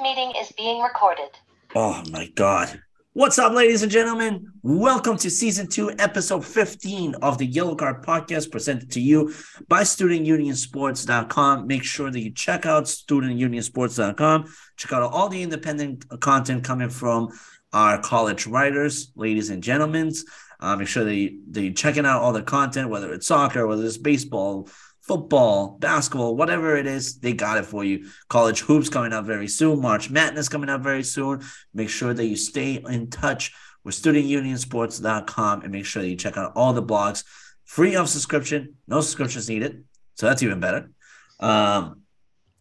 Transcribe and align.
Meeting 0.00 0.32
is 0.36 0.52
being 0.52 0.82
recorded. 0.82 1.30
Oh 1.74 2.02
my 2.10 2.28
God. 2.34 2.82
What's 3.14 3.38
up, 3.38 3.54
ladies 3.54 3.82
and 3.82 3.90
gentlemen? 3.90 4.52
Welcome 4.62 5.16
to 5.18 5.30
season 5.30 5.68
two, 5.68 5.90
episode 5.98 6.44
15 6.44 7.14
of 7.22 7.38
the 7.38 7.46
Yellow 7.46 7.74
Card 7.74 8.04
podcast 8.04 8.50
presented 8.50 8.90
to 8.90 9.00
you 9.00 9.32
by 9.68 9.82
StudentUnionSports.com. 9.82 11.66
Make 11.66 11.82
sure 11.82 12.10
that 12.10 12.20
you 12.20 12.30
check 12.30 12.66
out 12.66 12.84
StudentUnionSports.com. 12.84 14.54
Check 14.76 14.92
out 14.92 15.02
all 15.02 15.30
the 15.30 15.42
independent 15.42 16.04
content 16.20 16.62
coming 16.62 16.90
from 16.90 17.30
our 17.72 17.98
college 17.98 18.46
writers, 18.46 19.12
ladies 19.16 19.48
and 19.48 19.62
gentlemen. 19.62 20.12
Uh, 20.60 20.76
make 20.76 20.88
sure 20.88 21.04
that, 21.04 21.14
you, 21.14 21.40
that 21.50 21.62
you're 21.62 21.72
checking 21.72 22.04
out 22.04 22.20
all 22.20 22.32
the 22.32 22.42
content, 22.42 22.90
whether 22.90 23.12
it's 23.14 23.26
soccer, 23.26 23.66
whether 23.66 23.84
it's 23.84 23.96
baseball, 23.96 24.68
football, 25.06 25.76
basketball, 25.78 26.36
whatever 26.36 26.76
it 26.76 26.86
is, 26.86 27.18
they 27.18 27.32
got 27.32 27.58
it 27.58 27.64
for 27.64 27.84
you. 27.84 28.10
College 28.28 28.60
hoops 28.60 28.88
coming 28.88 29.12
up 29.12 29.24
very 29.24 29.48
soon. 29.48 29.80
March 29.80 30.10
Madness 30.10 30.48
coming 30.48 30.68
up 30.68 30.82
very 30.82 31.04
soon. 31.04 31.42
Make 31.72 31.90
sure 31.90 32.12
that 32.12 32.26
you 32.26 32.36
stay 32.36 32.82
in 32.88 33.10
touch 33.10 33.54
with 33.84 33.94
studentunionsports.com 33.94 35.62
and 35.62 35.72
make 35.72 35.86
sure 35.86 36.02
that 36.02 36.08
you 36.08 36.16
check 36.16 36.36
out 36.36 36.52
all 36.56 36.72
the 36.72 36.82
blogs 36.82 37.24
free 37.64 37.94
of 37.94 38.08
subscription. 38.08 38.74
No 38.88 39.00
subscriptions 39.00 39.48
needed. 39.48 39.84
So 40.14 40.26
that's 40.26 40.42
even 40.42 40.60
better. 40.60 40.90
Um, 41.38 42.02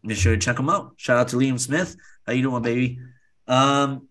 make 0.03 0.17
sure 0.17 0.33
you 0.33 0.39
check 0.39 0.57
them 0.57 0.69
out. 0.69 0.93
Shout 0.97 1.17
out 1.17 1.27
to 1.29 1.37
Liam 1.37 1.59
Smith. 1.59 1.95
How 2.27 2.33
you 2.33 2.41
doing, 2.41 2.61
baby? 2.61 2.99
Um, 3.47 4.07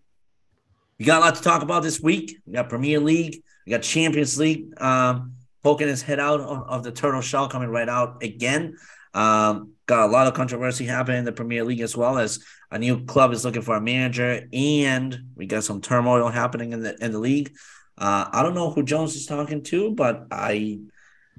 we 0.97 1.05
got 1.05 1.21
a 1.21 1.25
lot 1.25 1.35
to 1.35 1.41
talk 1.41 1.61
about 1.61 1.83
this 1.83 2.01
week. 2.01 2.37
We 2.45 2.53
got 2.53 2.69
Premier 2.69 2.99
League. 2.99 3.43
We 3.65 3.71
got 3.71 3.81
Champions 3.81 4.39
League. 4.39 4.73
Um, 4.81 5.35
poking 5.65 5.87
his 5.87 6.03
head 6.03 6.19
out 6.19 6.41
of, 6.41 6.69
of 6.69 6.83
the 6.83 6.91
turtle 6.91 7.21
shell, 7.21 7.49
coming 7.49 7.69
right 7.69 7.89
out 7.89 8.21
again. 8.21 8.75
Um, 9.15 9.71
got 9.87 10.07
a 10.07 10.11
lot 10.11 10.27
of 10.27 10.35
controversy 10.35 10.85
happening 10.85 11.17
in 11.17 11.25
the 11.25 11.31
Premier 11.31 11.63
League 11.63 11.81
as 11.81 11.97
well 11.97 12.19
as 12.19 12.37
a 12.69 12.77
new 12.77 13.03
club 13.05 13.33
is 13.33 13.43
looking 13.43 13.63
for 13.63 13.75
a 13.75 13.81
manager, 13.81 14.47
and 14.53 15.17
we 15.35 15.47
got 15.47 15.63
some 15.63 15.81
turmoil 15.81 16.27
happening 16.27 16.71
in 16.71 16.81
the 16.81 17.03
in 17.03 17.11
the 17.11 17.17
league. 17.17 17.51
Uh, 17.97 18.29
I 18.31 18.43
don't 18.43 18.53
know 18.53 18.69
who 18.69 18.83
Jones 18.83 19.15
is 19.15 19.25
talking 19.25 19.63
to, 19.63 19.95
but 19.95 20.27
I 20.29 20.81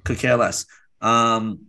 could 0.02 0.18
care 0.18 0.36
less. 0.36 0.66
Um, 1.00 1.66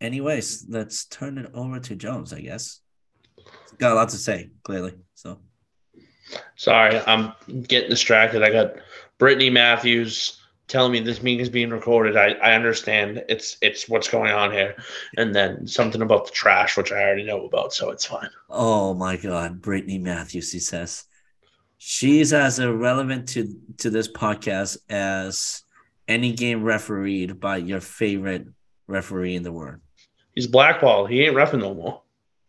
anyways, 0.00 0.66
let's 0.68 1.04
turn 1.04 1.38
it 1.38 1.48
over 1.54 1.78
to 1.78 1.94
Jones. 1.94 2.32
I 2.32 2.40
guess 2.40 2.80
got 3.78 3.92
a 3.92 3.94
lot 3.94 4.08
to 4.08 4.16
say, 4.16 4.50
clearly. 4.64 4.94
So. 6.32 6.40
Sorry, 6.56 7.00
I'm 7.06 7.32
getting 7.62 7.90
distracted. 7.90 8.42
I 8.42 8.50
got 8.50 8.74
Brittany 9.18 9.50
Matthews 9.50 10.38
telling 10.68 10.92
me 10.92 11.00
this 11.00 11.22
meeting 11.22 11.40
is 11.40 11.50
being 11.50 11.70
recorded. 11.70 12.16
I, 12.16 12.30
I 12.42 12.54
understand 12.54 13.24
it's 13.28 13.58
it's 13.60 13.88
what's 13.88 14.08
going 14.08 14.32
on 14.32 14.52
here, 14.52 14.74
and 15.16 15.34
then 15.34 15.66
something 15.66 16.02
about 16.02 16.24
the 16.26 16.32
trash, 16.32 16.76
which 16.76 16.92
I 16.92 17.02
already 17.02 17.24
know 17.24 17.44
about, 17.44 17.74
so 17.74 17.90
it's 17.90 18.06
fine. 18.06 18.30
Oh 18.48 18.94
my 18.94 19.16
God, 19.16 19.60
Brittany 19.60 19.98
Matthews, 19.98 20.50
he 20.50 20.60
says, 20.60 21.04
she's 21.76 22.32
as 22.32 22.58
irrelevant 22.58 23.28
to 23.30 23.54
to 23.78 23.90
this 23.90 24.08
podcast 24.08 24.78
as 24.88 25.62
any 26.08 26.32
game 26.32 26.62
refereed 26.62 27.38
by 27.38 27.58
your 27.58 27.80
favorite 27.80 28.46
referee 28.86 29.36
in 29.36 29.42
the 29.42 29.52
world. 29.52 29.80
He's 30.34 30.46
blackballed. 30.46 31.10
He 31.10 31.22
ain't 31.22 31.36
refing 31.36 31.60
no 31.60 31.74
more. 31.74 32.02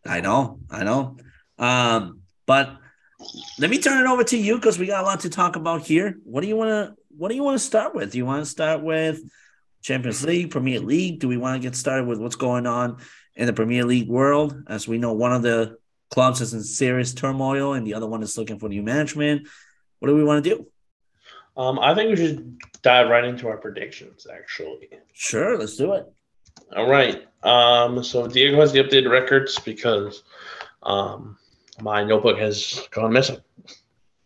I 0.05 0.21
know, 0.21 0.59
I 0.69 0.83
know. 0.83 1.17
Um, 1.59 2.21
but 2.45 2.77
let 3.59 3.69
me 3.69 3.79
turn 3.79 4.05
it 4.05 4.09
over 4.09 4.23
to 4.23 4.37
you 4.37 4.55
because 4.55 4.77
we 4.79 4.85
got 4.85 5.03
a 5.03 5.05
lot 5.05 5.21
to 5.21 5.29
talk 5.29 5.55
about 5.55 5.85
here. 5.85 6.17
What 6.23 6.41
do 6.41 6.47
you 6.47 6.55
want 6.55 6.69
to 6.69 6.95
What 7.17 7.29
do 7.29 7.35
you 7.35 7.43
want 7.43 7.59
to 7.59 7.65
start 7.65 7.95
with? 7.95 8.11
Do 8.11 8.17
you 8.17 8.25
want 8.25 8.43
to 8.43 8.49
start 8.49 8.81
with 8.81 9.21
Champions 9.81 10.23
League, 10.23 10.51
Premier 10.51 10.79
League? 10.79 11.19
Do 11.19 11.27
we 11.27 11.37
want 11.37 11.61
to 11.61 11.67
get 11.67 11.75
started 11.75 12.07
with 12.07 12.19
what's 12.19 12.35
going 12.35 12.65
on 12.67 12.97
in 13.35 13.47
the 13.47 13.53
Premier 13.53 13.85
League 13.85 14.07
world? 14.07 14.63
As 14.67 14.87
we 14.87 14.97
know, 14.97 15.13
one 15.13 15.33
of 15.33 15.41
the 15.41 15.77
clubs 16.09 16.41
is 16.41 16.53
in 16.53 16.63
serious 16.63 17.13
turmoil, 17.13 17.73
and 17.73 17.85
the 17.85 17.93
other 17.93 18.07
one 18.07 18.23
is 18.23 18.37
looking 18.37 18.59
for 18.59 18.69
new 18.69 18.83
management. 18.83 19.47
What 19.99 20.07
do 20.07 20.15
we 20.15 20.23
want 20.23 20.43
to 20.43 20.49
do? 20.49 20.67
Um, 21.55 21.79
I 21.79 21.93
think 21.93 22.09
we 22.09 22.15
should 22.15 22.57
dive 22.81 23.09
right 23.09 23.23
into 23.23 23.47
our 23.47 23.57
predictions. 23.57 24.25
Actually, 24.31 24.89
sure, 25.13 25.57
let's 25.57 25.77
do 25.77 25.93
it. 25.93 26.11
All 26.75 26.89
right. 26.89 27.27
Um, 27.43 28.03
so 28.03 28.27
Diego 28.27 28.59
has 28.59 28.71
the 28.71 28.83
updated 28.83 29.11
records 29.11 29.59
because 29.59 30.23
um, 30.81 31.37
my 31.81 32.03
notebook 32.03 32.39
has 32.39 32.87
gone 32.91 33.13
missing. 33.13 33.37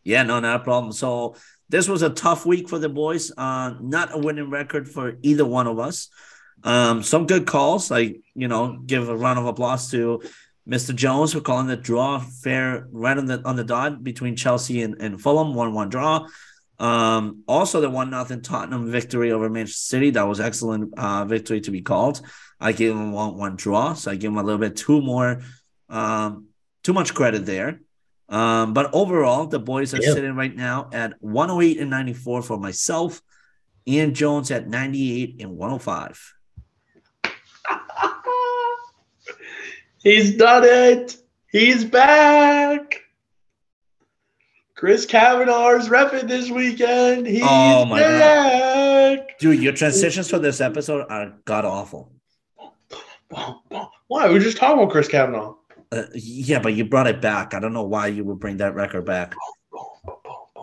Yeah, 0.04 0.24
no, 0.24 0.40
not 0.40 0.62
a 0.62 0.64
problem. 0.64 0.94
So 0.94 1.36
this 1.70 1.88
was 1.88 2.02
a 2.02 2.10
tough 2.10 2.46
week 2.46 2.70
for 2.70 2.80
the 2.80 2.90
boys. 2.90 3.32
Uh, 3.38 3.76
not 3.82 4.14
a 4.14 4.18
winning 4.18 4.50
record 4.50 4.90
for 4.90 5.18
either 5.22 5.46
one 5.46 5.68
of 5.68 5.80
us. 5.80 6.10
Um, 6.64 7.04
some 7.04 7.28
good 7.28 7.46
calls. 7.46 7.92
I, 7.92 8.16
you 8.34 8.48
know, 8.48 8.78
give 8.86 9.10
a 9.10 9.16
round 9.16 9.40
of 9.40 9.46
applause 9.46 9.92
to 9.92 10.22
Mr. 10.68 10.94
Jones 10.94 11.34
for 11.34 11.42
calling 11.42 11.68
the 11.68 11.78
draw 11.78 12.20
fair 12.20 12.88
right 12.92 13.18
on 13.18 13.26
the 13.26 13.42
on 13.46 13.56
the 13.56 13.64
dot 13.64 14.04
between 14.04 14.36
Chelsea 14.36 14.82
and, 14.82 14.96
and 15.02 15.22
Fulham, 15.22 15.54
one 15.54 15.74
one 15.74 15.90
draw. 15.90 16.28
Um, 16.80 17.44
also 17.48 17.82
the 17.82 17.90
one 17.90 18.10
nothing 18.10 18.42
Tottenham 18.42 18.92
victory 18.92 19.32
over 19.32 19.50
Manchester 19.50 19.80
City. 19.80 20.10
That 20.12 20.28
was 20.28 20.40
excellent 20.40 20.94
uh, 20.98 21.26
victory 21.26 21.62
to 21.62 21.72
be 21.72 21.82
called. 21.82 22.22
I 22.60 22.72
gave 22.72 22.92
him 22.92 23.12
one 23.12 23.38
one 23.38 23.56
draw, 23.56 23.94
so 23.94 24.12
I 24.12 24.16
give 24.16 24.32
him 24.32 24.38
a 24.38 24.44
little 24.44 24.60
bit 24.60 24.76
two 24.76 25.02
more 25.02 25.42
um, 25.90 26.48
too 26.88 26.94
much 26.94 27.14
credit 27.14 27.46
there. 27.46 27.82
Um, 28.30 28.74
but 28.74 28.90
overall, 28.94 29.46
the 29.46 29.60
boys 29.60 29.94
are 29.94 30.02
sitting 30.02 30.36
right 30.36 30.56
now 30.56 30.90
at 30.94 31.22
108 31.22 31.80
and 31.82 31.90
94 31.90 32.44
for 32.44 32.58
myself. 32.58 33.22
Ian 33.86 34.14
Jones 34.14 34.52
at 34.52 34.70
98 34.70 35.42
and 35.42 35.58
105. 35.58 36.34
He's 40.02 40.38
done 40.38 40.64
it. 40.64 41.18
He's 41.52 41.84
back. 41.84 43.02
Chris 44.76 45.06
Kavanagh's 45.06 45.90
repping 45.90 46.30
this 46.30 46.50
weekend. 46.50 47.28
He's 47.28 47.44
oh 47.44 47.84
my 47.84 48.00
back. 48.00 49.18
God. 49.18 49.28
Dude, 49.40 49.62
your 49.62 49.74
transitions 49.74 50.30
for 50.30 50.40
this 50.40 50.62
episode 50.62 51.06
are 51.10 51.34
god 51.44 51.66
awful. 51.66 52.14
Why? 53.28 54.30
We 54.30 54.38
are 54.38 54.40
just 54.40 54.56
talking 54.56 54.82
about 54.82 54.94
Chris 54.94 55.10
Kavanaugh. 55.10 55.57
Uh, 55.92 56.04
yeah, 56.14 56.60
but 56.60 56.74
you 56.74 56.86
brought 56.86 57.08
it 57.08 57.22
back. 57.22 57.54
I 57.54 57.60
don't 57.60 57.74
know 57.74 57.84
why 57.84 58.08
you 58.08 58.24
would 58.26 58.40
bring 58.40 58.58
that 58.58 58.76
record 58.76 59.06
back. 59.06 59.34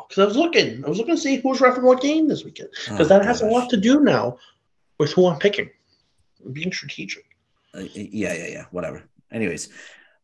Because 0.09 0.23
I 0.23 0.27
was 0.27 0.37
looking, 0.37 0.85
I 0.85 0.89
was 0.89 0.99
looking 0.99 1.17
to 1.17 1.21
see 1.21 1.37
who's 1.37 1.61
repping 1.61 1.83
what 1.83 2.03
game 2.03 2.29
this 2.29 2.45
weekend. 2.45 2.69
Because 2.85 3.11
oh, 3.11 3.19
that 3.19 3.25
has 3.25 3.41
a 3.41 3.47
lot 3.47 3.71
to 3.71 3.77
do 3.77 4.01
now 4.01 4.39
with 4.99 5.13
who 5.13 5.27
I'm 5.27 5.39
picking. 5.39 5.71
I'm 6.45 6.53
being 6.53 6.73
strategic. 6.73 7.25
Uh, 7.75 7.81
yeah, 7.95 8.35
yeah, 8.35 8.47
yeah. 8.49 8.65
Whatever. 8.71 9.03
Anyways, 9.33 9.71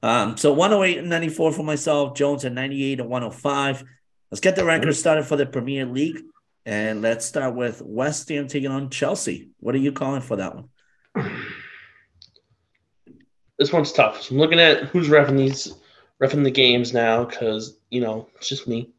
um, 0.02 0.36
so 0.36 0.52
108 0.52 0.98
and 0.98 1.08
94 1.08 1.52
for 1.52 1.62
myself. 1.62 2.14
Jones 2.14 2.44
at 2.44 2.52
98 2.52 3.00
and 3.00 3.08
105. 3.08 3.84
Let's 4.30 4.40
get 4.40 4.54
the 4.54 4.64
record 4.64 4.94
started 4.94 5.24
for 5.24 5.36
the 5.36 5.46
Premier 5.46 5.86
League, 5.86 6.20
and 6.64 7.02
let's 7.02 7.26
start 7.26 7.56
with 7.56 7.82
West 7.82 8.28
Ham 8.28 8.46
taking 8.46 8.70
on 8.70 8.90
Chelsea. 8.90 9.50
What 9.58 9.74
are 9.74 9.78
you 9.78 9.92
calling 9.92 10.20
for 10.20 10.36
that 10.36 10.54
one? 10.54 10.68
this 13.60 13.72
one's 13.72 13.92
tough. 13.92 14.22
So 14.22 14.34
I'm 14.34 14.40
looking 14.40 14.58
at 14.58 14.84
who's 14.84 15.08
refing 15.08 15.36
these, 15.36 15.74
refing 16.20 16.42
the 16.42 16.50
games 16.50 16.92
now 16.94 17.24
because 17.24 17.76
you 17.90 18.00
know 18.00 18.26
it's 18.36 18.48
just 18.48 18.66
me. 18.66 18.90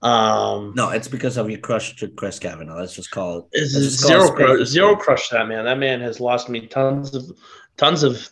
Um, 0.00 0.72
no, 0.74 0.88
it's 0.88 1.06
because 1.06 1.36
of 1.36 1.48
your 1.48 1.60
crush 1.60 1.94
to 1.96 2.08
Chris 2.08 2.40
Kavanagh. 2.40 2.74
Let's 2.74 2.96
just 2.96 3.10
call 3.12 3.38
it 3.38 3.44
it's 3.52 3.72
zero 3.72 4.32
crush. 4.32 4.66
Zero 4.66 4.96
crush 4.96 5.28
that 5.28 5.46
man. 5.46 5.66
That 5.66 5.78
man 5.78 6.00
has 6.00 6.18
lost 6.18 6.48
me 6.48 6.66
tons 6.66 7.14
of 7.14 7.30
tons 7.76 8.02
of 8.02 8.28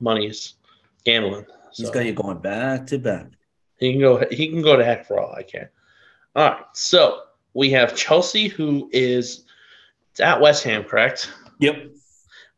monies 0.00 0.54
gambling. 1.04 1.46
So. 1.70 1.84
He's 1.84 1.90
got 1.90 2.04
you 2.04 2.12
going 2.12 2.38
back 2.38 2.88
to 2.88 2.98
back. 2.98 3.26
He 3.78 3.92
can 3.92 4.00
go. 4.00 4.26
He 4.30 4.48
can 4.48 4.60
go 4.60 4.76
to 4.76 4.84
heck 4.84 5.06
for 5.06 5.20
all 5.20 5.32
I 5.32 5.44
care. 5.44 5.70
All 6.34 6.50
right. 6.50 6.64
So 6.74 7.20
we 7.54 7.70
have 7.70 7.96
Chelsea, 7.96 8.48
who 8.48 8.90
is 8.92 9.44
at 10.18 10.40
West 10.40 10.64
Ham, 10.64 10.82
correct? 10.82 11.32
Yep. 11.60 11.92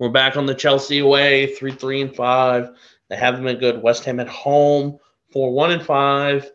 We're 0.02 0.08
back 0.08 0.36
on 0.36 0.46
the 0.46 0.54
Chelsea 0.56 0.98
away, 0.98 1.54
three, 1.54 1.70
three, 1.70 2.02
and 2.02 2.12
five. 2.12 2.70
They 3.08 3.14
haven't 3.14 3.44
been 3.44 3.60
good. 3.60 3.84
West 3.84 4.02
Ham 4.02 4.18
at 4.18 4.26
home, 4.26 4.98
four, 5.30 5.52
one, 5.52 5.70
and 5.70 5.80
five. 5.80 6.50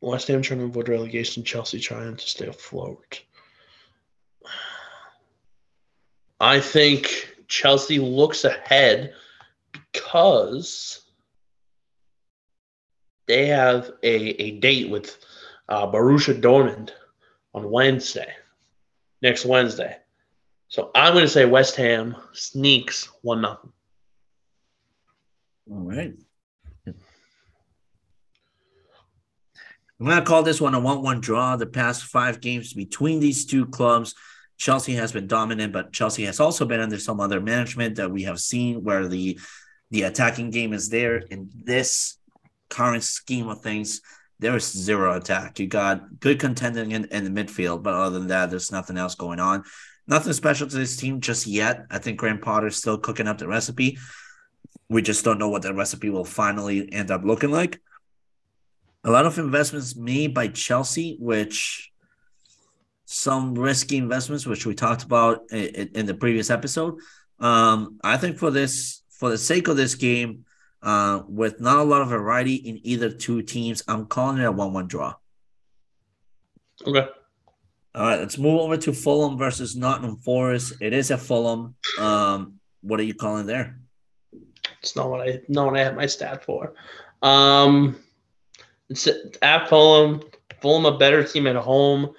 West 0.00 0.26
Ham 0.26 0.42
trying 0.42 0.58
to 0.58 0.64
avoid 0.64 0.88
relegation. 0.88 1.44
Chelsea 1.44 1.78
trying 1.78 2.16
to 2.16 2.26
stay 2.26 2.48
afloat. 2.48 3.22
I 6.40 6.58
think 6.58 7.36
Chelsea 7.46 8.00
looks 8.00 8.42
ahead 8.42 9.14
because 9.70 11.02
they 13.28 13.46
have 13.46 13.92
a, 14.02 14.12
a 14.42 14.58
date 14.58 14.90
with 14.90 15.24
uh, 15.68 15.86
Borussia 15.86 16.34
Dortmund 16.34 16.90
on 17.54 17.70
Wednesday, 17.70 18.32
next 19.22 19.44
Wednesday. 19.44 19.96
So 20.68 20.90
I'm 20.94 21.14
going 21.14 21.24
to 21.24 21.30
say 21.30 21.44
West 21.44 21.76
Ham 21.76 22.16
sneaks 22.32 23.08
one 23.22 23.40
nothing. 23.40 23.72
All 25.70 25.80
right. 25.80 26.14
I'm 30.00 30.06
going 30.06 30.18
to 30.18 30.24
call 30.24 30.42
this 30.44 30.60
one 30.60 30.74
a 30.74 30.80
1 30.80 31.02
1 31.02 31.20
draw. 31.20 31.56
The 31.56 31.66
past 31.66 32.04
five 32.04 32.40
games 32.40 32.72
between 32.72 33.18
these 33.18 33.44
two 33.44 33.66
clubs 33.66 34.14
Chelsea 34.58 34.94
has 34.94 35.12
been 35.12 35.28
dominant, 35.28 35.72
but 35.72 35.92
Chelsea 35.92 36.24
has 36.24 36.40
also 36.40 36.66
been 36.66 36.80
under 36.80 36.98
some 36.98 37.20
other 37.20 37.40
management 37.40 37.94
that 37.96 38.10
we 38.10 38.24
have 38.24 38.40
seen 38.40 38.82
where 38.82 39.06
the 39.06 39.38
the 39.90 40.02
attacking 40.02 40.50
game 40.50 40.74
is 40.74 40.90
there. 40.90 41.18
In 41.18 41.48
this 41.54 42.18
current 42.68 43.04
scheme 43.04 43.48
of 43.48 43.62
things, 43.62 44.02
there 44.40 44.56
is 44.56 44.70
zero 44.70 45.16
attack. 45.16 45.58
You 45.58 45.66
got 45.66 46.20
good 46.20 46.38
contending 46.38 46.92
in, 46.92 47.06
in 47.06 47.24
the 47.24 47.44
midfield, 47.44 47.82
but 47.82 47.94
other 47.94 48.18
than 48.18 48.28
that, 48.28 48.50
there's 48.50 48.70
nothing 48.70 48.96
else 48.96 49.14
going 49.14 49.40
on. 49.40 49.64
Nothing 50.06 50.32
special 50.32 50.68
to 50.68 50.76
this 50.76 50.96
team 50.96 51.20
just 51.20 51.46
yet. 51.46 51.86
I 51.90 51.98
think 51.98 52.18
Graham 52.18 52.38
Potter's 52.38 52.76
still 52.76 52.98
cooking 52.98 53.26
up 53.26 53.38
the 53.38 53.48
recipe. 53.48 53.98
We 54.88 55.02
just 55.02 55.24
don't 55.24 55.38
know 55.38 55.48
what 55.48 55.62
the 55.62 55.74
recipe 55.74 56.08
will 56.08 56.24
finally 56.24 56.90
end 56.92 57.10
up 57.10 57.24
looking 57.24 57.50
like. 57.50 57.80
A 59.04 59.10
lot 59.10 59.26
of 59.26 59.38
investments 59.38 59.96
made 59.96 60.34
by 60.34 60.48
Chelsea, 60.48 61.16
which 61.20 61.90
some 63.04 63.54
risky 63.54 63.96
investments, 63.96 64.46
which 64.46 64.66
we 64.66 64.74
talked 64.74 65.02
about 65.02 65.50
in, 65.50 65.90
in 65.94 66.06
the 66.06 66.14
previous 66.14 66.50
episode. 66.50 66.98
Um, 67.40 67.98
I 68.02 68.16
think 68.16 68.38
for 68.38 68.50
this, 68.50 69.02
for 69.10 69.30
the 69.30 69.38
sake 69.38 69.68
of 69.68 69.76
this 69.76 69.94
game, 69.94 70.44
uh, 70.82 71.22
with 71.28 71.60
not 71.60 71.78
a 71.78 71.82
lot 71.82 72.02
of 72.02 72.08
variety 72.08 72.54
in 72.54 72.80
either 72.84 73.10
two 73.10 73.42
teams, 73.42 73.82
I'm 73.88 74.06
calling 74.06 74.38
it 74.38 74.44
a 74.44 74.52
one-one 74.52 74.86
draw. 74.86 75.14
Okay. 76.86 77.06
All 77.94 78.06
right, 78.06 78.20
let's 78.20 78.38
move 78.38 78.60
over 78.60 78.76
to 78.76 78.92
Fulham 78.92 79.36
versus 79.36 79.74
Nottingham 79.74 80.18
Forest. 80.18 80.74
It 80.80 80.92
is 80.92 81.10
at 81.10 81.20
Fulham. 81.20 81.74
Um, 81.98 82.60
what 82.80 83.00
are 83.00 83.04
you 83.04 83.14
calling 83.14 83.46
there? 83.46 83.80
It's 84.80 84.94
not 84.94 85.10
what 85.10 85.28
I 85.28 85.40
not 85.48 85.66
what 85.66 85.80
I 85.80 85.82
have 85.82 85.96
my 85.96 86.06
stat 86.06 86.44
for. 86.44 86.74
Um, 87.22 87.96
it's 88.88 89.08
at 89.42 89.68
Fulham. 89.68 90.22
Fulham 90.60 90.86
a 90.86 90.98
better 90.98 91.24
team 91.24 91.46
at 91.46 91.56
home 91.56 92.12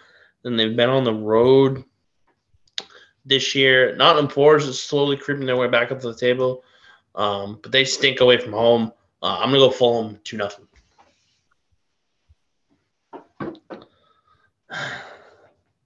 than 0.43 0.57
they've 0.57 0.75
been 0.75 0.89
on 0.89 1.03
the 1.03 1.13
road 1.13 1.83
this 3.25 3.55
year. 3.55 3.95
Nottingham 3.95 4.29
Forest 4.29 4.67
is 4.67 4.81
slowly 4.81 5.15
creeping 5.15 5.45
their 5.45 5.57
way 5.57 5.67
back 5.67 5.91
up 5.91 5.99
to 6.01 6.11
the 6.11 6.17
table. 6.19 6.63
Um, 7.19 7.59
but 7.61 7.73
they 7.73 7.83
stink 7.83 8.21
away 8.21 8.37
from 8.37 8.53
home. 8.53 8.93
Uh, 9.21 9.39
I'm 9.39 9.49
gonna 9.49 9.59
go 9.59 9.71
Fulham 9.71 10.17
two 10.23 10.37
nothing. 10.37 10.65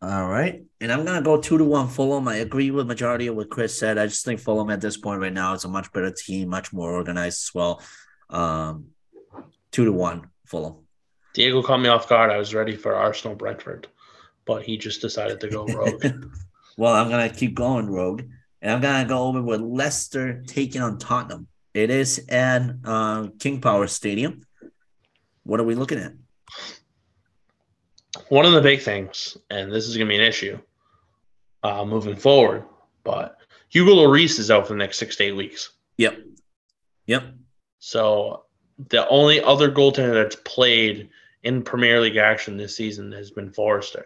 All 0.01 0.27
right, 0.27 0.63
and 0.79 0.91
I'm 0.91 1.03
gonna 1.03 1.23
go 1.23 1.41
two 1.41 1.57
to 1.57 1.63
one 1.63 1.87
Fulham. 1.87 2.27
I 2.27 2.35
agree 2.35 2.69
with 2.69 2.85
majority 2.85 3.27
of 3.27 3.35
what 3.35 3.49
Chris 3.49 3.75
said. 3.75 3.97
I 3.97 4.05
just 4.05 4.23
think 4.23 4.41
Fulham 4.41 4.69
at 4.69 4.79
this 4.79 4.95
point 4.95 5.21
right 5.21 5.33
now 5.33 5.53
is 5.53 5.63
a 5.63 5.69
much 5.69 5.91
better 5.91 6.11
team, 6.11 6.49
much 6.49 6.71
more 6.71 6.93
organized 6.93 7.49
as 7.49 7.55
well. 7.55 7.81
Um, 8.29 8.89
two 9.71 9.85
to 9.85 9.91
one 9.91 10.29
Fulham. 10.45 10.85
Diego 11.33 11.63
caught 11.63 11.79
me 11.79 11.89
off 11.89 12.07
guard. 12.07 12.29
I 12.29 12.37
was 12.37 12.53
ready 12.53 12.75
for 12.75 12.93
Arsenal 12.93 13.35
Brentford, 13.35 13.87
but 14.45 14.61
he 14.61 14.77
just 14.77 15.01
decided 15.01 15.39
to 15.39 15.49
go 15.49 15.65
rogue. 15.65 16.05
well, 16.77 16.93
I'm 16.93 17.09
gonna 17.09 17.29
keep 17.29 17.55
going 17.55 17.87
rogue. 17.89 18.21
And 18.63 18.71
I'm 18.71 18.81
gonna 18.81 19.07
go 19.07 19.27
over 19.27 19.41
with 19.41 19.59
Leicester 19.59 20.41
taking 20.47 20.81
on 20.81 20.97
Tottenham. 20.97 21.47
It 21.73 21.89
is 21.89 22.25
at 22.29 22.61
uh, 22.85 23.27
King 23.37 23.59
Power 23.59 23.87
Stadium. 23.87 24.41
What 25.43 25.59
are 25.59 25.65
we 25.65 25.75
looking 25.75 25.99
at? 25.99 26.13
One 28.29 28.45
of 28.45 28.53
the 28.53 28.61
big 28.61 28.81
things, 28.81 29.37
and 29.49 29.69
this 29.69 29.85
is 29.85 29.97
gonna 29.97 30.09
be 30.09 30.15
an 30.15 30.21
issue 30.21 30.57
uh, 31.61 31.83
moving 31.83 32.15
forward, 32.15 32.63
but 33.03 33.37
Hugo 33.67 33.91
Lloris 33.95 34.39
is 34.39 34.49
out 34.49 34.65
for 34.65 34.73
the 34.73 34.79
next 34.79 34.97
six 34.97 35.17
to 35.17 35.25
eight 35.25 35.35
weeks. 35.35 35.73
Yep. 35.97 36.19
Yep. 37.07 37.23
So 37.79 38.45
the 38.89 39.05
only 39.09 39.41
other 39.41 39.69
goaltender 39.69 40.13
that's 40.13 40.37
played 40.45 41.09
in 41.43 41.63
Premier 41.63 41.99
League 41.99 42.15
action 42.15 42.55
this 42.55 42.77
season 42.77 43.11
has 43.11 43.29
been 43.29 43.51
Forster. 43.51 44.05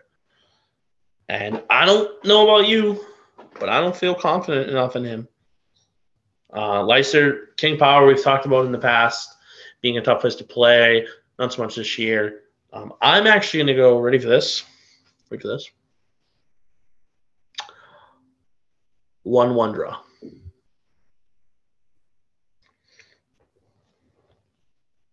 And 1.30 1.62
I 1.70 1.86
don't 1.86 2.26
know 2.26 2.44
about 2.44 2.68
you, 2.68 3.06
but 3.60 3.70
I 3.70 3.80
don't 3.80 3.96
feel 3.96 4.16
confident 4.16 4.70
enough 4.70 4.96
in 4.96 5.04
him. 5.04 5.28
Uh, 6.56 6.84
Leicester, 6.84 7.50
King 7.58 7.78
Power, 7.78 8.06
we've 8.06 8.24
talked 8.24 8.46
about 8.46 8.66
in 8.66 8.72
the 8.72 8.78
past, 8.78 9.30
being 9.82 9.98
a 9.98 10.02
tough 10.02 10.22
place 10.22 10.36
to 10.36 10.44
play. 10.44 11.06
Not 11.38 11.54
so 11.54 11.62
much 11.62 11.76
this 11.76 11.98
year. 11.98 12.44
Um, 12.74 12.94
I'm 13.02 13.28
actually 13.28 13.60
going 13.60 13.68
to 13.68 13.74
go. 13.76 14.00
Ready 14.00 14.20
for 14.20 14.28
this? 14.28 14.64
Ready 15.30 15.42
for 15.42 15.50
this? 15.50 15.70
One-one 19.24 19.74
draw. 19.74 20.00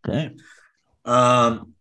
Okay. 0.06 0.36
Um, 1.04 1.74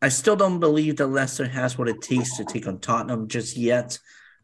I 0.00 0.08
still 0.08 0.36
don't 0.36 0.60
believe 0.60 0.96
that 0.96 1.06
Leicester 1.06 1.46
has 1.46 1.78
what 1.78 1.88
it 1.88 2.02
takes 2.02 2.36
to 2.36 2.44
take 2.44 2.66
on 2.66 2.80
Tottenham 2.80 3.28
just 3.28 3.56
yet. 3.56 3.98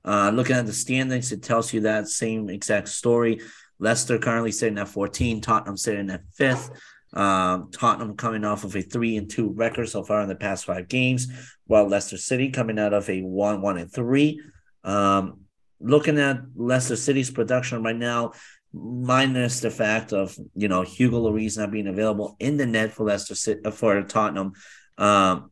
Uh, 0.04 0.30
looking 0.32 0.56
at 0.56 0.66
the 0.66 0.72
standings, 0.72 1.32
it 1.32 1.42
tells 1.42 1.72
you 1.72 1.80
that 1.80 2.08
same 2.08 2.48
exact 2.48 2.88
story. 2.88 3.40
Leicester 3.78 4.18
currently 4.18 4.52
sitting 4.52 4.78
at 4.78 4.88
14, 4.88 5.40
Tottenham 5.40 5.76
sitting 5.76 6.10
at 6.10 6.22
fifth. 6.34 6.70
Um, 7.12 7.70
Tottenham 7.70 8.16
coming 8.16 8.44
off 8.44 8.64
of 8.64 8.76
a 8.76 8.82
three 8.82 9.16
and 9.16 9.30
two 9.30 9.50
record 9.50 9.88
so 9.88 10.02
far 10.02 10.20
in 10.22 10.28
the 10.28 10.34
past 10.34 10.66
five 10.66 10.88
games, 10.88 11.28
while 11.66 11.86
Leicester 11.86 12.18
City 12.18 12.50
coming 12.50 12.78
out 12.78 12.92
of 12.92 13.08
a 13.08 13.22
one, 13.22 13.62
one 13.62 13.78
and 13.78 13.92
three. 13.92 14.40
Um, 14.84 15.40
looking 15.80 16.18
at 16.18 16.40
Leicester 16.54 16.96
City's 16.96 17.30
production 17.30 17.82
right 17.82 17.96
now, 17.96 18.32
minus 18.74 19.60
the 19.60 19.70
fact 19.70 20.12
of 20.12 20.36
you 20.54 20.68
know 20.68 20.82
Hugo 20.82 21.22
Lloris 21.22 21.56
not 21.56 21.70
being 21.70 21.86
available 21.86 22.36
in 22.40 22.56
the 22.56 22.66
net 22.66 22.92
for 22.92 23.04
Leicester 23.04 23.34
City, 23.34 23.70
for 23.70 24.02
Tottenham. 24.02 24.52
Um, 24.98 25.50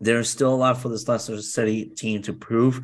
there's 0.00 0.28
still 0.28 0.52
a 0.52 0.56
lot 0.56 0.78
for 0.78 0.88
this 0.90 1.08
Leicester 1.08 1.40
City 1.40 1.86
team 1.86 2.20
to 2.22 2.32
prove. 2.32 2.80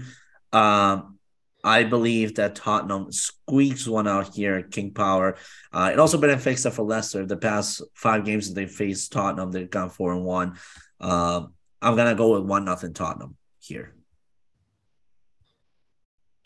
Um, 0.53 1.19
I 1.63 1.85
believe 1.85 2.37
that 2.37 2.55
Tottenham 2.55 3.13
squeaks 3.13 3.87
one 3.87 4.09
out 4.09 4.35
here 4.35 4.57
at 4.57 4.71
King 4.71 4.93
Power. 4.93 5.37
Uh, 5.73 5.91
it 5.93 5.99
also 5.99 6.19
been 6.19 6.31
a 6.31 6.39
fix 6.39 6.65
for 6.65 6.83
Leicester. 6.83 7.27
The 7.27 7.37
past 7.37 7.83
five 7.95 8.25
games 8.25 8.49
that 8.49 8.55
they 8.55 8.67
faced 8.67 9.13
Tottenham, 9.13 9.53
they've 9.53 9.71
gone 9.71 9.91
four 9.91 10.13
and 10.13 10.25
one. 10.25 10.59
Uh, 11.01 11.47
I'm 11.83 11.97
gonna 11.97 12.15
go 12.15 12.35
with 12.35 12.45
one 12.45 12.65
nothing 12.65 12.95
Tottenham 12.95 13.37
here. 13.59 13.95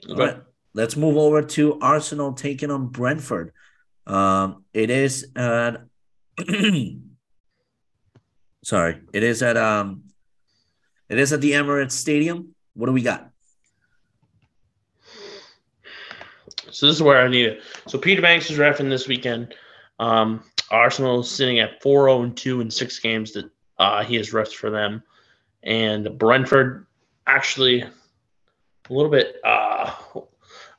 Okay. 0.05 0.12
All 0.12 0.27
right, 0.27 0.43
let's 0.75 0.97
move 0.97 1.17
over 1.17 1.43
to 1.43 1.79
Arsenal 1.81 2.33
taking 2.33 2.71
on 2.71 2.89
Brentford. 2.89 3.53
Um, 4.06 4.65
it 4.75 4.91
is 4.91 5.29
at 5.35 5.85
sorry, 8.65 9.01
it 9.12 9.23
is 9.23 9.43
at 9.43 9.56
um, 9.56 10.05
it 11.09 11.19
is 11.19 11.33
at 11.33 11.41
the 11.41 11.53
Emirates 11.53 11.93
Stadium. 11.93 12.55
What 12.75 12.87
do 12.87 12.93
we 12.93 13.03
got? 13.03 13.31
So 16.75 16.87
this 16.87 16.97
is 16.97 17.03
where 17.03 17.21
I 17.21 17.29
need 17.29 17.47
it. 17.47 17.63
So 17.87 17.99
Peter 17.99 18.21
Bankes 18.21 18.51
is 18.51 18.59
refing 18.59 18.89
this 18.89 19.07
weekend. 19.07 19.55
Um, 20.01 20.43
Arsenal 20.71 21.21
is 21.21 21.31
sitting 21.31 21.61
at 21.61 21.81
4 21.81 22.09
0 22.09 22.31
2 22.31 22.61
in 22.61 22.71
six 22.71 22.99
games 22.99 23.33
that 23.33 23.49
uh, 23.79 24.03
he 24.03 24.17
has 24.17 24.31
refed 24.31 24.55
for 24.55 24.71
them. 24.71 25.03
And 25.63 26.19
Brentford 26.19 26.87
actually 27.27 27.83
a 27.83 27.93
little 28.93 29.11
bit 29.11 29.37
uh, 29.45 29.95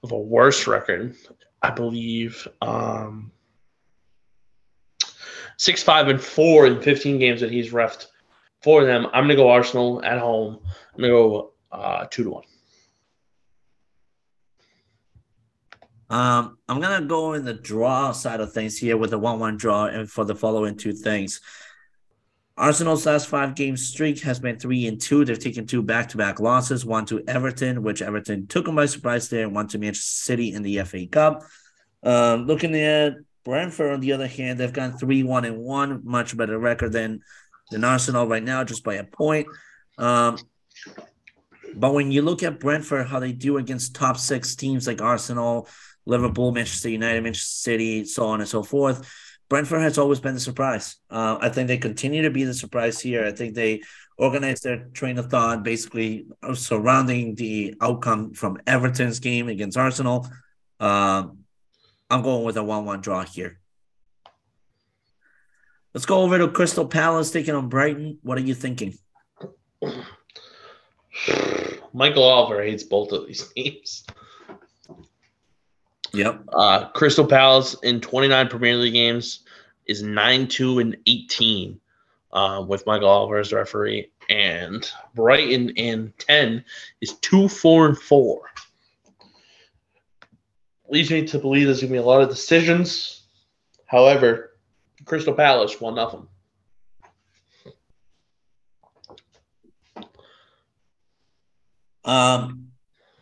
of 0.04 0.12
a 0.12 0.18
worse 0.18 0.68
record, 0.68 1.16
I 1.62 1.72
believe. 1.72 2.46
Um, 2.62 3.32
six, 5.58 5.82
five, 5.82 6.10
and 6.10 6.22
four 6.22 6.68
in 6.68 6.82
15 6.82 7.20
games 7.20 7.40
that 7.40 7.52
he's 7.52 7.72
refed 7.72 8.08
for 8.62 8.84
them. 8.84 9.06
I'm 9.08 9.24
going 9.24 9.30
to 9.30 9.36
go 9.36 9.50
Arsenal 9.50 10.04
at 10.04 10.20
home. 10.20 10.60
I'm 10.94 11.00
going 11.00 11.12
to 11.12 11.18
go 11.18 11.54
uh, 11.72 12.06
two 12.12 12.25
to 12.25 12.30
one. 12.32 12.44
Um, 16.09 16.57
I'm 16.69 16.79
gonna 16.79 17.05
go 17.05 17.33
in 17.33 17.45
the 17.45 17.53
draw 17.53 18.12
side 18.12 18.39
of 18.39 18.53
things 18.53 18.77
here 18.77 18.97
with 18.97 19.09
the 19.09 19.19
one-one 19.19 19.57
draw, 19.57 19.85
and 19.85 20.09
for 20.09 20.24
the 20.25 20.35
following 20.35 20.77
two 20.77 20.93
things. 20.93 21.41
Arsenal's 22.57 23.05
last 23.05 23.27
five 23.27 23.53
game 23.53 23.75
streak 23.75 24.21
has 24.21 24.39
been 24.39 24.57
three 24.57 24.88
and 24.88 25.01
two. 25.01 25.25
They've 25.25 25.38
taken 25.38 25.67
two 25.67 25.81
back 25.81 26.09
to 26.09 26.17
back 26.17 26.39
losses, 26.39 26.85
one 26.85 27.05
to 27.07 27.21
Everton, 27.27 27.83
which 27.83 28.01
Everton 28.01 28.47
took 28.47 28.65
them 28.65 28.75
by 28.75 28.85
surprise 28.85 29.27
there, 29.27 29.43
and 29.43 29.53
one 29.53 29.67
to 29.69 29.77
Manchester 29.77 30.25
City 30.25 30.53
in 30.53 30.62
the 30.62 30.81
FA 30.83 31.05
Cup. 31.05 31.43
Um, 32.03 32.45
looking 32.45 32.74
at 32.75 33.15
Brentford, 33.43 33.91
on 33.91 34.00
the 34.00 34.13
other 34.13 34.27
hand, 34.27 34.59
they've 34.59 34.71
gone 34.71 34.97
three 34.97 35.24
one 35.24 35.43
and 35.43 35.57
one, 35.57 36.01
much 36.05 36.38
better 36.38 36.57
record 36.57 36.93
than 36.93 37.21
than 37.71 37.83
Arsenal 37.83 38.27
right 38.27 38.43
now, 38.43 38.63
just 38.63 38.83
by 38.83 38.95
a 38.95 39.03
point. 39.03 39.47
Um, 39.97 40.38
but 41.75 41.93
when 41.93 42.12
you 42.12 42.21
look 42.21 42.41
at 42.41 42.59
Brentford, 42.59 43.07
how 43.07 43.19
they 43.19 43.33
do 43.33 43.57
against 43.57 43.95
top 43.95 44.17
six 44.17 44.55
teams 44.55 44.88
like 44.88 45.01
Arsenal, 45.01 45.67
Liverpool, 46.05 46.51
Manchester 46.51 46.89
United, 46.89 47.24
Manchester 47.24 47.47
City, 47.47 48.05
so 48.05 48.27
on 48.27 48.41
and 48.41 48.50
so 48.50 48.63
forth. 48.63 49.09
Brentford 49.47 49.81
has 49.81 49.97
always 49.97 50.19
been 50.19 50.33
the 50.33 50.39
surprise. 50.39 50.97
Uh, 51.09 51.38
I 51.39 51.50
think 51.50 51.67
they 51.67 51.77
continue 51.77 52.24
to 52.24 52.31
be 52.31 52.45
the 52.45 52.53
surprise 52.53 53.00
here. 53.00 53.25
I 53.25 53.31
think 53.31 53.53
they 53.53 53.83
organize 54.17 54.62
their 54.62 54.85
train 54.93 55.19
of 55.19 55.29
thought 55.29 55.63
basically 55.63 56.25
surrounding 56.53 57.35
the 57.35 57.75
outcome 57.81 58.33
from 58.33 58.57
Everton's 58.65 59.19
game 59.19 59.47
against 59.47 59.77
Arsenal. 59.77 60.27
Um, 60.79 61.39
I'm 62.09 62.21
going 62.21 62.43
with 62.43 62.57
a 62.57 62.63
1 62.63 62.85
1 62.85 63.01
draw 63.01 63.24
here. 63.24 63.59
Let's 65.93 66.05
go 66.05 66.21
over 66.21 66.38
to 66.38 66.50
Crystal 66.50 66.88
Palace 66.88 67.31
taking 67.31 67.55
on 67.55 67.69
Brighton. 67.69 68.19
What 68.21 68.38
are 68.38 68.41
you 68.41 68.53
thinking? 68.53 68.97
Michael 71.93 72.24
Oliver 72.24 72.62
hates 72.63 72.83
both 72.83 73.12
of 73.12 73.27
these 73.27 73.47
teams. 73.55 74.05
Yep. 76.15 76.43
Uh, 76.53 76.89
Crystal 76.89 77.27
Palace 77.27 77.75
in 77.84 78.00
29 78.00 78.48
Premier 78.48 78.75
League 78.75 78.93
games 78.93 79.41
is 79.86 80.01
9 80.01 80.48
2 80.48 80.79
and 80.79 80.98
18 81.05 81.79
uh, 82.31 82.63
with 82.65 82.86
Michael 82.86 83.10
Oliver 83.10 83.38
as 83.38 83.51
referee. 83.51 84.10
And 84.29 84.89
Brighton 85.13 85.72
in 85.72 86.13
10 86.17 86.63
is 87.01 87.13
2 87.19 87.50
4 87.50 87.88
and 87.88 87.98
4. 87.98 88.41
Leads 90.89 91.12
me 91.12 91.27
to 91.27 91.39
believe 91.39 91.65
there's 91.65 91.81
going 91.81 91.89
to 91.89 91.93
be 91.93 92.00
a 92.00 92.03
lot 92.03 92.22
of 92.22 92.29
decisions. 92.29 93.24
However, 93.86 94.51
Crystal 95.03 95.34
Palace 95.34 95.81
won 95.81 95.95
nothing. 95.95 96.27
Um, 102.05 102.64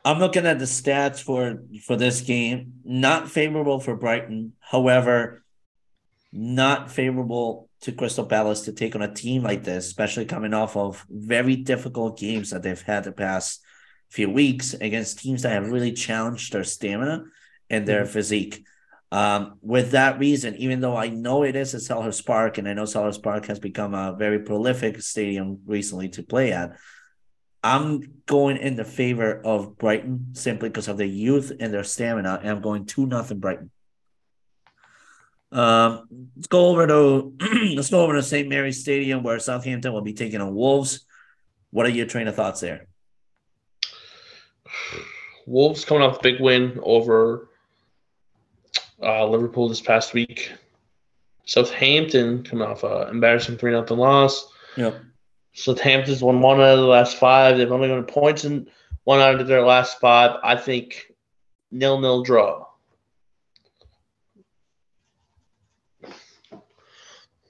I'm 0.06 0.20
looking 0.20 0.46
at 0.46 0.60
the 0.60 0.66
stats 0.66 1.22
for 1.22 1.64
for 1.84 1.96
this 1.96 2.22
game. 2.22 2.74
Not 2.84 3.30
favorable 3.30 3.80
for 3.80 3.96
Brighton. 3.96 4.54
However, 4.60 5.44
not 6.32 6.92
favorable 6.92 7.70
to 7.82 7.92
Crystal 7.92 8.26
Palace 8.26 8.62
to 8.62 8.74
take 8.74 8.96
on 8.96 9.02
a 9.02 9.14
team 9.14 9.44
like 9.44 9.64
this, 9.64 9.86
especially 9.86 10.26
coming 10.26 10.54
off 10.54 10.76
of 10.76 11.06
very 11.10 11.56
difficult 11.56 12.18
games 12.18 12.50
that 12.50 12.64
they've 12.64 12.82
had 12.82 13.04
the 13.04 13.12
past 13.12 13.62
few 14.10 14.30
weeks 14.30 14.74
against 14.74 15.20
teams 15.20 15.42
that 15.44 15.52
have 15.52 15.72
really 15.72 15.92
challenged 15.92 16.54
their 16.54 16.64
stamina 16.64 17.24
and 17.70 17.88
their 17.88 18.04
mm-hmm. 18.04 18.14
physique. 18.14 18.66
Um, 19.12 19.60
with 19.62 19.92
that 19.92 20.18
reason, 20.18 20.56
even 20.56 20.80
though 20.82 20.96
I 20.98 21.10
know 21.10 21.44
it 21.44 21.56
is 21.56 21.74
a 21.74 21.78
Selhurst 21.78 22.26
Park, 22.26 22.58
and 22.58 22.68
I 22.68 22.74
know 22.74 22.84
Selhurst 22.84 23.22
Park 23.22 23.46
has 23.46 23.60
become 23.60 23.94
a 23.94 24.16
very 24.18 24.40
prolific 24.40 25.02
stadium 25.02 25.60
recently 25.68 26.10
to 26.10 26.24
play 26.24 26.52
at, 26.52 26.78
I'm 27.64 28.22
going 28.26 28.58
in 28.58 28.76
the 28.76 28.84
favor 28.84 29.42
of 29.46 29.78
Brighton 29.78 30.28
simply 30.34 30.70
because 30.70 30.90
of 30.90 30.98
their 30.98 31.08
youth 31.08 31.52
and 31.60 31.74
their 31.74 31.84
stamina, 31.84 32.40
and 32.42 32.50
I'm 32.50 32.62
going 32.62 32.86
two 32.86 33.06
nothing 33.06 33.40
Brighton. 33.40 33.72
Um, 35.52 36.08
let's 36.36 36.48
go 36.48 36.68
over 36.68 36.88
to 36.88 37.34
let's 37.76 37.92
go 37.92 38.04
over 38.04 38.16
to 38.16 38.24
St. 38.24 38.50
Mary's 38.50 38.82
Stadium 38.82 39.22
where 39.22 39.40
Southampton 39.40 39.94
will 39.94 40.02
be 40.02 40.14
taking 40.14 40.42
on 40.42 40.56
Wolves. 40.56 41.06
What 41.70 41.86
are 41.86 41.90
your 41.90 42.08
train 42.08 42.28
of 42.28 42.36
thoughts 42.36 42.60
there? 42.60 42.88
Wolves 45.46 45.86
coming 45.86 46.04
off 46.04 46.20
a 46.20 46.24
big 46.24 46.42
win 46.42 46.80
over 46.82 47.50
uh, 49.02 49.28
Liverpool 49.28 49.70
this 49.70 49.82
past 49.82 50.14
week. 50.14 50.52
Southampton 51.46 52.44
coming 52.44 52.68
off 52.68 52.84
an 52.84 53.10
embarrassing 53.10 53.58
3 53.58 53.72
0 53.72 53.86
loss. 53.92 54.48
Yep. 54.76 55.02
Southampton's 55.54 56.22
won 56.22 56.42
one 56.42 56.60
out 56.60 56.74
of 56.74 56.80
the 56.80 56.86
last 56.86 57.18
five. 57.18 57.58
They've 57.58 57.72
only 57.72 57.90
won 57.90 58.04
points 58.06 58.44
in 58.44 58.68
one 59.04 59.20
out 59.20 59.40
of 59.40 59.48
their 59.48 59.66
last 59.66 60.00
five. 60.00 60.40
I 60.44 60.56
think 60.56 61.12
nil 61.72 62.00
nil 62.00 62.24
draw. 62.24 62.66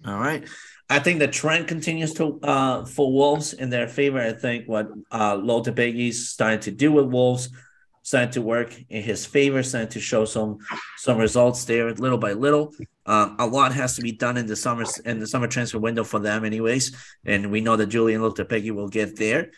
All 0.05 0.19
right. 0.19 0.47
I 0.89 0.99
think 0.99 1.19
the 1.19 1.27
trend 1.27 1.67
continues 1.67 2.13
to 2.15 2.39
uh, 2.43 2.85
for 2.85 3.11
Wolves 3.11 3.53
in 3.53 3.69
their 3.69 3.87
favor. 3.87 4.19
I 4.19 4.33
think 4.33 4.67
what 4.67 4.89
uh, 5.11 5.35
Lopetegui's 5.37 6.29
starting 6.29 6.59
to 6.61 6.71
do 6.71 6.91
with 6.91 7.05
Wolves 7.05 7.49
starting 8.03 8.31
to 8.31 8.41
work 8.41 8.75
in 8.89 9.01
his 9.01 9.25
favor, 9.25 9.63
starting 9.63 9.89
to 9.89 9.99
show 9.99 10.25
some 10.25 10.59
some 10.97 11.17
results 11.17 11.65
there 11.65 11.91
little 11.93 12.17
by 12.17 12.33
little. 12.33 12.73
Um, 13.05 13.35
a 13.37 13.45
lot 13.45 13.73
has 13.73 13.97
to 13.97 14.01
be 14.01 14.13
done 14.13 14.37
in 14.37 14.47
the 14.47 14.55
summer 14.55 14.85
in 15.05 15.19
the 15.19 15.27
summer 15.27 15.47
transfer 15.47 15.79
window 15.79 16.03
for 16.03 16.19
them, 16.19 16.45
anyways, 16.45 16.95
and 17.25 17.51
we 17.51 17.61
know 17.61 17.75
that 17.75 17.87
Julian 17.87 18.21
Lopetegui 18.21 18.71
will 18.71 18.87
get 18.87 19.17
there. 19.17 19.51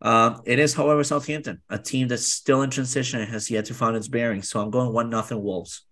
Um, 0.00 0.42
it 0.44 0.58
is, 0.58 0.74
however, 0.74 1.04
Southampton, 1.04 1.62
a 1.68 1.78
team 1.78 2.08
that's 2.08 2.26
still 2.26 2.62
in 2.62 2.70
transition 2.70 3.20
and 3.20 3.30
has 3.30 3.50
yet 3.50 3.66
to 3.66 3.74
find 3.74 3.96
its 3.96 4.08
bearings. 4.08 4.48
So 4.48 4.60
I'm 4.60 4.70
going 4.70 4.92
one 4.92 5.10
nothing 5.10 5.42
Wolves. 5.42 5.82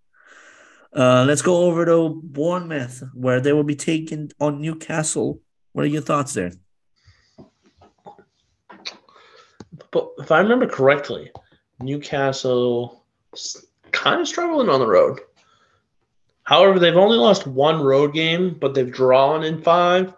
Uh, 0.95 1.25
let's 1.27 1.43
go 1.43 1.65
over 1.65 1.87
to 1.87 2.21
Bournemouth, 2.25 3.05
where 3.15 3.41
they 3.41 3.53
will 3.53 3.65
be 3.65 3.77
taking 3.77 4.33
on 4.41 4.61
Newcastle. 4.61 5.41
What 5.73 5.85
are 5.85 5.89
your 5.89 6.03
thoughts 6.03 6.35
there? 6.35 6.53
But 9.93 10.11
if 10.19 10.33
I 10.33 10.41
remember 10.41 10.67
correctly, 10.67 11.31
Newcastle 11.81 13.05
kind 13.93 14.21
of 14.21 14.29
struggling 14.29 14.69
on 14.69 14.81
the 14.81 14.87
road. 14.87 15.21
However, 16.51 16.81
they've 16.81 16.97
only 16.97 17.17
lost 17.17 17.47
one 17.47 17.81
road 17.81 18.13
game, 18.13 18.57
but 18.59 18.75
they've 18.75 18.91
drawn 18.91 19.45
in 19.45 19.63
five. 19.63 20.13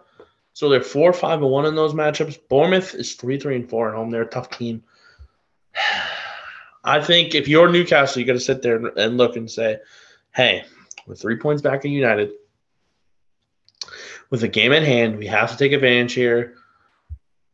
So 0.53 0.67
they're 0.67 0.81
four, 0.81 1.13
five, 1.13 1.43
and 1.43 1.51
one 1.51 1.67
in 1.67 1.75
those 1.75 1.93
matchups. 1.93 2.39
Bournemouth 2.49 2.95
is 2.95 3.13
three, 3.13 3.39
three, 3.39 3.55
and 3.55 3.69
four 3.69 3.87
at 3.87 3.93
home. 3.93 4.09
They're 4.09 4.23
a 4.23 4.27
tough 4.27 4.49
team. 4.49 4.83
I 6.83 7.01
think 7.01 7.35
if 7.35 7.47
you're 7.47 7.71
Newcastle, 7.71 8.19
you 8.19 8.25
got 8.25 8.33
to 8.33 8.39
sit 8.39 8.63
there 8.63 8.83
and 8.97 9.15
look 9.15 9.35
and 9.35 9.49
say, 9.49 9.77
"Hey, 10.33 10.65
with 11.05 11.21
three 11.21 11.37
points 11.37 11.61
back 11.61 11.85
in 11.85 11.91
United, 11.91 12.31
with 14.31 14.43
a 14.43 14.47
game 14.47 14.73
at 14.73 14.81
hand, 14.81 15.19
we 15.19 15.27
have 15.27 15.51
to 15.51 15.57
take 15.57 15.71
advantage 15.71 16.13
here." 16.13 16.55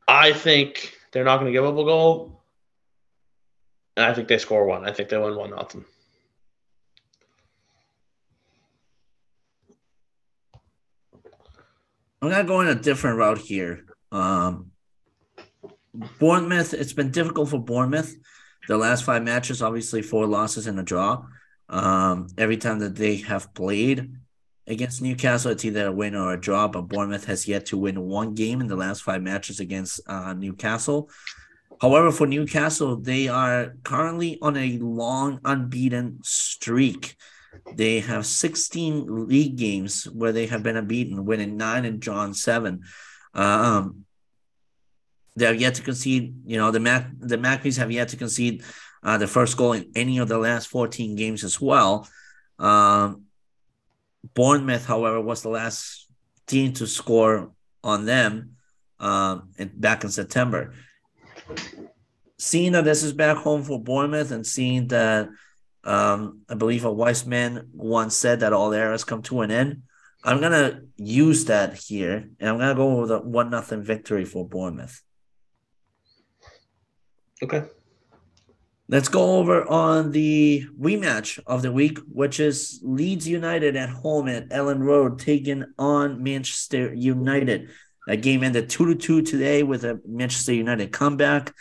I 0.07 0.31
think 0.31 0.98
they're 1.12 1.25
not 1.25 1.41
going 1.41 1.48
to 1.48 1.51
give 1.51 1.65
up 1.65 1.77
a 1.77 1.83
goal. 1.83 2.41
And 3.98 4.05
I 4.05 4.13
think 4.13 4.29
they 4.29 4.38
score 4.38 4.63
one. 4.63 4.88
I 4.88 4.93
think 4.93 5.09
they 5.09 5.17
win 5.17 5.36
one 5.36 5.50
nothing. 5.50 5.83
I'm 12.21 12.29
gonna 12.29 12.43
go 12.43 12.61
in 12.61 12.67
a 12.67 12.75
different 12.75 13.17
route 13.17 13.38
here. 13.38 13.85
Um, 14.11 14.71
Bournemouth. 16.19 16.73
It's 16.73 16.93
been 16.93 17.11
difficult 17.11 17.49
for 17.49 17.59
Bournemouth. 17.59 18.15
The 18.67 18.77
last 18.77 19.03
five 19.03 19.23
matches, 19.23 19.61
obviously, 19.61 20.01
four 20.01 20.27
losses 20.27 20.67
and 20.67 20.79
a 20.79 20.83
draw. 20.83 21.25
Um, 21.69 22.27
every 22.38 22.57
time 22.57 22.79
that 22.79 22.95
they 22.95 23.17
have 23.17 23.53
played 23.53 24.11
against 24.67 25.01
Newcastle, 25.01 25.51
it's 25.51 25.65
either 25.65 25.88
a 25.88 25.91
win 25.91 26.15
or 26.15 26.33
a 26.33 26.39
draw. 26.39 26.67
But 26.67 26.83
Bournemouth 26.83 27.25
has 27.25 27.47
yet 27.47 27.67
to 27.67 27.77
win 27.77 28.01
one 28.01 28.35
game 28.35 28.59
in 28.59 28.67
the 28.67 28.75
last 28.75 29.01
five 29.01 29.21
matches 29.21 29.59
against 29.59 30.01
uh, 30.07 30.33
Newcastle. 30.33 31.09
However, 31.81 32.11
for 32.11 32.27
Newcastle, 32.27 32.97
they 32.97 33.29
are 33.29 33.75
currently 33.83 34.38
on 34.41 34.57
a 34.57 34.77
long 34.77 35.39
unbeaten 35.45 36.19
streak. 36.23 37.15
They 37.75 38.00
have 38.01 38.25
16 38.25 39.27
league 39.27 39.58
games 39.58 40.06
where 40.06 40.32
they 40.32 40.48
have 40.48 40.63
been 40.63 40.77
unbeaten, 40.77 41.25
winning 41.25 41.58
nine 41.58 41.86
and 41.86 42.00
drawn 42.00 42.34
seven. 42.34 42.84
Um, 43.34 44.06
they 45.36 45.46
have 45.46 45.60
yet 45.60 45.75
to 45.75 45.82
concede. 45.82 46.36
You 46.46 46.58
know, 46.58 46.72
the 46.72 46.79
Mac 46.79 47.10
the 47.20 47.38
Maccabees 47.38 47.77
have 47.77 47.91
yet 47.91 48.10
to 48.10 48.18
concede 48.18 48.63
uh, 49.03 49.18
the 49.18 49.27
first 49.27 49.58
goal 49.58 49.74
in 49.74 49.91
any 49.96 50.18
of 50.18 50.27
the 50.27 50.38
last 50.38 50.68
14 50.68 51.15
games 51.15 51.44
as 51.44 51.60
well. 51.62 52.08
Um, 52.58 53.24
Bournemouth, 54.34 54.86
however, 54.86 55.22
was 55.22 55.41
the 55.41 55.50
last 55.50 56.08
team 56.46 56.74
to 56.74 56.88
score 56.88 57.51
on 57.84 58.06
them 58.06 58.56
um, 59.00 59.51
back 59.75 60.03
in 60.03 60.10
September 60.10 60.74
seeing 62.39 62.72
that 62.72 62.86
this 62.86 63.03
is 63.03 63.13
back 63.13 63.38
home 63.38 63.63
for 63.63 63.79
Bournemouth 63.79 64.32
and 64.32 64.48
seeing 64.48 64.88
that 64.88 65.29
um, 65.83 66.41
I 66.50 66.55
believe 66.55 66.86
a 66.86 66.91
wise 66.91 67.25
man 67.25 67.69
once 67.74 68.15
said 68.15 68.41
that 68.41 68.53
all 68.53 68.74
eras 68.74 69.03
come 69.03 69.21
to 69.24 69.41
an 69.41 69.51
end. 69.51 69.83
I'm 70.24 70.41
gonna 70.41 70.81
use 70.98 71.45
that 71.45 71.75
here, 71.77 72.29
and 72.39 72.50
I'm 72.50 72.57
gonna 72.57 72.75
go 72.75 73.01
with 73.01 73.12
a 73.12 73.19
one 73.19 73.50
nothing 73.50 73.83
victory 73.83 74.25
for 74.25 74.48
Bournemouth. 74.48 75.01
Okay. 77.41 77.63
Let's 78.89 79.07
go 79.07 79.38
over 79.38 79.69
on 79.69 80.12
the 80.12 80.65
rematch 80.77 81.39
of 81.45 81.62
the 81.62 81.71
week, 81.71 82.00
which 82.12 82.39
is 82.39 82.79
Leeds 82.83 83.27
United 83.27 83.75
at 83.75 83.89
home 83.89 84.27
at 84.27 84.50
Elland 84.50 84.83
Road 84.83 85.19
taking 85.19 85.63
on 85.77 86.24
Manchester 86.24 86.93
United. 86.93 87.69
That 88.07 88.24
game 88.24 88.43
ended 88.43 88.69
two 88.69 88.88
to 88.88 88.95
two 88.95 89.21
today 89.21 89.62
with 89.62 89.86
a 89.86 90.01
Manchester 90.07 90.55
United 90.55 90.91
comeback. 90.91 91.53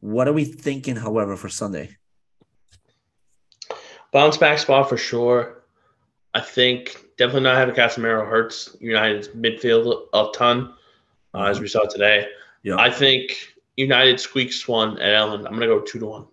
What 0.00 0.26
are 0.26 0.32
we 0.32 0.44
thinking, 0.44 0.96
however, 0.96 1.36
for 1.36 1.48
Sunday? 1.48 1.96
Bounce 4.12 4.36
back 4.36 4.58
spot 4.58 4.88
for 4.88 4.96
sure. 4.96 5.62
I 6.34 6.40
think 6.40 7.04
definitely 7.16 7.42
not 7.42 7.56
having 7.56 7.74
Casemiro 7.74 8.26
hurts 8.28 8.76
United's 8.80 9.28
midfield 9.28 10.06
a 10.12 10.28
ton, 10.34 10.74
uh, 11.34 11.44
as 11.44 11.60
we 11.60 11.68
saw 11.68 11.84
today. 11.84 12.28
Yeah. 12.62 12.76
I 12.76 12.90
think 12.90 13.54
United 13.76 14.20
squeaks 14.20 14.68
one 14.68 14.98
at 14.98 15.14
Elland. 15.14 15.46
I'm 15.46 15.54
gonna 15.54 15.66
go 15.66 15.80
two 15.80 15.98
to 15.98 16.06
one. 16.06 16.26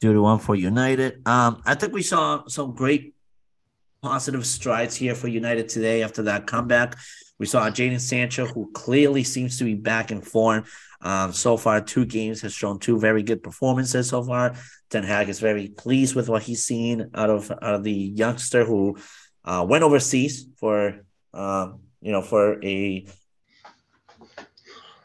Two 0.00 0.12
to 0.12 0.22
one 0.22 0.38
for 0.38 0.54
United. 0.54 1.26
Um, 1.26 1.62
I 1.66 1.74
think 1.74 1.92
we 1.92 2.02
saw 2.02 2.46
some 2.46 2.74
great 2.74 3.14
positive 4.02 4.46
strides 4.46 4.96
here 4.96 5.14
for 5.14 5.28
United 5.28 5.68
today 5.68 6.02
after 6.02 6.22
that 6.22 6.46
comeback. 6.46 6.96
We 7.38 7.46
saw 7.46 7.68
Jadon 7.70 8.00
Sancho, 8.00 8.46
who 8.46 8.70
clearly 8.72 9.24
seems 9.24 9.58
to 9.58 9.64
be 9.64 9.74
back 9.74 10.10
in 10.10 10.22
form. 10.22 10.64
Um, 11.02 11.32
so 11.32 11.56
far, 11.56 11.80
two 11.80 12.04
games 12.04 12.42
has 12.42 12.52
shown 12.52 12.78
two 12.78 12.98
very 12.98 13.22
good 13.22 13.42
performances 13.42 14.08
so 14.08 14.22
far. 14.22 14.54
Ten 14.90 15.02
Hag 15.02 15.28
is 15.28 15.40
very 15.40 15.68
pleased 15.68 16.14
with 16.14 16.28
what 16.28 16.42
he's 16.42 16.64
seen 16.64 17.10
out 17.14 17.30
of, 17.30 17.50
out 17.50 17.74
of 17.74 17.84
the 17.84 17.92
youngster 17.92 18.64
who 18.64 18.96
uh, 19.44 19.64
went 19.68 19.84
overseas 19.84 20.46
for 20.58 21.00
um, 21.32 21.80
you 22.00 22.12
know 22.12 22.22
for 22.22 22.62
a 22.64 23.06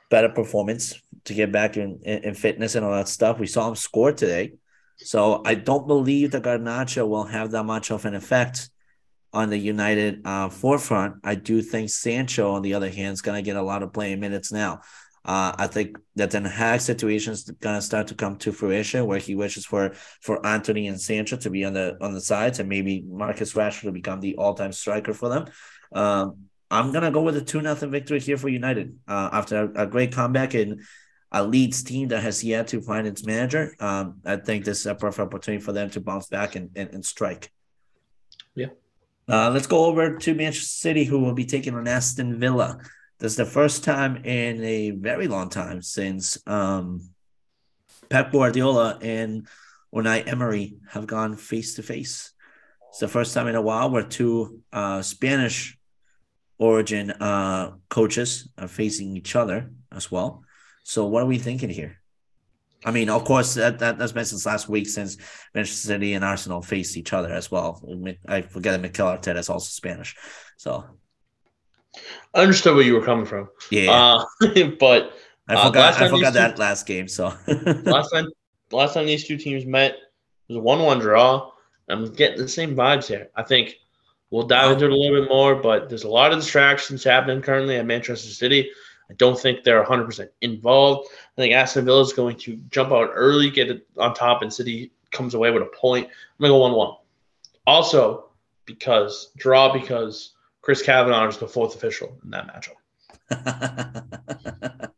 better 0.10 0.30
performance 0.30 1.00
to 1.26 1.34
get 1.34 1.52
back 1.52 1.78
in, 1.78 2.00
in, 2.04 2.24
in 2.24 2.34
fitness 2.34 2.76
and 2.76 2.86
all 2.86 2.92
that 2.92 3.08
stuff. 3.08 3.40
We 3.40 3.48
saw 3.48 3.68
him 3.68 3.76
score 3.76 4.12
today. 4.12 4.54
So 4.98 5.42
I 5.44 5.56
don't 5.56 5.88
believe 5.88 6.32
that 6.32 6.44
Garnacho 6.44 7.08
will 7.08 7.26
have 7.26 7.52
that 7.52 7.64
much 7.64 7.92
of 7.92 8.06
an 8.06 8.16
effect 8.16 8.70
on 9.34 9.50
the 9.50 9.58
United 9.58 10.22
uh, 10.26 10.48
forefront. 10.48 11.16
I 11.24 11.36
do 11.36 11.62
think 11.62 11.90
Sancho, 11.90 12.54
on 12.54 12.62
the 12.62 12.76
other 12.76 12.90
hand, 12.90 13.14
is 13.14 13.22
going 13.22 13.36
to 13.36 13.46
get 13.46 13.58
a 13.58 13.62
lot 13.62 13.84
of 13.84 13.92
playing 13.92 14.22
minutes 14.22 14.52
now. 14.52 14.82
Uh, 15.26 15.56
I 15.58 15.68
think 15.68 15.98
that 16.16 16.32
Ten 16.32 16.46
Hag 16.46 16.82
situation 16.82 17.34
is 17.34 17.44
going 17.44 17.76
to 17.76 17.82
start 17.82 18.08
to 18.08 18.16
come 18.16 18.38
to 18.38 18.52
fruition, 18.52 19.08
where 19.08 19.18
he 19.18 19.34
wishes 19.34 19.66
for 19.66 19.94
for 20.22 20.46
Antony 20.46 20.88
and 20.88 21.02
Sancho 21.02 21.36
to 21.38 21.50
be 21.50 21.66
on 21.66 21.74
the 21.74 21.98
on 22.00 22.14
the 22.14 22.22
sides, 22.22 22.60
and 22.60 22.70
maybe 22.70 23.04
Marcus 23.08 23.54
Rashford 23.54 23.84
to 23.84 23.92
become 23.92 24.20
the 24.20 24.36
all 24.36 24.54
time 24.54 24.72
striker 24.72 25.14
for 25.14 25.30
them. 25.30 25.46
Um, 25.94 26.46
I'm 26.70 26.92
gonna 26.92 27.12
go 27.12 27.22
with 27.22 27.38
a 27.38 27.42
two 27.42 27.62
nothing 27.62 27.90
victory 27.90 28.20
here 28.20 28.38
for 28.38 28.50
United 28.50 28.98
uh, 29.08 29.30
after 29.32 29.64
a, 29.64 29.84
a, 29.84 29.88
great 29.88 30.12
comeback 30.12 30.54
in 30.54 30.84
a 31.32 31.44
Leeds 31.44 31.84
team 31.84 32.10
that 32.10 32.22
has 32.22 32.44
yet 32.44 32.68
to 32.70 32.82
find 32.82 33.08
its 33.08 33.26
manager. 33.26 33.76
Um, 33.80 34.22
I 34.26 34.38
think 34.38 34.64
this 34.64 34.82
is 34.82 34.86
a 34.86 34.96
perfect 34.96 35.26
opportunity 35.26 35.64
for 35.64 35.74
them 35.74 35.90
to 35.92 36.02
bounce 36.02 36.28
back 36.28 36.56
and, 36.56 36.70
and, 36.76 36.90
and 36.94 37.06
strike. 37.06 37.52
Yeah. 38.56 38.68
Uh, 39.28 39.50
let's 39.50 39.68
go 39.68 39.86
over 39.86 40.18
to 40.18 40.36
Manchester 40.36 40.68
City, 40.68 41.04
who 41.04 41.20
will 41.20 41.34
be 41.34 41.46
taking 41.46 41.74
on 41.76 41.88
Aston 41.88 42.40
Villa. 42.40 42.80
This 43.20 43.32
is 43.32 43.38
the 43.38 43.46
first 43.46 43.84
time 43.86 44.18
in 44.26 44.62
a 44.64 44.92
very 44.92 45.28
long 45.28 45.50
time 45.50 45.82
since 45.82 46.38
um, 46.48 47.10
Pep 48.10 48.32
Guardiola 48.32 49.00
and 49.02 49.48
Unai 49.94 50.28
Emery 50.28 50.76
have 50.90 51.08
gone 51.08 51.38
face 51.38 51.76
to 51.76 51.84
face. 51.84 52.34
It's 52.90 53.00
the 53.00 53.08
first 53.08 53.34
time 53.34 53.48
in 53.48 53.56
a 53.56 53.62
while 53.62 53.90
where 53.90 54.04
two 54.04 54.62
uh, 54.74 55.02
Spanish 55.02 55.78
origin 56.58 57.12
uh, 57.12 57.72
coaches 57.90 58.50
are 58.58 58.68
facing 58.68 59.16
each 59.16 59.36
other 59.36 59.72
as 59.94 60.12
well. 60.12 60.44
So, 60.84 61.06
what 61.06 61.24
are 61.24 61.28
we 61.28 61.38
thinking 61.38 61.70
here? 61.70 62.02
I 62.84 62.92
mean, 62.92 63.10
of 63.10 63.24
course, 63.24 63.56
that, 63.56 63.80
that 63.80 63.98
that's 63.98 64.12
been 64.12 64.26
since 64.26 64.46
last 64.46 64.70
week 64.70 64.88
since 64.88 65.18
Manchester 65.54 65.88
City 65.88 66.14
and 66.14 66.24
Arsenal 66.24 66.62
faced 66.62 66.98
each 66.98 67.14
other 67.14 67.32
as 67.32 67.50
well. 67.50 67.82
I 68.28 68.42
forget 68.42 68.74
that 68.74 68.82
Mikel 68.82 69.08
Arteta 69.08 69.38
is 69.40 69.50
also 69.50 69.68
Spanish. 69.68 70.16
So 70.58 70.86
I 72.34 72.42
understood 72.42 72.76
where 72.76 72.84
you 72.84 72.94
were 72.94 73.06
coming 73.06 73.26
from. 73.26 73.50
Yeah, 73.72 73.92
uh, 73.92 74.26
but 74.80 75.14
I 75.48 75.68
forgot. 75.68 76.02
Uh, 76.02 76.06
I 76.06 76.10
forgot 76.10 76.34
that 76.34 76.56
two, 76.56 76.62
last 76.62 76.86
game. 76.86 77.08
So 77.08 77.34
last 77.48 78.10
time, 78.12 78.28
last 78.72 78.94
time 78.94 79.06
these 79.06 79.28
two 79.28 79.38
teams 79.38 79.66
met 79.66 79.94
it 79.94 80.54
was 80.54 80.58
a 80.58 80.62
one-one 80.62 81.00
draw. 81.00 81.52
I'm 81.90 82.12
getting 82.14 82.38
the 82.38 82.48
same 82.48 82.76
vibes 82.76 83.08
here. 83.08 83.30
I 83.36 83.44
think 83.44 83.76
we'll 84.30 84.48
dive 84.48 84.72
into 84.72 84.86
it 84.86 84.92
a 84.92 84.96
little 84.96 85.22
bit 85.22 85.30
more, 85.30 85.56
but 85.56 85.90
there's 85.90 86.04
a 86.04 86.10
lot 86.10 86.32
of 86.32 86.40
distractions 86.40 87.04
happening 87.04 87.42
currently 87.42 87.78
at 87.78 87.86
Manchester 87.86 88.30
City. 88.30 88.72
I 89.10 89.14
don't 89.16 89.40
think 89.40 89.64
they're 89.64 89.84
100% 89.84 90.30
involved. 90.42 91.10
I 91.38 91.42
think 91.42 91.54
Aston 91.54 91.86
Villa 91.86 92.02
is 92.02 92.14
going 92.14 92.38
to 92.38 92.58
jump 92.72 92.92
out 92.92 93.12
early, 93.14 93.52
get 93.52 93.70
it 93.70 93.88
on 93.98 94.14
top, 94.16 94.42
and 94.42 94.52
City 94.52 94.92
comes 95.12 95.36
away 95.36 95.52
with 95.52 95.62
a 95.62 95.68
point. 95.68 96.08
I'm 96.08 96.44
going 96.44 96.50
to 96.50 96.56
go 96.56 96.58
1 96.58 96.72
1. 96.74 96.96
Also, 97.68 98.30
because 98.66 99.32
draw, 99.38 99.72
because 99.72 100.32
Chris 100.66 100.82
Kavanagh 100.82 101.28
is 101.28 101.38
the 101.38 101.48
fourth 101.48 101.76
official 101.76 102.18
in 102.24 102.32
that 102.32 102.48
matchup. 102.48 102.74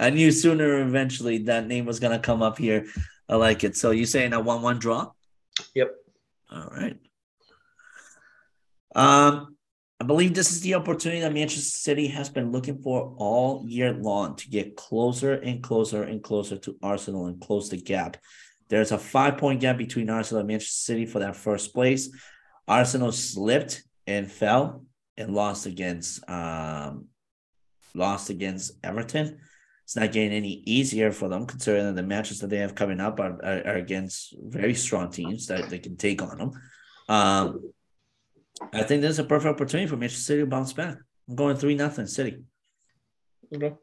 I 0.00 0.10
knew 0.10 0.32
sooner 0.32 0.68
or 0.68 0.80
eventually 0.80 1.38
that 1.44 1.68
name 1.68 1.86
was 1.86 2.00
going 2.00 2.12
to 2.12 2.18
come 2.18 2.42
up 2.42 2.58
here. 2.58 2.86
I 3.28 3.36
like 3.36 3.62
it. 3.62 3.76
So 3.76 3.92
you 3.92 4.04
saying 4.04 4.32
a 4.32 4.40
one-one 4.40 4.80
draw? 4.80 5.12
Yep. 5.76 5.94
All 6.50 6.68
right. 6.72 6.98
Um, 8.96 9.56
I 10.00 10.04
believe 10.04 10.34
this 10.34 10.50
is 10.50 10.62
the 10.62 10.74
opportunity 10.74 11.20
that 11.20 11.32
Manchester 11.32 11.78
City 11.78 12.08
has 12.08 12.28
been 12.28 12.50
looking 12.50 12.82
for 12.82 13.14
all 13.16 13.62
year 13.64 13.92
long 13.92 14.34
to 14.34 14.50
get 14.50 14.74
closer 14.74 15.34
and 15.34 15.62
closer 15.62 16.02
and 16.02 16.20
closer 16.20 16.58
to 16.58 16.76
Arsenal 16.82 17.26
and 17.26 17.40
close 17.40 17.70
the 17.70 17.76
gap. 17.76 18.16
There's 18.68 18.90
a 18.90 18.98
five-point 18.98 19.60
gap 19.60 19.78
between 19.78 20.10
Arsenal 20.10 20.40
and 20.40 20.48
Manchester 20.48 20.72
City 20.72 21.06
for 21.06 21.20
that 21.20 21.36
first 21.36 21.72
place. 21.72 22.10
Arsenal 22.66 23.12
slipped 23.12 23.84
and 24.08 24.30
fell 24.30 24.85
and 25.16 25.34
lost 25.34 25.66
against 25.66 26.28
um, 26.28 27.06
lost 27.94 28.30
against 28.30 28.72
Everton. 28.84 29.38
It's 29.84 29.96
not 29.96 30.12
getting 30.12 30.32
any 30.32 30.62
easier 30.66 31.12
for 31.12 31.28
them, 31.28 31.46
considering 31.46 31.86
that 31.86 31.94
the 31.94 32.02
matches 32.02 32.40
that 32.40 32.50
they 32.50 32.58
have 32.58 32.74
coming 32.74 33.00
up 33.00 33.20
are, 33.20 33.38
are, 33.44 33.66
are 33.66 33.76
against 33.76 34.34
very 34.40 34.74
strong 34.74 35.10
teams 35.10 35.46
that 35.46 35.70
they 35.70 35.78
can 35.78 35.96
take 35.96 36.22
on 36.22 36.38
them. 36.38 36.50
Um, 37.08 37.72
I 38.72 38.82
think 38.82 39.02
this 39.02 39.12
is 39.12 39.18
a 39.20 39.24
perfect 39.24 39.54
opportunity 39.54 39.88
for 39.88 39.96
Manchester 39.96 40.24
City 40.24 40.40
to 40.40 40.46
bounce 40.46 40.72
back. 40.72 40.98
I'm 41.28 41.36
going 41.36 41.56
three 41.56 41.76
nothing 41.76 42.06
City. 42.06 42.42
Okay. 43.54 43.74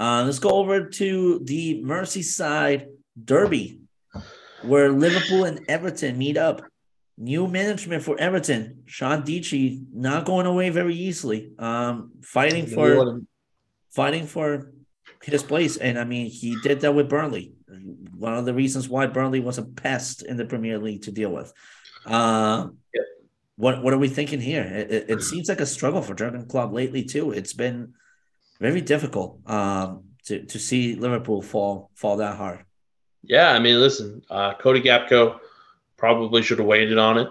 Uh, 0.00 0.24
let's 0.24 0.40
go 0.40 0.50
over 0.50 0.88
to 0.88 1.40
the 1.44 1.80
Merseyside 1.84 2.86
Derby, 3.22 3.80
where 4.62 4.90
Liverpool 4.90 5.44
and 5.44 5.60
Everton 5.68 6.18
meet 6.18 6.36
up 6.36 6.62
new 7.16 7.46
management 7.46 8.02
for 8.02 8.18
Everton. 8.18 8.82
Sean 8.86 9.22
Dyche 9.22 9.84
not 9.92 10.24
going 10.24 10.46
away 10.46 10.70
very 10.70 10.94
easily. 10.94 11.52
Um, 11.58 12.12
fighting 12.22 12.66
for 12.66 13.20
fighting 13.92 14.26
for 14.26 14.72
his 15.22 15.42
place, 15.42 15.76
and 15.76 15.98
I 15.98 16.04
mean 16.04 16.30
he 16.30 16.56
did 16.62 16.80
that 16.80 16.94
with 16.94 17.08
Burnley. 17.08 17.54
One 18.16 18.34
of 18.34 18.44
the 18.44 18.54
reasons 18.54 18.88
why 18.88 19.06
Burnley 19.06 19.40
was 19.40 19.58
a 19.58 19.62
pest 19.62 20.24
in 20.24 20.36
the 20.36 20.44
Premier 20.44 20.78
League 20.78 21.02
to 21.02 21.12
deal 21.12 21.30
with. 21.30 21.52
Uh. 22.06 22.68
What 23.56 23.84
what 23.84 23.94
are 23.94 23.98
we 23.98 24.08
thinking 24.08 24.40
here? 24.40 24.64
It, 24.64 24.90
it, 24.90 25.10
it, 25.10 25.22
seems 25.22 25.48
like 25.48 25.60
a 25.60 25.66
struggle 25.66 26.02
for 26.02 26.12
Jurgen 26.12 26.44
Klopp 26.46 26.72
lately 26.72 27.04
too. 27.04 27.30
It's 27.30 27.52
been 27.52 27.94
very 28.60 28.80
difficult 28.80 29.38
um, 29.48 30.06
to 30.24 30.44
to 30.44 30.58
see 30.58 30.96
Liverpool 30.96 31.40
fall 31.40 31.92
fall 31.94 32.16
that 32.16 32.36
hard. 32.36 32.64
Yeah, 33.22 33.52
I 33.52 33.60
mean, 33.60 33.80
listen, 33.80 34.22
uh, 34.28 34.54
Cody 34.54 34.82
Gakpo 34.82 35.38
Probably 36.04 36.42
should 36.42 36.58
have 36.58 36.66
waited 36.66 36.98
on 36.98 37.16
it. 37.16 37.28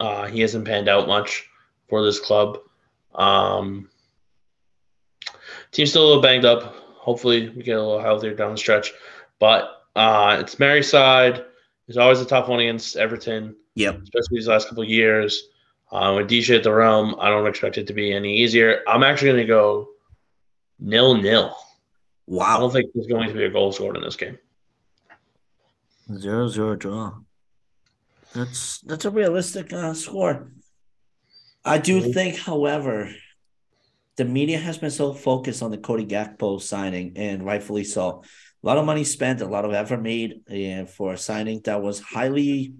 Uh, 0.00 0.26
he 0.26 0.40
hasn't 0.40 0.64
panned 0.64 0.88
out 0.88 1.06
much 1.06 1.48
for 1.88 2.02
this 2.02 2.18
club. 2.18 2.58
Um, 3.14 3.88
team's 5.70 5.90
still 5.90 6.02
a 6.02 6.08
little 6.08 6.22
banged 6.22 6.44
up. 6.44 6.74
Hopefully, 6.96 7.50
we 7.50 7.62
get 7.62 7.78
a 7.78 7.80
little 7.80 8.00
healthier 8.00 8.34
down 8.34 8.50
the 8.50 8.58
stretch. 8.58 8.92
But 9.38 9.84
uh, 9.94 10.38
it's 10.40 10.56
Merseyside. 10.56 11.44
It's 11.86 11.98
always 11.98 12.20
a 12.20 12.24
tough 12.24 12.48
one 12.48 12.58
against 12.58 12.96
Everton. 12.96 13.54
Yep. 13.76 14.02
Especially 14.02 14.38
these 14.38 14.48
last 14.48 14.68
couple 14.68 14.82
years. 14.82 15.44
Uh, 15.92 16.14
with 16.16 16.28
DJ 16.28 16.56
at 16.56 16.64
the 16.64 16.72
realm, 16.72 17.14
I 17.20 17.28
don't 17.28 17.46
expect 17.46 17.78
it 17.78 17.86
to 17.86 17.92
be 17.92 18.12
any 18.12 18.38
easier. 18.38 18.82
I'm 18.88 19.04
actually 19.04 19.28
going 19.28 19.42
to 19.42 19.46
go 19.46 19.88
nil 20.80 21.14
nil. 21.14 21.56
Wow. 22.26 22.56
I 22.56 22.58
don't 22.58 22.72
think 22.72 22.90
there's 22.92 23.06
going 23.06 23.28
to 23.28 23.34
be 23.34 23.44
a 23.44 23.50
goal 23.50 23.70
scored 23.70 23.96
in 23.96 24.02
this 24.02 24.16
game. 24.16 24.36
Zero 26.12 26.48
zero 26.48 26.74
draw. 26.74 27.12
That's 28.34 28.80
that's 28.80 29.04
a 29.04 29.10
realistic 29.10 29.72
uh, 29.72 29.94
score. 29.94 30.52
I 31.64 31.78
do 31.78 32.12
think, 32.12 32.36
however, 32.38 33.10
the 34.16 34.24
media 34.24 34.58
has 34.58 34.78
been 34.78 34.90
so 34.90 35.12
focused 35.12 35.62
on 35.62 35.70
the 35.70 35.78
Cody 35.78 36.06
Gakpo 36.06 36.60
signing, 36.60 37.12
and 37.16 37.44
rightfully 37.44 37.84
so. 37.84 38.22
A 38.62 38.66
lot 38.66 38.78
of 38.78 38.84
money 38.84 39.04
spent, 39.04 39.40
a 39.40 39.46
lot 39.46 39.64
of 39.64 39.72
effort 39.72 40.02
made 40.02 40.42
uh, 40.50 40.84
for 40.84 41.14
a 41.14 41.18
signing 41.18 41.60
that 41.64 41.82
was 41.82 42.00
highly 42.00 42.74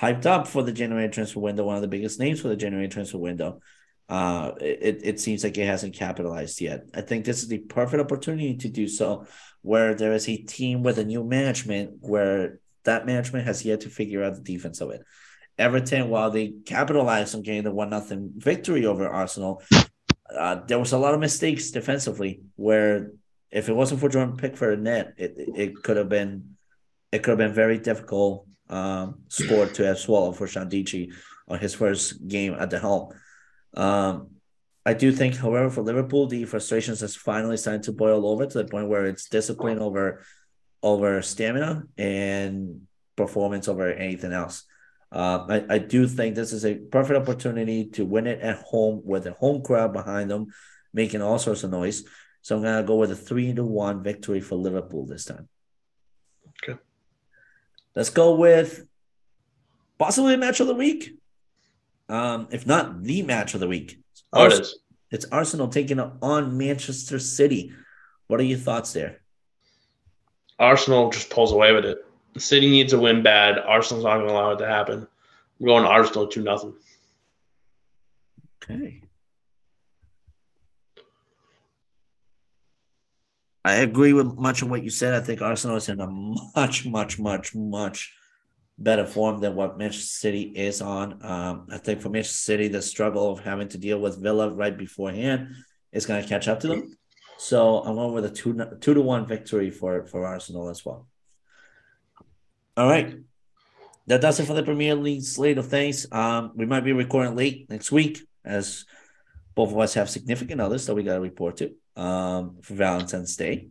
hyped 0.00 0.26
up 0.26 0.48
for 0.48 0.62
the 0.62 0.72
January 0.72 1.08
transfer 1.08 1.40
window, 1.40 1.64
one 1.64 1.76
of 1.76 1.82
the 1.82 1.88
biggest 1.88 2.18
names 2.18 2.40
for 2.40 2.48
the 2.48 2.56
January 2.56 2.88
transfer 2.88 3.18
window. 3.18 3.60
Uh, 4.08 4.52
it, 4.60 5.00
it 5.04 5.20
seems 5.20 5.44
like 5.44 5.56
it 5.56 5.66
hasn't 5.66 5.94
capitalized 5.94 6.60
yet. 6.60 6.84
I 6.94 7.02
think 7.02 7.24
this 7.24 7.42
is 7.42 7.48
the 7.48 7.58
perfect 7.58 8.00
opportunity 8.00 8.56
to 8.56 8.68
do 8.68 8.88
so, 8.88 9.26
where 9.62 9.94
there 9.94 10.12
is 10.12 10.28
a 10.28 10.36
team 10.36 10.82
with 10.82 10.98
a 10.98 11.04
new 11.04 11.24
management 11.24 11.98
where 12.00 12.58
that 12.84 13.06
management 13.06 13.46
has 13.46 13.64
yet 13.64 13.82
to 13.82 13.88
figure 13.88 14.22
out 14.22 14.34
the 14.34 14.40
defense 14.40 14.80
of 14.80 14.90
it. 14.90 15.02
Everton, 15.58 16.08
while 16.08 16.30
they 16.30 16.54
capitalized 16.64 17.34
on 17.34 17.42
getting 17.42 17.62
the 17.62 17.72
one 17.72 17.90
nothing 17.90 18.32
victory 18.36 18.86
over 18.86 19.06
Arsenal, 19.06 19.62
uh, 20.34 20.56
there 20.66 20.78
was 20.78 20.92
a 20.92 20.98
lot 20.98 21.14
of 21.14 21.20
mistakes 21.20 21.70
defensively. 21.70 22.40
Where 22.56 23.12
if 23.50 23.68
it 23.68 23.74
wasn't 23.74 24.00
for 24.00 24.08
Jordan 24.08 24.36
Pickford 24.36 24.74
and 24.74 24.84
net, 24.84 25.14
it 25.18 25.34
it 25.36 25.82
could 25.82 25.96
have 25.96 26.08
been 26.08 26.56
it 27.12 27.22
could 27.22 27.32
have 27.32 27.38
been 27.38 27.54
very 27.54 27.78
difficult 27.78 28.46
um, 28.70 29.20
score 29.28 29.66
to 29.66 29.84
have 29.84 29.98
swallowed 29.98 30.36
for 30.36 30.46
Sean 30.46 30.70
Dyche 30.70 31.12
on 31.48 31.58
his 31.58 31.74
first 31.74 32.26
game 32.26 32.54
at 32.58 32.70
the 32.70 32.78
helm. 32.78 33.10
Um, 33.74 34.28
I 34.84 34.94
do 34.94 35.12
think, 35.12 35.36
however, 35.36 35.70
for 35.70 35.82
Liverpool, 35.82 36.26
the 36.26 36.44
frustrations 36.44 37.00
has 37.00 37.14
finally 37.14 37.56
started 37.56 37.84
to 37.84 37.92
boil 37.92 38.26
over 38.26 38.46
to 38.46 38.58
the 38.58 38.64
point 38.64 38.88
where 38.88 39.06
it's 39.06 39.28
discipline 39.28 39.78
over 39.78 40.24
over 40.82 41.22
stamina 41.22 41.84
and 41.96 42.82
performance 43.16 43.68
over 43.68 43.92
anything 43.92 44.32
else. 44.32 44.64
Uh, 45.10 45.46
I, 45.48 45.74
I 45.74 45.78
do 45.78 46.06
think 46.06 46.34
this 46.34 46.52
is 46.52 46.64
a 46.64 46.74
perfect 46.74 47.20
opportunity 47.20 47.90
to 47.90 48.04
win 48.04 48.26
it 48.26 48.40
at 48.40 48.56
home 48.56 49.02
with 49.04 49.26
a 49.26 49.32
home 49.32 49.62
crowd 49.62 49.92
behind 49.92 50.30
them, 50.30 50.46
making 50.92 51.20
all 51.20 51.38
sorts 51.38 51.64
of 51.64 51.70
noise. 51.70 52.04
So 52.40 52.56
I'm 52.56 52.62
gonna 52.62 52.82
go 52.82 52.96
with 52.96 53.10
a 53.12 53.16
three 53.16 53.52
to 53.52 53.64
one 53.64 54.02
victory 54.02 54.40
for 54.40 54.56
Liverpool 54.56 55.06
this 55.06 55.26
time. 55.26 55.48
Okay. 56.62 56.78
Let's 57.94 58.10
go 58.10 58.34
with 58.34 58.86
possibly 59.98 60.34
a 60.34 60.38
match 60.38 60.60
of 60.60 60.66
the 60.66 60.74
week. 60.74 61.16
Um, 62.08 62.48
if 62.50 62.66
not 62.66 63.02
the 63.02 63.22
match 63.22 63.54
of 63.54 63.60
the 63.60 63.68
week. 63.68 63.98
It 64.34 64.52
is. 64.52 64.78
It's 65.10 65.26
Arsenal 65.26 65.68
taking 65.68 66.00
on 66.00 66.56
Manchester 66.56 67.18
City 67.18 67.72
What 68.28 68.40
are 68.40 68.44
your 68.44 68.58
thoughts 68.58 68.94
there? 68.94 69.21
Arsenal 70.62 71.10
just 71.10 71.28
pulls 71.28 71.52
away 71.52 71.72
with 71.72 71.84
it. 71.84 72.06
City 72.38 72.70
needs 72.70 72.92
a 72.92 72.98
win 72.98 73.22
bad. 73.22 73.58
Arsenal's 73.58 74.04
not 74.04 74.18
going 74.18 74.28
to 74.28 74.32
allow 74.32 74.52
it 74.52 74.58
to 74.58 74.66
happen. 74.66 75.06
I'm 75.60 75.66
going 75.66 75.84
Arsenal 75.84 76.28
2 76.28 76.42
nothing. 76.42 76.74
Okay. 78.62 79.02
I 83.64 83.74
agree 83.74 84.12
with 84.12 84.34
much 84.38 84.62
of 84.62 84.70
what 84.70 84.82
you 84.82 84.90
said. 84.90 85.14
I 85.14 85.24
think 85.24 85.42
Arsenal 85.42 85.76
is 85.76 85.88
in 85.88 86.00
a 86.00 86.06
much, 86.06 86.86
much, 86.86 87.18
much, 87.18 87.54
much 87.54 88.12
better 88.78 89.06
form 89.06 89.40
than 89.40 89.54
what 89.54 89.78
Manchester 89.78 90.06
City 90.06 90.42
is 90.42 90.80
on. 90.80 91.24
Um, 91.24 91.66
I 91.70 91.78
think 91.78 92.00
for 92.00 92.08
Manchester 92.08 92.36
City, 92.36 92.68
the 92.68 92.82
struggle 92.82 93.30
of 93.30 93.40
having 93.40 93.68
to 93.68 93.78
deal 93.78 94.00
with 94.00 94.22
Villa 94.22 94.50
right 94.50 94.76
beforehand 94.76 95.54
is 95.92 96.06
going 96.06 96.22
to 96.22 96.28
catch 96.28 96.48
up 96.48 96.60
to 96.60 96.68
them. 96.68 96.96
So 97.42 97.80
I'm 97.80 97.96
going 97.96 98.12
with 98.12 98.24
a 98.24 98.30
two 98.30 98.54
two 98.80 98.94
to 98.94 99.02
one 99.02 99.26
victory 99.26 99.72
for 99.72 100.06
for 100.06 100.24
Arsenal 100.24 100.68
as 100.68 100.84
well. 100.86 101.08
All 102.76 102.88
right, 102.88 103.16
that 104.06 104.20
does 104.20 104.38
it 104.38 104.46
for 104.46 104.54
the 104.54 104.62
Premier 104.62 104.94
League 104.94 105.24
slate 105.24 105.58
of 105.58 105.66
things. 105.66 106.06
Um, 106.12 106.52
we 106.54 106.66
might 106.66 106.84
be 106.84 106.92
recording 106.92 107.34
late 107.34 107.68
next 107.68 107.90
week 107.90 108.20
as 108.44 108.84
both 109.56 109.72
of 109.72 109.78
us 109.78 109.94
have 109.94 110.08
significant 110.08 110.60
others 110.60 110.86
that 110.86 110.94
we 110.94 111.02
got 111.02 111.14
to 111.14 111.20
report 111.20 111.56
to 111.56 111.74
um, 112.00 112.58
for 112.62 112.74
Valentine's 112.74 113.36
Day. 113.36 113.70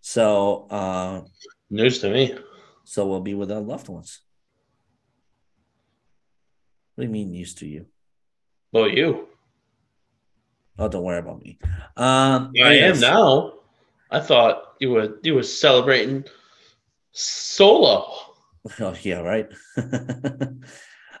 So 0.00 0.68
uh, 0.70 1.22
news 1.70 1.98
to 2.02 2.08
me. 2.10 2.38
So 2.84 3.08
we'll 3.08 3.20
be 3.20 3.34
with 3.34 3.50
our 3.50 3.60
loved 3.60 3.88
ones. 3.88 4.20
What 6.94 7.02
do 7.02 7.08
you 7.08 7.12
mean 7.12 7.32
news 7.32 7.54
to 7.56 7.66
you? 7.66 7.86
Well, 8.70 8.88
you. 8.88 9.26
Oh, 10.82 10.88
don't 10.88 11.04
worry 11.04 11.20
about 11.20 11.40
me. 11.40 11.60
Um, 11.96 12.50
yeah, 12.54 12.66
I 12.66 12.72
am 12.72 12.98
now. 12.98 13.52
I 14.10 14.18
thought 14.18 14.74
you 14.80 14.90
were 14.90 15.20
you 15.22 15.34
were 15.34 15.44
celebrating 15.44 16.24
solo. 17.12 18.12
Oh 18.78 18.94
yeah, 19.02 19.18
right. 19.18 19.48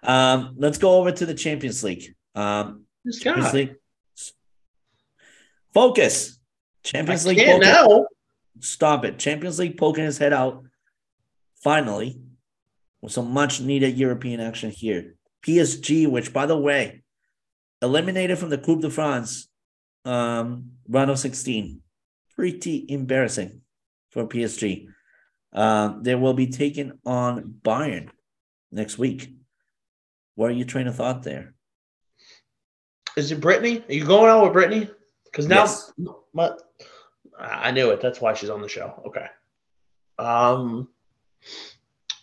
um, 0.04 0.54
let's 0.56 0.78
go 0.78 0.94
over 0.94 1.10
to 1.10 1.26
the 1.26 1.34
Champions 1.34 1.82
League. 1.82 2.14
Um. 2.36 2.84
Champions 3.20 3.52
League. 3.52 3.74
Focus. 5.74 6.38
Champions 6.84 7.26
I 7.26 7.30
League. 7.30 7.38
Can't 7.38 7.62
now. 7.64 8.06
Stop 8.60 9.04
it. 9.04 9.18
Champions 9.18 9.58
League 9.58 9.76
poking 9.76 10.04
his 10.04 10.18
head 10.18 10.32
out. 10.32 10.62
Finally, 11.64 12.20
with 13.00 13.10
some 13.10 13.32
much 13.32 13.60
needed 13.60 13.98
European 13.98 14.38
action 14.38 14.70
here. 14.70 15.16
PSG, 15.44 16.08
which 16.08 16.32
by 16.32 16.46
the 16.46 16.56
way, 16.56 17.02
eliminated 17.80 18.38
from 18.38 18.50
the 18.50 18.58
Coupe 18.58 18.82
de 18.82 18.90
France 18.90 19.48
um, 20.04 20.72
round 20.88 21.10
of 21.10 21.18
16. 21.18 21.80
Pretty 22.34 22.86
embarrassing 22.88 23.60
for 24.10 24.26
PSG. 24.26 24.88
Uh, 25.52 25.94
they 26.00 26.14
will 26.14 26.34
be 26.34 26.46
taking 26.46 26.92
on 27.04 27.54
Bayern 27.62 28.08
next 28.70 28.98
week. 28.98 29.34
What 30.34 30.50
are 30.50 30.54
you 30.54 30.64
train 30.64 30.86
of 30.86 30.96
thought 30.96 31.22
there? 31.22 31.54
Is 33.16 33.30
it 33.30 33.40
Brittany? 33.40 33.84
Are 33.88 33.92
you 33.92 34.06
going 34.06 34.30
out 34.30 34.44
with 34.44 34.54
Brittany? 34.54 34.88
Because 35.24 35.46
now, 35.46 35.64
yes. 35.64 35.92
my, 36.32 36.52
I 37.38 37.70
knew 37.70 37.90
it. 37.90 38.00
That's 38.00 38.20
why 38.20 38.32
she's 38.32 38.50
on 38.50 38.62
the 38.62 38.68
show. 38.68 39.02
Okay. 39.06 39.26
Um, 40.18 40.88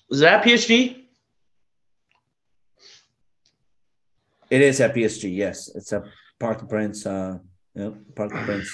is 0.10 0.22
that 0.22 0.44
PSG? 0.44 1.04
It 4.50 4.62
is 4.62 4.82
at 4.82 4.96
PSG. 4.96 5.36
Yes, 5.36 5.70
it's 5.76 5.92
a 5.92 6.04
Parc 6.40 6.62
des 6.62 6.66
Princes. 6.66 7.06
Uh, 7.06 7.38
des 7.80 7.92
Princes. 8.16 8.72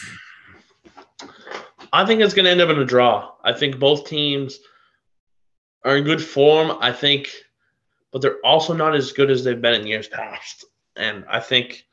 I 1.94 2.06
think 2.06 2.22
it's 2.22 2.34
going 2.34 2.46
to 2.46 2.52
end 2.52 2.62
up 2.62 2.70
in 2.70 2.80
a 2.80 2.86
draw. 2.86 3.32
I 3.44 3.54
think 3.54 3.80
both 3.80 4.08
teams 4.08 4.60
are 5.84 5.98
in 5.98 6.04
good 6.04 6.22
form. 6.22 6.78
I 6.82 6.92
think, 6.92 7.32
but 8.12 8.22
they're 8.22 8.40
also 8.44 8.74
not 8.74 8.96
as 8.96 9.14
good 9.14 9.32
as 9.32 9.44
they've 9.44 9.62
been 9.62 9.80
in 9.82 9.88
years 9.88 10.08
past. 10.08 10.66
And 10.96 11.26
I 11.30 11.40
think 11.40 11.86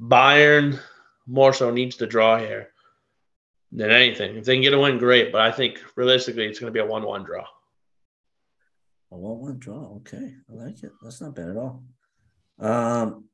Bayern 0.00 0.78
more 1.26 1.52
so 1.52 1.70
needs 1.70 1.96
to 1.96 2.06
draw 2.06 2.38
here 2.38 2.68
than 3.72 3.90
anything. 3.90 4.36
If 4.36 4.44
they 4.44 4.54
can 4.54 4.62
get 4.62 4.74
a 4.74 4.78
win, 4.78 4.98
great. 4.98 5.32
But 5.32 5.42
I 5.42 5.50
think 5.50 5.80
realistically, 5.96 6.46
it's 6.46 6.58
going 6.58 6.72
to 6.72 6.76
be 6.76 6.84
a 6.84 6.86
one-one 6.86 7.24
draw. 7.24 7.44
A 9.10 9.16
one-one 9.16 9.58
draw. 9.58 9.96
Okay, 9.96 10.34
I 10.50 10.52
like 10.52 10.82
it. 10.82 10.92
That's 11.02 11.20
not 11.20 11.34
bad 11.34 11.50
at 11.50 11.56
all. 11.56 11.82
Um, 12.58 13.24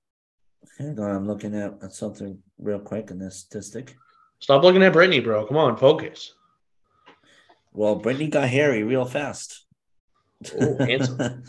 hang 0.78 0.98
on, 0.98 1.10
I'm 1.10 1.26
looking 1.26 1.54
at, 1.54 1.74
at 1.82 1.92
something 1.92 2.38
real 2.62 2.78
quick 2.78 3.10
in 3.10 3.18
this 3.18 3.38
statistic. 3.38 3.96
Stop 4.38 4.62
looking 4.62 4.82
at 4.82 4.92
Brittany, 4.92 5.20
bro. 5.20 5.46
Come 5.46 5.56
on, 5.56 5.76
focus. 5.76 6.34
Well, 7.72 7.96
Brittany 7.96 8.28
got 8.28 8.48
hairy 8.48 8.82
real 8.82 9.04
fast. 9.04 9.66
Oh, 10.60 10.76
handsome. 10.78 11.44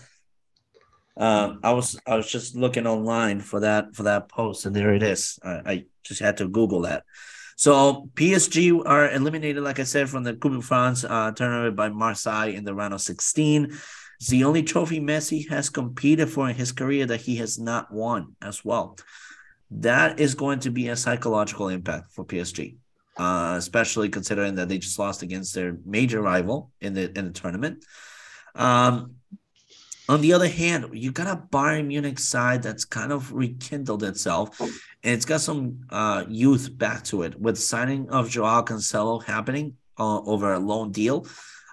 um, 1.17 1.59
I 1.63 1.73
was 1.73 1.99
I 2.05 2.15
was 2.15 2.31
just 2.31 2.55
looking 2.55 2.87
online 2.87 3.39
for 3.39 3.61
that 3.61 3.95
for 3.95 4.03
that 4.03 4.29
post, 4.29 4.65
and 4.65 4.75
there 4.75 4.93
it 4.93 5.03
is. 5.03 5.39
I, 5.43 5.61
I 5.65 5.85
just 6.03 6.21
had 6.21 6.37
to 6.37 6.47
Google 6.47 6.81
that. 6.81 7.03
So 7.55 8.09
PSG 8.15 8.81
are 8.85 9.11
eliminated, 9.11 9.63
like 9.63 9.79
I 9.79 9.83
said, 9.83 10.09
from 10.09 10.23
the 10.23 10.33
Coupe 10.33 10.53
de 10.53 10.61
France 10.61 11.03
uh, 11.03 11.31
tournament 11.31 11.75
by 11.75 11.89
Marseille 11.89 12.49
in 12.49 12.63
the 12.63 12.73
round 12.73 12.93
of 12.93 13.01
16. 13.01 13.65
It's 14.19 14.29
the 14.29 14.43
only 14.43 14.63
trophy 14.63 14.99
Messi 14.99 15.47
has 15.49 15.69
competed 15.69 16.29
for 16.29 16.49
in 16.49 16.55
his 16.55 16.71
career 16.71 17.05
that 17.05 17.21
he 17.21 17.35
has 17.37 17.59
not 17.59 17.91
won 17.91 18.35
as 18.41 18.65
well. 18.65 18.97
That 19.79 20.19
is 20.19 20.35
going 20.35 20.59
to 20.59 20.71
be 20.71 20.89
a 20.89 20.95
psychological 20.95 21.69
impact 21.69 22.11
for 22.11 22.23
PSG, 22.23 22.75
uh, 23.17 23.55
especially 23.57 24.09
considering 24.09 24.55
that 24.55 24.69
they 24.69 24.77
just 24.77 24.99
lost 24.99 25.23
against 25.23 25.55
their 25.55 25.77
major 25.85 26.21
rival 26.21 26.71
in 26.79 26.93
the 26.93 27.17
in 27.17 27.25
the 27.25 27.31
tournament. 27.31 27.83
Um, 28.55 29.15
on 30.09 30.21
the 30.21 30.33
other 30.33 30.49
hand, 30.49 30.89
you 30.93 31.11
got 31.11 31.27
a 31.27 31.41
Bayern 31.41 31.87
Munich 31.87 32.19
side 32.19 32.61
that's 32.61 32.85
kind 32.85 33.11
of 33.11 33.31
rekindled 33.31 34.03
itself, 34.03 34.59
and 34.59 35.13
it's 35.13 35.25
got 35.25 35.41
some 35.41 35.79
uh, 35.89 36.25
youth 36.27 36.77
back 36.77 37.03
to 37.05 37.23
it 37.23 37.39
with 37.39 37.57
signing 37.57 38.09
of 38.09 38.29
Joao 38.29 38.63
Cancelo 38.63 39.23
happening 39.23 39.77
uh, 39.97 40.19
over 40.21 40.53
a 40.53 40.59
loan 40.59 40.91
deal. 40.91 41.25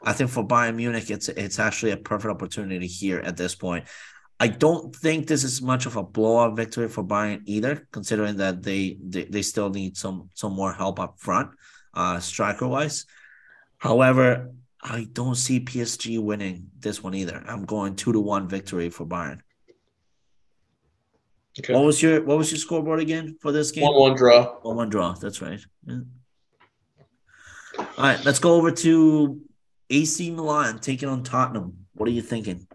I 0.02 0.14
think 0.14 0.30
for 0.30 0.46
Bayern 0.46 0.76
Munich, 0.76 1.10
it's 1.10 1.28
it's 1.28 1.58
actually 1.58 1.90
a 1.92 1.96
perfect 1.96 2.30
opportunity 2.30 2.86
here 2.86 3.18
at 3.18 3.36
this 3.36 3.54
point. 3.54 3.84
I 4.42 4.48
don't 4.48 4.96
think 4.96 5.26
this 5.26 5.44
is 5.44 5.60
much 5.60 5.84
of 5.84 5.96
a 5.96 6.02
blowout 6.02 6.56
victory 6.56 6.88
for 6.88 7.04
Bayern 7.04 7.42
either, 7.44 7.86
considering 7.92 8.38
that 8.38 8.62
they 8.62 8.96
they, 9.06 9.24
they 9.24 9.42
still 9.42 9.68
need 9.68 9.98
some 9.98 10.30
some 10.32 10.54
more 10.54 10.72
help 10.72 10.98
up 10.98 11.20
front, 11.20 11.50
uh, 11.92 12.18
striker 12.20 12.66
wise. 12.66 13.04
However, 13.76 14.52
I 14.82 15.06
don't 15.12 15.34
see 15.34 15.60
PSG 15.60 16.18
winning 16.18 16.70
this 16.78 17.02
one 17.02 17.14
either. 17.14 17.44
I'm 17.46 17.66
going 17.66 17.96
two 17.96 18.14
to 18.14 18.20
one 18.20 18.48
victory 18.48 18.88
for 18.88 19.04
Bayern. 19.04 19.40
Okay. 21.58 21.74
What 21.74 21.84
was 21.84 22.02
your 22.02 22.24
what 22.24 22.38
was 22.38 22.50
your 22.50 22.58
scoreboard 22.58 23.00
again 23.00 23.36
for 23.42 23.52
this 23.52 23.70
game? 23.70 23.84
One 23.84 23.94
one 23.94 24.16
draw. 24.16 24.54
One 24.62 24.76
one 24.76 24.88
draw. 24.88 25.12
That's 25.12 25.42
right. 25.42 25.60
Yeah. 25.86 26.00
All 27.78 27.86
right, 27.98 28.24
let's 28.24 28.38
go 28.38 28.54
over 28.54 28.70
to 28.70 29.40
AC 29.90 30.30
Milan 30.30 30.78
taking 30.78 31.08
on 31.08 31.22
Tottenham. 31.22 31.86
What 31.94 32.08
are 32.08 32.12
you 32.12 32.22
thinking? 32.22 32.66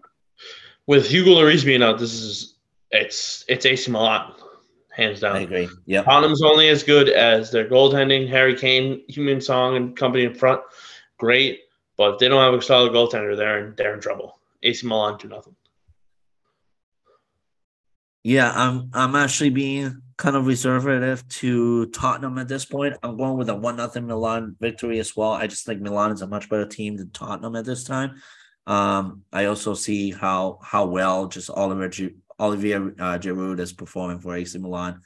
With 0.86 1.08
Hugo 1.08 1.30
Lloris 1.30 1.64
being 1.64 1.82
out, 1.82 1.98
this 1.98 2.12
is 2.12 2.54
it's 2.90 3.44
it's 3.48 3.66
AC 3.66 3.90
Milan, 3.90 4.32
hands 4.90 5.20
down. 5.20 5.36
I 5.36 5.40
agree. 5.40 5.68
Yeah. 5.84 6.02
Tottenham's 6.02 6.42
only 6.42 6.68
as 6.68 6.82
good 6.82 7.08
as 7.08 7.50
their 7.50 7.68
goaltending. 7.68 8.28
Harry 8.28 8.54
Kane, 8.54 9.02
Heung-min 9.10 9.40
Son, 9.40 9.74
and 9.74 9.96
company 9.96 10.24
in 10.24 10.34
front, 10.34 10.60
great. 11.18 11.60
But 11.96 12.14
if 12.14 12.18
they 12.18 12.28
don't 12.28 12.40
have 12.40 12.54
a 12.54 12.62
solid 12.62 12.92
goaltender, 12.92 13.36
they're 13.36 13.66
in 13.66 13.74
they're 13.76 13.94
in 13.94 14.00
trouble. 14.00 14.38
AC 14.62 14.86
Milan 14.86 15.18
do 15.18 15.28
nothing. 15.28 15.56
Yeah, 18.22 18.52
I'm 18.54 18.90
I'm 18.92 19.14
actually 19.14 19.50
being 19.50 20.02
kind 20.16 20.34
of 20.34 20.46
reservative 20.46 21.26
to 21.28 21.86
Tottenham 21.86 22.38
at 22.38 22.48
this 22.48 22.64
point. 22.64 22.96
I'm 23.02 23.16
going 23.16 23.36
with 23.36 23.48
a 23.48 23.54
one 23.54 23.76
nothing 23.76 24.06
Milan 24.06 24.56
victory 24.60 24.98
as 24.98 25.14
well. 25.14 25.32
I 25.32 25.46
just 25.46 25.66
think 25.66 25.80
Milan 25.80 26.12
is 26.12 26.22
a 26.22 26.26
much 26.26 26.48
better 26.48 26.66
team 26.66 26.96
than 26.96 27.10
Tottenham 27.10 27.54
at 27.56 27.64
this 27.64 27.84
time. 27.84 28.16
Um, 28.66 29.22
I 29.32 29.44
also 29.44 29.74
see 29.74 30.10
how 30.10 30.58
how 30.62 30.86
well 30.86 31.28
just 31.28 31.50
Oliver 31.50 31.88
G- 31.88 32.16
Olivier 32.40 32.76
uh, 32.76 33.18
Giroud 33.18 33.60
is 33.60 33.72
performing 33.72 34.18
for 34.18 34.34
AC 34.34 34.58
Milan. 34.58 35.00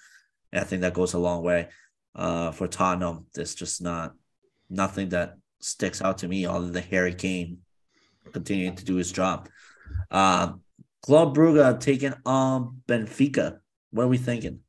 And 0.53 0.61
I 0.63 0.65
think 0.65 0.83
that 0.83 0.95
goes 0.95 1.15
a 1.15 1.19
long 1.19 1.43
way. 1.43 1.69
Uh, 2.15 2.51
for 2.51 2.67
Tottenham, 2.67 3.27
there's 3.35 3.55
just 3.55 3.81
not 3.81 4.15
nothing 4.69 5.11
that 5.11 5.37
sticks 5.61 6.03
out 6.03 6.19
to 6.19 6.29
me 6.29 6.45
other 6.47 6.71
than 6.71 6.83
Harry 6.85 7.15
Kane 7.15 7.59
continuing 8.33 8.75
to 8.77 8.85
do 8.85 8.97
his 8.97 9.13
job. 9.13 9.49
Uh, 10.11 10.55
Club 11.03 11.37
Brugge 11.37 11.81
taking 11.81 12.15
on 12.27 12.83
Benfica. 12.89 13.61
What 13.91 14.05
are 14.05 14.09
we 14.09 14.19
thinking? 14.19 14.61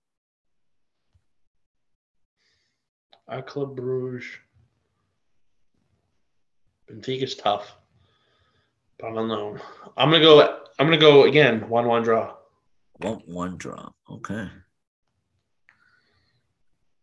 Our 3.27 3.41
Club 3.41 3.75
Bruges. 3.75 4.25
Benfica's 6.89 7.36
tough. 7.36 7.75
I 9.04 9.12
don't 9.12 9.28
know. 9.28 9.58
I'm 9.98 10.12
gonna 10.12 10.24
go 10.24 10.60
I'm 10.80 10.88
gonna 10.88 10.98
go 10.98 11.24
again, 11.24 11.70
one 11.70 11.88
one 11.88 12.04
draw. 12.04 12.36
One 12.98 13.22
one 13.26 13.58
draw. 13.58 13.90
Okay. 14.10 14.48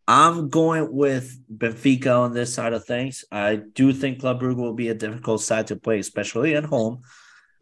I'm 0.07 0.49
going 0.49 0.91
with 0.91 1.39
Benfica 1.55 2.19
on 2.19 2.33
this 2.33 2.53
side 2.53 2.73
of 2.73 2.83
things. 2.83 3.25
I 3.31 3.57
do 3.57 3.93
think 3.93 4.19
Club 4.19 4.41
Brugge 4.41 4.55
will 4.55 4.73
be 4.73 4.89
a 4.89 4.95
difficult 4.95 5.41
side 5.41 5.67
to 5.67 5.75
play, 5.75 5.99
especially 5.99 6.55
at 6.55 6.65
home. 6.65 7.03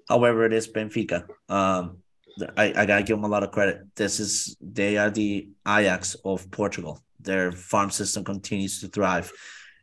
However, 0.07 0.45
it 0.45 0.53
is 0.53 0.65
Benfica. 0.67 1.27
Um, 1.49 1.97
I, 2.55 2.73
I 2.75 2.85
gotta 2.85 3.03
give 3.03 3.17
them 3.17 3.25
a 3.25 3.27
lot 3.27 3.43
of 3.43 3.51
credit. 3.51 3.81
This 3.95 4.19
is 4.19 4.55
they 4.61 4.97
are 4.97 5.09
the 5.09 5.49
Ajax 5.67 6.15
of 6.23 6.49
Portugal. 6.51 7.03
Their 7.19 7.51
farm 7.51 7.89
system 7.89 8.23
continues 8.23 8.79
to 8.79 8.87
thrive, 8.87 9.31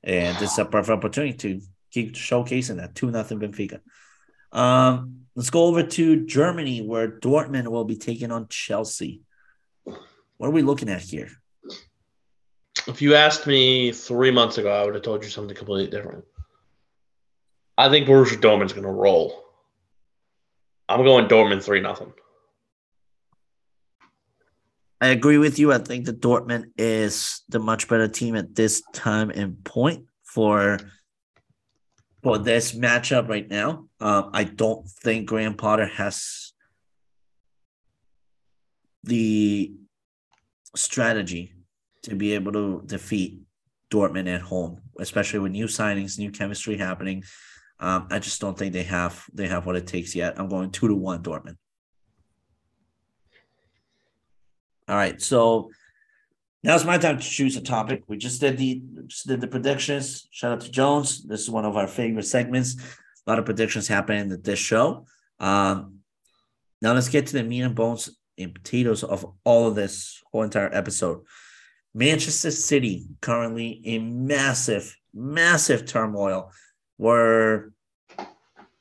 and 0.02 0.36
this 0.38 0.52
is 0.52 0.58
a 0.58 0.64
perfect 0.64 0.96
opportunity 0.96 1.36
to 1.36 1.60
keep 1.90 2.14
showcasing 2.14 2.78
that 2.78 2.94
two 2.94 3.10
nothing 3.10 3.40
Benfica. 3.40 3.80
Um, 4.54 5.26
let's 5.34 5.50
go 5.50 5.64
over 5.64 5.82
to 5.82 6.24
Germany, 6.24 6.80
where 6.80 7.08
Dortmund 7.08 7.68
will 7.68 7.84
be 7.84 7.96
taking 7.96 8.30
on 8.30 8.46
Chelsea. 8.48 9.22
What 9.84 10.48
are 10.48 10.50
we 10.50 10.62
looking 10.62 10.88
at 10.88 11.02
here? 11.02 11.28
If 12.86 13.02
you 13.02 13.14
asked 13.14 13.46
me 13.46 13.92
three 13.92 14.30
months 14.30 14.58
ago, 14.58 14.70
I 14.70 14.84
would 14.84 14.94
have 14.94 15.02
told 15.02 15.24
you 15.24 15.30
something 15.30 15.56
completely 15.56 15.90
different. 15.90 16.24
I 17.76 17.88
think 17.88 18.06
Borussia 18.06 18.40
Dortmund's 18.40 18.72
going 18.72 18.86
to 18.86 18.92
roll. 18.92 19.42
I'm 20.88 21.02
going 21.02 21.26
Dortmund 21.26 21.62
three 21.62 21.80
nothing. 21.80 22.12
I 25.00 25.08
agree 25.08 25.38
with 25.38 25.58
you. 25.58 25.72
I 25.72 25.78
think 25.78 26.06
that 26.06 26.20
Dortmund 26.20 26.66
is 26.78 27.42
the 27.48 27.58
much 27.58 27.88
better 27.88 28.06
team 28.06 28.36
at 28.36 28.54
this 28.54 28.82
time 28.92 29.30
and 29.30 29.62
point 29.64 30.06
for 30.22 30.78
for 32.24 32.38
this 32.38 32.72
matchup 32.72 33.28
right 33.28 33.48
now. 33.48 33.86
Um, 34.00 34.30
I 34.32 34.44
don't 34.44 34.88
think 34.88 35.28
Graham 35.28 35.54
Potter 35.54 35.84
has 35.86 36.54
the 39.04 39.74
strategy 40.74 41.52
to 42.02 42.16
be 42.16 42.32
able 42.32 42.52
to 42.52 42.82
defeat 42.86 43.40
Dortmund 43.90 44.34
at 44.34 44.40
home, 44.40 44.80
especially 44.98 45.40
with 45.40 45.52
new 45.52 45.66
signings, 45.66 46.18
new 46.18 46.30
chemistry 46.30 46.78
happening. 46.78 47.22
Um, 47.78 48.08
I 48.10 48.18
just 48.20 48.40
don't 48.40 48.58
think 48.58 48.72
they 48.72 48.84
have 48.84 49.22
they 49.34 49.46
have 49.48 49.66
what 49.66 49.76
it 49.76 49.86
takes 49.86 50.16
yet. 50.16 50.40
I'm 50.40 50.48
going 50.48 50.70
two 50.70 50.88
to 50.88 50.94
one 50.94 51.22
Dortmund. 51.22 51.56
All 54.88 54.96
right, 54.96 55.20
so 55.20 55.70
now 56.64 56.74
it's 56.74 56.84
my 56.86 56.96
time 56.96 57.18
to 57.18 57.22
choose 57.22 57.56
a 57.58 57.60
topic. 57.60 58.04
We 58.08 58.16
just 58.16 58.40
did 58.40 58.56
the 58.56 58.82
just 59.06 59.26
did 59.26 59.42
the 59.42 59.46
predictions. 59.46 60.26
Shout 60.30 60.52
out 60.52 60.62
to 60.62 60.70
Jones. 60.70 61.22
This 61.22 61.42
is 61.42 61.50
one 61.50 61.66
of 61.66 61.76
our 61.76 61.86
favorite 61.86 62.24
segments. 62.24 62.76
A 63.26 63.30
lot 63.30 63.38
of 63.38 63.44
predictions 63.44 63.86
happening 63.86 64.32
at 64.32 64.44
this 64.44 64.58
show. 64.58 65.04
Um, 65.38 65.98
now 66.80 66.94
let's 66.94 67.10
get 67.10 67.26
to 67.26 67.34
the 67.34 67.42
meat 67.42 67.60
and 67.60 67.74
bones 67.74 68.08
and 68.38 68.54
potatoes 68.54 69.04
of 69.04 69.26
all 69.44 69.68
of 69.68 69.74
this 69.74 70.22
whole 70.32 70.42
entire 70.42 70.74
episode. 70.74 71.20
Manchester 71.92 72.50
City 72.50 73.04
currently 73.20 73.68
in 73.68 74.26
massive, 74.26 74.96
massive 75.12 75.84
turmoil 75.84 76.50
where 76.96 77.72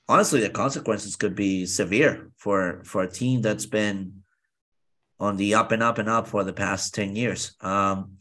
honestly 0.07 0.39
the 0.39 0.49
consequences 0.49 1.17
could 1.17 1.35
be 1.35 1.65
severe 1.65 2.31
for 2.37 2.81
for 2.85 3.03
a 3.03 3.11
team 3.11 3.41
that's 3.41 3.65
been 3.65 4.22
on 5.23 5.37
the 5.37 5.55
up 5.55 5.71
and 5.71 5.81
up 5.81 5.97
and 5.97 6.09
up 6.09 6.27
for 6.27 6.43
the 6.43 6.51
past 6.51 6.93
10 6.93 7.15
years. 7.15 7.55
Um, 7.61 8.17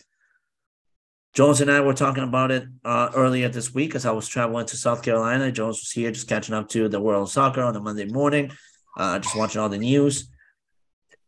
Jones 1.34 1.60
and 1.60 1.70
I 1.70 1.80
were 1.80 1.94
talking 1.94 2.22
about 2.22 2.52
it 2.52 2.64
uh, 2.84 3.10
earlier 3.14 3.48
this 3.48 3.74
week 3.74 3.96
as 3.96 4.06
I 4.06 4.12
was 4.12 4.28
traveling 4.28 4.66
to 4.66 4.76
South 4.76 5.02
Carolina. 5.02 5.50
Jones 5.50 5.80
was 5.80 5.90
here 5.90 6.12
just 6.12 6.28
catching 6.28 6.54
up 6.54 6.68
to 6.68 6.88
the 6.88 7.00
world 7.00 7.24
of 7.24 7.32
soccer 7.32 7.62
on 7.62 7.74
a 7.74 7.80
Monday 7.80 8.04
morning, 8.04 8.52
uh, 8.96 9.18
just 9.18 9.36
watching 9.36 9.60
all 9.60 9.68
the 9.68 9.78
news. 9.78 10.30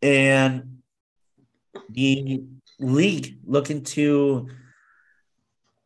And 0.00 0.82
the 1.88 2.44
league 2.78 3.38
looking 3.44 3.82
to 3.82 4.48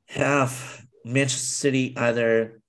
have 0.09 0.85
Manchester 1.03 1.39
City 1.39 1.97
either 1.97 2.61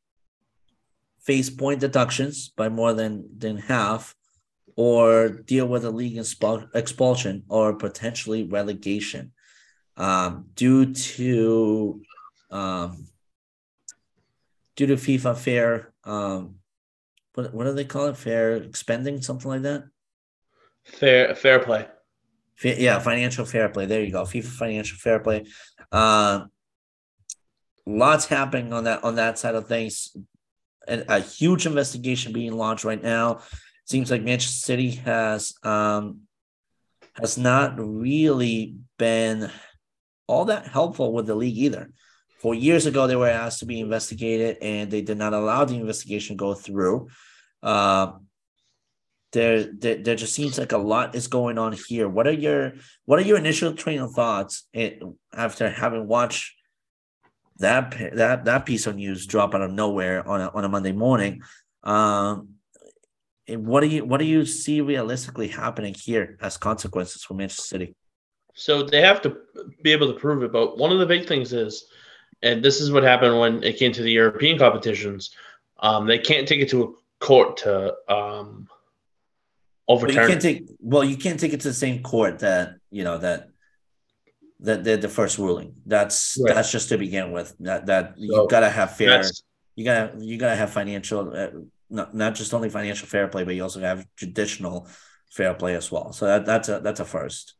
face 1.21 1.49
point 1.49 1.81
deductions 1.81 2.49
by 2.55 2.69
more 2.69 2.93
than, 2.93 3.27
than 3.37 3.57
half 3.57 4.15
or 4.79 5.27
deal 5.27 5.67
with 5.67 5.83
a 5.83 5.91
league 5.91 6.17
expulsion 6.73 7.43
or 7.49 7.73
potentially 7.73 8.43
relegation 8.43 9.33
um, 9.97 10.45
due 10.55 10.93
to 10.93 12.01
um, 12.49 13.05
due 14.77 14.87
to 14.87 14.95
FIFA 14.95 15.35
fair 15.37 15.93
um, 16.05 16.55
what 17.33 17.53
what 17.53 17.65
do 17.65 17.73
they 17.73 17.83
call 17.83 18.05
it? 18.05 18.15
Fair 18.15 18.55
expending 18.55 19.21
something 19.21 19.51
like 19.51 19.63
that? 19.63 19.83
Fair 20.85 21.35
fair 21.35 21.59
play. 21.59 21.85
Fair, 22.55 22.79
yeah 22.79 22.99
financial 22.99 23.43
fair 23.43 23.67
play. 23.67 23.85
There 23.85 24.01
you 24.01 24.13
go. 24.13 24.23
FIFA 24.23 24.45
financial 24.45 24.97
fair 24.97 25.19
play. 25.19 25.45
Uh, 25.91 26.45
lots 27.85 28.27
happening 28.27 28.71
on 28.71 28.85
that 28.85 29.03
on 29.03 29.15
that 29.15 29.37
side 29.37 29.55
of 29.55 29.67
things. 29.67 30.15
And 30.87 31.03
a 31.09 31.19
huge 31.19 31.65
investigation 31.65 32.31
being 32.31 32.53
launched 32.53 32.85
right 32.85 33.03
now 33.03 33.41
seems 33.89 34.11
like 34.11 34.21
Manchester 34.21 34.65
City 34.65 34.91
has 34.91 35.53
um, 35.63 36.21
has 37.13 37.37
not 37.37 37.73
really 37.77 38.75
been 38.97 39.49
all 40.27 40.45
that 40.45 40.67
helpful 40.67 41.11
with 41.11 41.25
the 41.25 41.35
league 41.35 41.57
either. 41.57 41.89
Four 42.39 42.55
years 42.55 42.85
ago, 42.85 43.07
they 43.07 43.15
were 43.15 43.27
asked 43.27 43.59
to 43.59 43.65
be 43.65 43.79
investigated, 43.79 44.57
and 44.61 44.89
they 44.89 45.01
did 45.01 45.17
not 45.17 45.33
allow 45.33 45.65
the 45.65 45.75
investigation 45.75 46.37
go 46.37 46.53
through. 46.53 47.09
Uh, 47.61 48.13
there, 49.31 49.71
there, 49.73 49.97
there 49.97 50.15
just 50.15 50.33
seems 50.33 50.57
like 50.57 50.71
a 50.71 50.77
lot 50.77 51.15
is 51.15 51.27
going 51.27 51.57
on 51.57 51.73
here. 51.87 52.07
What 52.07 52.27
are 52.27 52.31
your 52.31 52.73
what 53.05 53.19
are 53.19 53.23
your 53.23 53.37
initial 53.37 53.73
train 53.73 53.99
of 53.99 54.13
thoughts 54.13 54.67
after 55.33 55.69
having 55.69 56.07
watched 56.07 56.53
that 57.57 57.95
that 58.13 58.45
that 58.45 58.65
piece 58.65 58.87
of 58.87 58.95
news 58.95 59.25
drop 59.25 59.53
out 59.53 59.61
of 59.61 59.71
nowhere 59.71 60.27
on 60.27 60.41
a, 60.41 60.49
on 60.49 60.63
a 60.63 60.69
Monday 60.69 60.93
morning? 60.93 61.41
Um, 61.83 62.58
what 63.57 63.81
do 63.81 63.87
you 63.87 64.05
what 64.05 64.19
do 64.19 64.25
you 64.25 64.45
see 64.45 64.81
realistically 64.81 65.47
happening 65.47 65.93
here 65.93 66.37
as 66.41 66.57
consequences 66.57 67.23
for 67.23 67.33
Manchester 67.33 67.63
City? 67.63 67.95
So 68.53 68.83
they 68.83 69.01
have 69.01 69.21
to 69.21 69.37
be 69.83 69.91
able 69.91 70.11
to 70.11 70.19
prove 70.19 70.43
it, 70.43 70.51
but 70.51 70.77
one 70.77 70.91
of 70.91 70.99
the 70.99 71.05
big 71.05 71.27
things 71.27 71.53
is, 71.53 71.85
and 72.41 72.63
this 72.63 72.81
is 72.81 72.91
what 72.91 73.03
happened 73.03 73.39
when 73.39 73.63
it 73.63 73.77
came 73.77 73.91
to 73.93 74.01
the 74.01 74.11
European 74.11 74.57
competitions, 74.57 75.31
um, 75.79 76.07
they 76.07 76.19
can't 76.19 76.47
take 76.47 76.59
it 76.59 76.69
to 76.69 76.83
a 76.83 77.25
court 77.25 77.57
to 77.57 77.95
um, 78.09 78.67
overturn. 79.87 80.15
Well, 80.15 80.23
you 80.23 80.29
can't 80.29 80.41
take 80.41 80.63
well, 80.79 81.03
you 81.03 81.17
can't 81.17 81.39
take 81.39 81.53
it 81.53 81.61
to 81.61 81.69
the 81.69 81.73
same 81.73 82.03
court 82.03 82.39
that 82.39 82.75
you 82.91 83.03
know 83.03 83.17
that 83.17 83.49
that 84.61 84.83
did 84.83 85.01
the 85.01 85.09
first 85.09 85.37
ruling. 85.37 85.75
That's 85.85 86.37
right. 86.41 86.53
that's 86.53 86.71
just 86.71 86.89
to 86.89 86.97
begin 86.97 87.31
with. 87.31 87.55
That 87.59 87.85
that 87.85 88.15
so 88.17 88.23
you 88.23 88.47
gotta 88.49 88.69
have 88.69 88.97
fair. 88.97 89.23
You 89.75 89.85
gotta 89.85 90.13
you 90.19 90.37
gotta 90.37 90.55
have 90.55 90.71
financial. 90.71 91.71
Not, 91.89 92.13
not 92.13 92.35
just 92.35 92.53
only 92.53 92.69
financial 92.69 93.07
fair 93.07 93.27
play, 93.27 93.43
but 93.43 93.55
you 93.55 93.63
also 93.63 93.79
have 93.79 94.05
traditional 94.15 94.87
fair 95.29 95.53
play 95.53 95.75
as 95.75 95.91
well. 95.91 96.11
So 96.13 96.25
that, 96.25 96.45
that's 96.45 96.69
a 96.69 96.79
that's 96.79 96.99
a 96.99 97.05
first. 97.05 97.55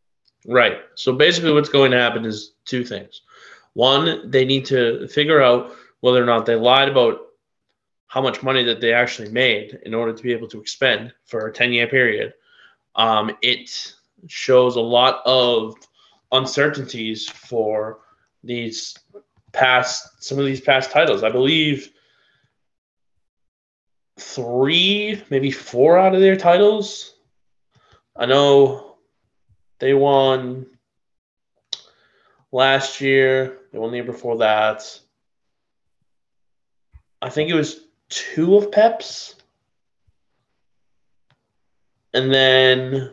Right. 0.45 0.77
So 0.95 1.13
basically, 1.13 1.51
what's 1.51 1.69
going 1.69 1.91
to 1.91 1.99
happen 1.99 2.25
is 2.25 2.53
two 2.65 2.83
things. 2.83 3.21
One, 3.73 4.29
they 4.29 4.45
need 4.45 4.65
to 4.65 5.07
figure 5.07 5.41
out 5.41 5.73
whether 6.01 6.21
or 6.21 6.25
not 6.25 6.45
they 6.45 6.55
lied 6.55 6.89
about 6.89 7.19
how 8.07 8.21
much 8.21 8.41
money 8.41 8.63
that 8.63 8.81
they 8.81 8.93
actually 8.93 9.29
made 9.29 9.79
in 9.85 9.93
order 9.93 10.13
to 10.13 10.23
be 10.23 10.33
able 10.33 10.47
to 10.47 10.59
expend 10.59 11.13
for 11.25 11.47
a 11.47 11.53
10 11.53 11.71
year 11.71 11.87
period. 11.87 12.33
Um, 12.95 13.31
it 13.41 13.93
shows 14.27 14.75
a 14.75 14.81
lot 14.81 15.21
of 15.25 15.75
uncertainties 16.31 17.29
for 17.29 17.99
these 18.43 18.95
past 19.51 20.23
some 20.23 20.39
of 20.39 20.45
these 20.45 20.61
past 20.61 20.91
titles. 20.91 21.23
I 21.23 21.29
believe 21.29 21.91
three, 24.19 25.23
maybe 25.29 25.51
four 25.51 25.97
out 25.97 26.13
of 26.13 26.21
their 26.21 26.35
titles. 26.35 27.15
I 28.15 28.25
know 28.25 28.97
they 29.79 29.93
won 29.93 30.65
last 32.51 33.01
year. 33.01 33.59
They 33.71 33.79
won 33.79 33.91
the 33.91 33.97
year 33.97 34.05
before 34.05 34.37
that. 34.39 34.99
I 37.21 37.29
think 37.29 37.49
it 37.49 37.55
was 37.55 37.81
two 38.09 38.57
of 38.57 38.71
Pep's. 38.71 39.35
And 42.13 42.33
then 42.33 43.11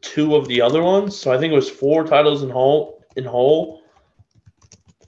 two 0.00 0.36
of 0.36 0.46
the 0.46 0.60
other 0.60 0.82
ones. 0.82 1.16
So 1.16 1.32
I 1.32 1.38
think 1.38 1.52
it 1.52 1.56
was 1.56 1.70
four 1.70 2.04
titles 2.04 2.42
in 2.42 2.50
whole 2.50 3.04
in 3.16 3.24
whole 3.24 3.82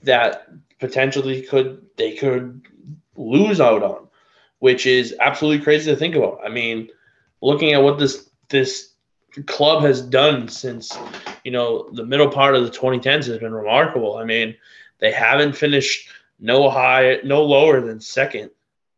that 0.01 0.47
potentially 0.79 1.41
could 1.41 1.85
they 1.95 2.15
could 2.15 2.67
lose 3.15 3.61
out 3.61 3.83
on, 3.83 4.07
which 4.59 4.85
is 4.85 5.15
absolutely 5.19 5.63
crazy 5.63 5.91
to 5.91 5.97
think 5.97 6.15
about. 6.15 6.39
I 6.43 6.49
mean, 6.49 6.89
looking 7.41 7.73
at 7.73 7.83
what 7.83 7.99
this 7.99 8.29
this 8.49 8.93
club 9.47 9.83
has 9.83 10.01
done 10.01 10.47
since 10.47 10.95
you 11.43 11.51
know 11.51 11.89
the 11.93 12.05
middle 12.05 12.29
part 12.29 12.55
of 12.55 12.63
the 12.63 12.77
2010s 12.77 13.25
has 13.25 13.39
been 13.39 13.53
remarkable. 13.53 14.17
I 14.17 14.25
mean, 14.25 14.55
they 14.99 15.11
haven't 15.11 15.55
finished 15.55 16.09
no 16.39 16.69
high, 16.69 17.19
no 17.23 17.43
lower 17.43 17.81
than 17.81 17.99
second 17.99 18.49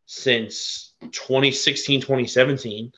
since 0.06 0.92
2016, 1.00 2.00
2017. 2.00 2.92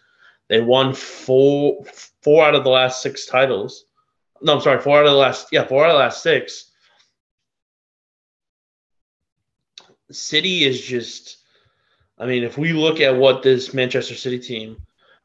They 0.48 0.61
won 0.61 0.94
four 0.94 1.85
four 2.22 2.44
out 2.44 2.54
of 2.54 2.64
the 2.64 2.70
last 2.70 3.02
six 3.02 3.26
titles. 3.26 3.85
No, 4.40 4.54
I'm 4.54 4.61
sorry, 4.61 4.81
four 4.81 4.98
out 4.98 5.07
of 5.07 5.12
the 5.12 5.18
last. 5.18 5.48
Yeah, 5.52 5.64
four 5.64 5.85
out 5.85 5.90
of 5.90 5.94
the 5.94 6.00
last 6.00 6.22
six. 6.22 6.67
City 10.11 10.64
is 10.64 10.81
just. 10.81 11.37
I 12.18 12.27
mean, 12.27 12.42
if 12.42 12.59
we 12.59 12.73
look 12.73 13.01
at 13.01 13.16
what 13.16 13.42
this 13.42 13.73
Manchester 13.73 14.14
City 14.14 14.40
team, 14.40 14.77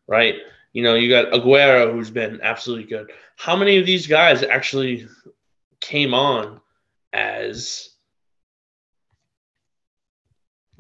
right? 0.08 0.36
You 0.74 0.84
know, 0.84 0.96
you 0.96 1.10
got 1.10 1.32
Aguero, 1.32 1.92
who's 1.92 2.12
been 2.12 2.40
absolutely 2.42 2.86
good. 2.86 3.12
How 3.36 3.56
many 3.56 3.78
of 3.78 3.86
these 3.86 4.08
guys 4.08 4.44
actually 4.44 5.08
came 5.80 6.14
on 6.14 6.62
as 7.12 7.90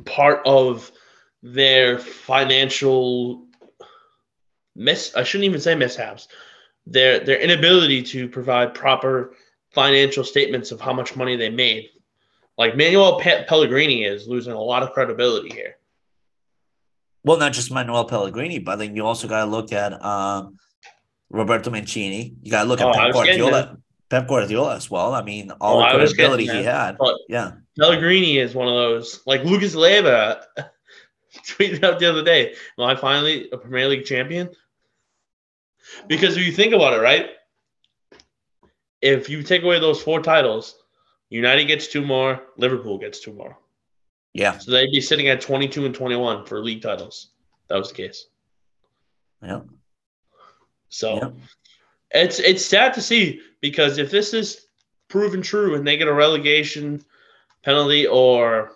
part 0.06 0.42
of 0.46 0.92
their 1.42 2.00
financial 2.00 3.46
miss? 4.76 5.16
I 5.16 5.24
shouldn't 5.24 5.46
even 5.46 5.62
say 5.62 5.76
mishaps. 5.76 6.28
Their 6.86 7.20
their 7.20 7.39
inability 7.39 8.04
to 8.04 8.28
provide 8.28 8.74
proper 8.74 9.36
financial 9.72 10.24
statements 10.24 10.72
of 10.72 10.82
how 10.82 10.94
much 10.94 11.16
money 11.16 11.36
they 11.36 11.50
made. 11.50 11.89
Like 12.58 12.76
Manuel 12.78 13.20
Pe- 13.20 13.46
Pellegrini 13.46 14.04
is 14.04 14.28
losing 14.28 14.54
a 14.54 14.62
lot 14.62 14.84
of 14.84 14.92
credibility 14.92 15.50
here. 15.50 15.76
Well, 17.24 17.38
not 17.39 17.54
just 17.54 17.72
Manuel 17.72 18.06
Pellegrini, 18.06 18.60
but 18.60 18.78
then 18.78 18.96
you 18.96 19.06
also 19.06 19.28
got 19.28 19.46
to 19.46 19.50
look 19.52 19.72
at 19.72 19.94
um, 20.04 20.58
Roberto 21.30 21.72
Mancini. 21.72 22.36
You 22.44 22.52
got 22.52 22.63
to 22.63 22.70
look 22.70 22.82
at 22.82 22.88
Oh, 22.88 22.92
Pep 22.94 23.13
Guardiola. 23.13 23.78
Pep 24.10 24.28
Guardiola 24.28 24.76
as 24.76 24.92
well. 24.92 25.13
I 25.16 25.24
mean, 25.24 25.50
all 25.62 25.80
Oh, 25.82 25.84
the 26.00 26.06
credibility 26.06 26.46
he 26.48 26.63
had. 26.63 26.98
but- 26.98 27.18
Yeah. 27.30 27.54
Pellegrini 27.80 28.38
is 28.38 28.54
one 28.54 28.68
of 28.68 28.76
those 28.76 29.22
like 29.26 29.44
Lucas 29.46 29.74
Leiva 29.74 30.46
tweeted 31.48 31.84
out 31.84 31.98
the 32.00 32.06
other 32.08 32.24
day. 32.24 32.54
Am 32.78 32.86
I 32.86 32.96
finally 32.96 33.50
a 33.52 33.58
Premier 33.58 33.88
League 33.88 34.06
champion? 34.06 34.50
Because 36.08 36.38
if 36.38 36.46
you 36.46 36.52
think 36.52 36.74
about 36.74 36.94
it, 36.94 37.02
right? 37.02 37.30
If 39.02 39.30
you 39.30 39.42
take 39.44 39.63
away 39.63 39.80
those 39.80 40.02
four 40.04 40.22
titles, 40.22 40.76
United 41.34 41.65
gets 41.65 41.88
two 41.88 42.06
more, 42.06 42.43
Liverpool 42.58 43.00
gets 43.00 43.19
two 43.19 43.34
more. 43.34 43.58
Yeah. 44.34 44.60
So 44.60 44.69
they'd 44.69 44.91
be 44.91 45.02
sitting 45.02 45.30
at 45.30 45.41
22 45.41 45.88
and 45.88 45.96
21 45.96 46.46
for 46.46 46.60
league 46.60 46.84
titles. 46.84 47.30
That 47.69 47.78
was 47.80 47.89
the 47.89 47.96
case. 47.96 48.28
Yeah. 49.41 49.62
So 50.89 51.15
Yeah. 51.15 51.30
it's 52.12 52.38
it's 52.38 52.63
sad 52.63 52.93
to 52.93 53.02
see 53.02 53.41
because 53.62 53.98
if 53.98 54.12
this 54.12 54.36
is 54.36 54.67
proven 55.08 55.41
true 55.41 55.74
and 55.74 55.88
they 55.88 55.98
get 55.98 56.08
a 56.08 56.13
relegation 56.13 57.04
penalty 57.63 58.06
or 58.06 58.74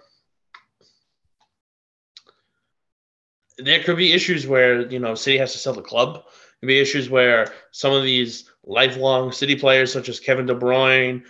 there 3.59 3.83
could 3.83 3.97
be 3.97 4.13
issues 4.13 4.47
where 4.47 4.87
you 4.89 4.97
know 4.97 5.13
City 5.13 5.37
has 5.37 5.51
to 5.53 5.59
sell 5.59 5.73
the 5.73 5.81
club. 5.83 6.23
Could 6.59 6.67
be 6.67 6.79
issues 6.79 7.07
where 7.07 7.53
some 7.69 7.93
of 7.93 8.01
these 8.03 8.49
lifelong 8.63 9.31
City 9.31 9.55
players, 9.55 9.93
such 9.93 10.09
as 10.09 10.19
Kevin 10.19 10.47
De 10.47 10.55
Bruyne, 10.55 11.23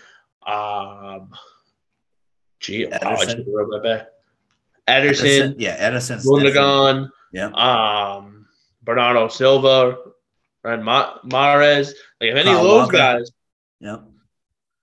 um, 0.48 1.30
gee, 2.60 2.86
Ederson. 2.88 3.36
just 3.38 3.48
wrote 3.54 3.70
that 3.72 3.84
back. 3.84 4.08
Ederson, 4.88 5.56
Yeah. 5.58 5.90
Definitely- 5.90 6.52
Gundogan, 6.52 7.10
Yeah. 7.34 7.48
um, 7.50 8.48
Bernardo 8.84 9.28
Silva, 9.28 9.98
and 10.64 10.84
Ma- 10.84 11.20
Mahrez. 11.26 11.88
Like 12.22 12.32
if 12.32 12.36
any 12.36 12.44
Kyle 12.46 12.58
of 12.60 12.64
those 12.64 12.82
Walker. 12.84 12.98
guys, 12.98 13.32
Yeah. 13.80 13.98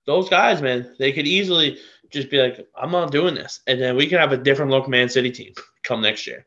those 0.07 0.29
guys, 0.29 0.61
man, 0.63 0.95
they 0.99 1.13
could 1.13 1.27
easily 1.27 1.79
just 2.11 2.31
be 2.31 2.39
like, 2.41 2.67
"I'm 2.77 2.91
not 2.91 3.11
doing 3.11 3.35
this," 3.35 3.61
and 3.67 3.81
then 3.81 3.97
we 3.97 4.07
can 4.07 4.19
have 4.19 4.33
a 4.33 4.37
different 4.37 4.71
look 4.71 4.89
Man 4.89 5.09
City 5.09 5.31
team 5.31 5.53
come 5.83 6.01
next 6.03 6.27
year. 6.27 6.47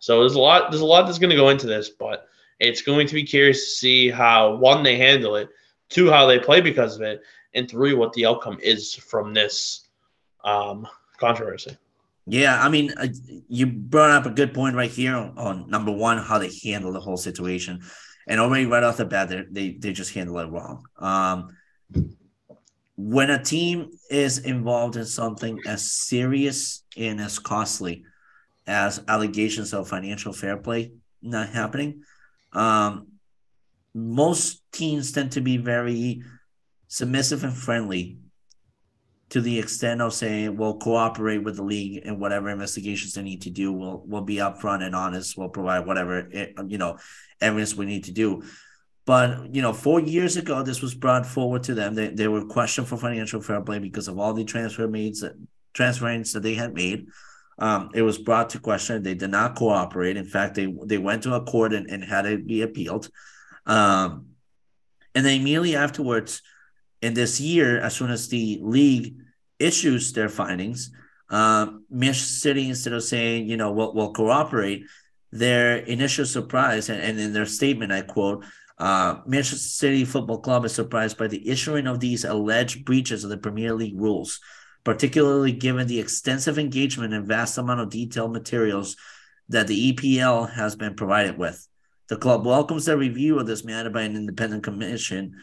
So 0.00 0.20
there's 0.20 0.34
a 0.34 0.40
lot. 0.40 0.70
There's 0.70 0.80
a 0.80 0.86
lot 0.86 1.06
that's 1.06 1.18
going 1.18 1.30
to 1.30 1.36
go 1.36 1.50
into 1.50 1.66
this, 1.66 1.90
but 1.90 2.26
it's 2.58 2.82
going 2.82 3.06
to 3.06 3.14
be 3.14 3.22
curious 3.24 3.64
to 3.64 3.70
see 3.70 4.10
how 4.10 4.54
one 4.56 4.82
they 4.82 4.96
handle 4.96 5.36
it, 5.36 5.50
two 5.90 6.10
how 6.10 6.26
they 6.26 6.38
play 6.38 6.60
because 6.62 6.96
of 6.96 7.02
it, 7.02 7.22
and 7.54 7.70
three 7.70 7.94
what 7.94 8.12
the 8.12 8.26
outcome 8.26 8.58
is 8.62 8.94
from 8.94 9.32
this 9.32 9.88
um, 10.44 10.86
controversy. 11.18 11.76
Yeah, 12.26 12.62
I 12.62 12.68
mean, 12.68 12.92
uh, 12.96 13.08
you 13.48 13.66
brought 13.66 14.10
up 14.10 14.26
a 14.26 14.30
good 14.30 14.54
point 14.54 14.76
right 14.76 14.90
here 14.90 15.14
on, 15.14 15.68
number 15.68 15.92
one, 15.92 16.18
how 16.18 16.38
they 16.38 16.50
handle 16.64 16.92
the 16.92 17.00
whole 17.00 17.18
situation, 17.18 17.82
and 18.26 18.40
already 18.40 18.64
right 18.64 18.82
off 18.82 18.96
the 18.96 19.04
bat, 19.04 19.28
they 19.28 19.44
they 19.50 19.70
they 19.72 19.92
just 19.92 20.14
handle 20.14 20.38
it 20.38 20.46
wrong. 20.46 20.86
Um, 20.98 21.56
when 22.96 23.30
a 23.30 23.42
team 23.42 23.90
is 24.08 24.38
involved 24.38 24.96
in 24.96 25.04
something 25.04 25.60
as 25.66 25.90
serious 25.90 26.84
and 26.96 27.20
as 27.20 27.38
costly 27.38 28.04
as 28.66 29.02
allegations 29.08 29.74
of 29.74 29.88
financial 29.88 30.32
fair 30.32 30.56
play 30.56 30.92
not 31.20 31.50
happening, 31.50 32.04
um, 32.52 33.08
most 33.94 34.62
teams 34.72 35.12
tend 35.12 35.32
to 35.32 35.40
be 35.40 35.58
very 35.58 36.22
submissive 36.94 37.42
and 37.42 37.56
friendly 37.56 38.16
to 39.28 39.40
the 39.40 39.58
extent 39.58 40.00
of 40.00 40.14
saying 40.14 40.56
we'll 40.56 40.78
cooperate 40.78 41.38
with 41.38 41.56
the 41.56 41.62
league 41.62 42.06
and 42.06 42.20
whatever 42.20 42.50
investigations 42.50 43.14
they 43.14 43.22
need 43.22 43.42
to 43.42 43.50
do. 43.50 43.72
We'll 43.72 44.04
we'll 44.06 44.22
be 44.22 44.36
upfront 44.36 44.84
and 44.84 44.94
honest. 44.94 45.36
We'll 45.36 45.48
provide 45.48 45.86
whatever 45.86 46.28
eh, 46.32 46.52
you 46.68 46.78
know 46.78 46.98
evidence 47.40 47.74
we 47.74 47.86
need 47.86 48.04
to 48.04 48.12
do. 48.12 48.44
But 49.06 49.52
you 49.52 49.60
know, 49.60 49.72
four 49.72 49.98
years 49.98 50.36
ago, 50.36 50.62
this 50.62 50.82
was 50.82 50.94
brought 50.94 51.26
forward 51.26 51.64
to 51.64 51.74
them. 51.74 51.96
They, 51.96 52.10
they 52.10 52.28
were 52.28 52.44
questioned 52.44 52.86
for 52.86 52.96
financial 52.96 53.40
fair 53.40 53.60
play 53.60 53.80
because 53.80 54.06
of 54.06 54.20
all 54.20 54.32
the 54.32 54.44
transfer 54.44 54.86
made 54.86 55.16
transference 55.72 56.32
that 56.32 56.44
they 56.44 56.54
had 56.54 56.74
made. 56.74 57.08
Um, 57.58 57.90
it 57.92 58.02
was 58.02 58.18
brought 58.18 58.50
to 58.50 58.60
question. 58.60 59.02
They 59.02 59.14
did 59.14 59.32
not 59.32 59.56
cooperate. 59.56 60.16
In 60.16 60.26
fact, 60.26 60.54
they 60.54 60.72
they 60.84 60.98
went 60.98 61.24
to 61.24 61.34
a 61.34 61.42
court 61.42 61.74
and, 61.74 61.90
and 61.90 62.04
had 62.04 62.24
it 62.26 62.46
be 62.46 62.62
appealed. 62.62 63.10
Um, 63.66 64.26
and 65.16 65.26
then 65.26 65.40
immediately 65.40 65.74
afterwards, 65.74 66.40
in 67.04 67.12
this 67.12 67.38
year, 67.38 67.78
as 67.80 67.94
soon 67.94 68.10
as 68.10 68.28
the 68.28 68.58
league 68.62 69.16
issues 69.58 70.12
their 70.12 70.30
findings, 70.30 70.90
um, 71.28 71.84
Manchester 71.90 72.32
City, 72.32 72.68
instead 72.70 72.94
of 72.94 73.04
saying, 73.04 73.46
you 73.46 73.58
know, 73.58 73.72
we'll, 73.72 73.92
we'll 73.94 74.14
cooperate, 74.14 74.84
their 75.30 75.76
initial 75.76 76.24
surprise, 76.24 76.88
and, 76.88 77.02
and 77.02 77.20
in 77.20 77.34
their 77.34 77.44
statement, 77.44 77.92
I 77.92 78.00
quote, 78.00 78.46
uh, 78.78 79.16
Manchester 79.26 79.58
City 79.58 80.04
Football 80.06 80.38
Club 80.38 80.64
is 80.64 80.74
surprised 80.74 81.18
by 81.18 81.26
the 81.26 81.46
issuing 81.46 81.86
of 81.86 82.00
these 82.00 82.24
alleged 82.24 82.86
breaches 82.86 83.22
of 83.22 83.28
the 83.28 83.36
Premier 83.36 83.74
League 83.74 84.00
rules, 84.00 84.40
particularly 84.82 85.52
given 85.52 85.86
the 85.86 86.00
extensive 86.00 86.58
engagement 86.58 87.12
and 87.12 87.26
vast 87.26 87.58
amount 87.58 87.80
of 87.80 87.90
detailed 87.90 88.32
materials 88.32 88.96
that 89.50 89.66
the 89.66 89.92
EPL 89.92 90.50
has 90.54 90.74
been 90.74 90.94
provided 90.94 91.36
with. 91.36 91.68
The 92.08 92.16
club 92.16 92.46
welcomes 92.46 92.86
the 92.86 92.96
review 92.96 93.38
of 93.38 93.46
this 93.46 93.64
matter 93.64 93.90
by 93.90 94.02
an 94.02 94.16
independent 94.16 94.62
commission 94.62 95.34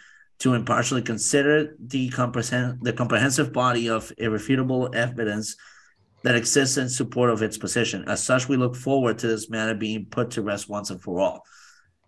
to 0.42 0.56
impartially 0.56 1.04
consider 1.04 1.76
the, 1.80 2.10
comprehend- 2.10 2.80
the 2.82 2.92
comprehensive 2.92 3.54
body 3.54 3.90
of 3.90 4.12
irrefutable 4.18 4.90
evidence 4.94 5.56
that 6.24 6.36
exists 6.36 6.78
in 6.78 6.90
support 6.90 7.30
of 7.30 7.44
its 7.44 7.60
position. 7.60 8.04
As 8.08 8.24
such, 8.24 8.50
we 8.50 8.58
look 8.58 8.76
forward 8.76 9.20
to 9.20 9.28
this 9.28 9.52
matter 9.52 9.76
being 9.76 10.06
put 10.06 10.32
to 10.32 10.42
rest 10.42 10.68
once 10.68 10.90
and 10.90 11.00
for 11.00 11.20
all. 11.20 11.44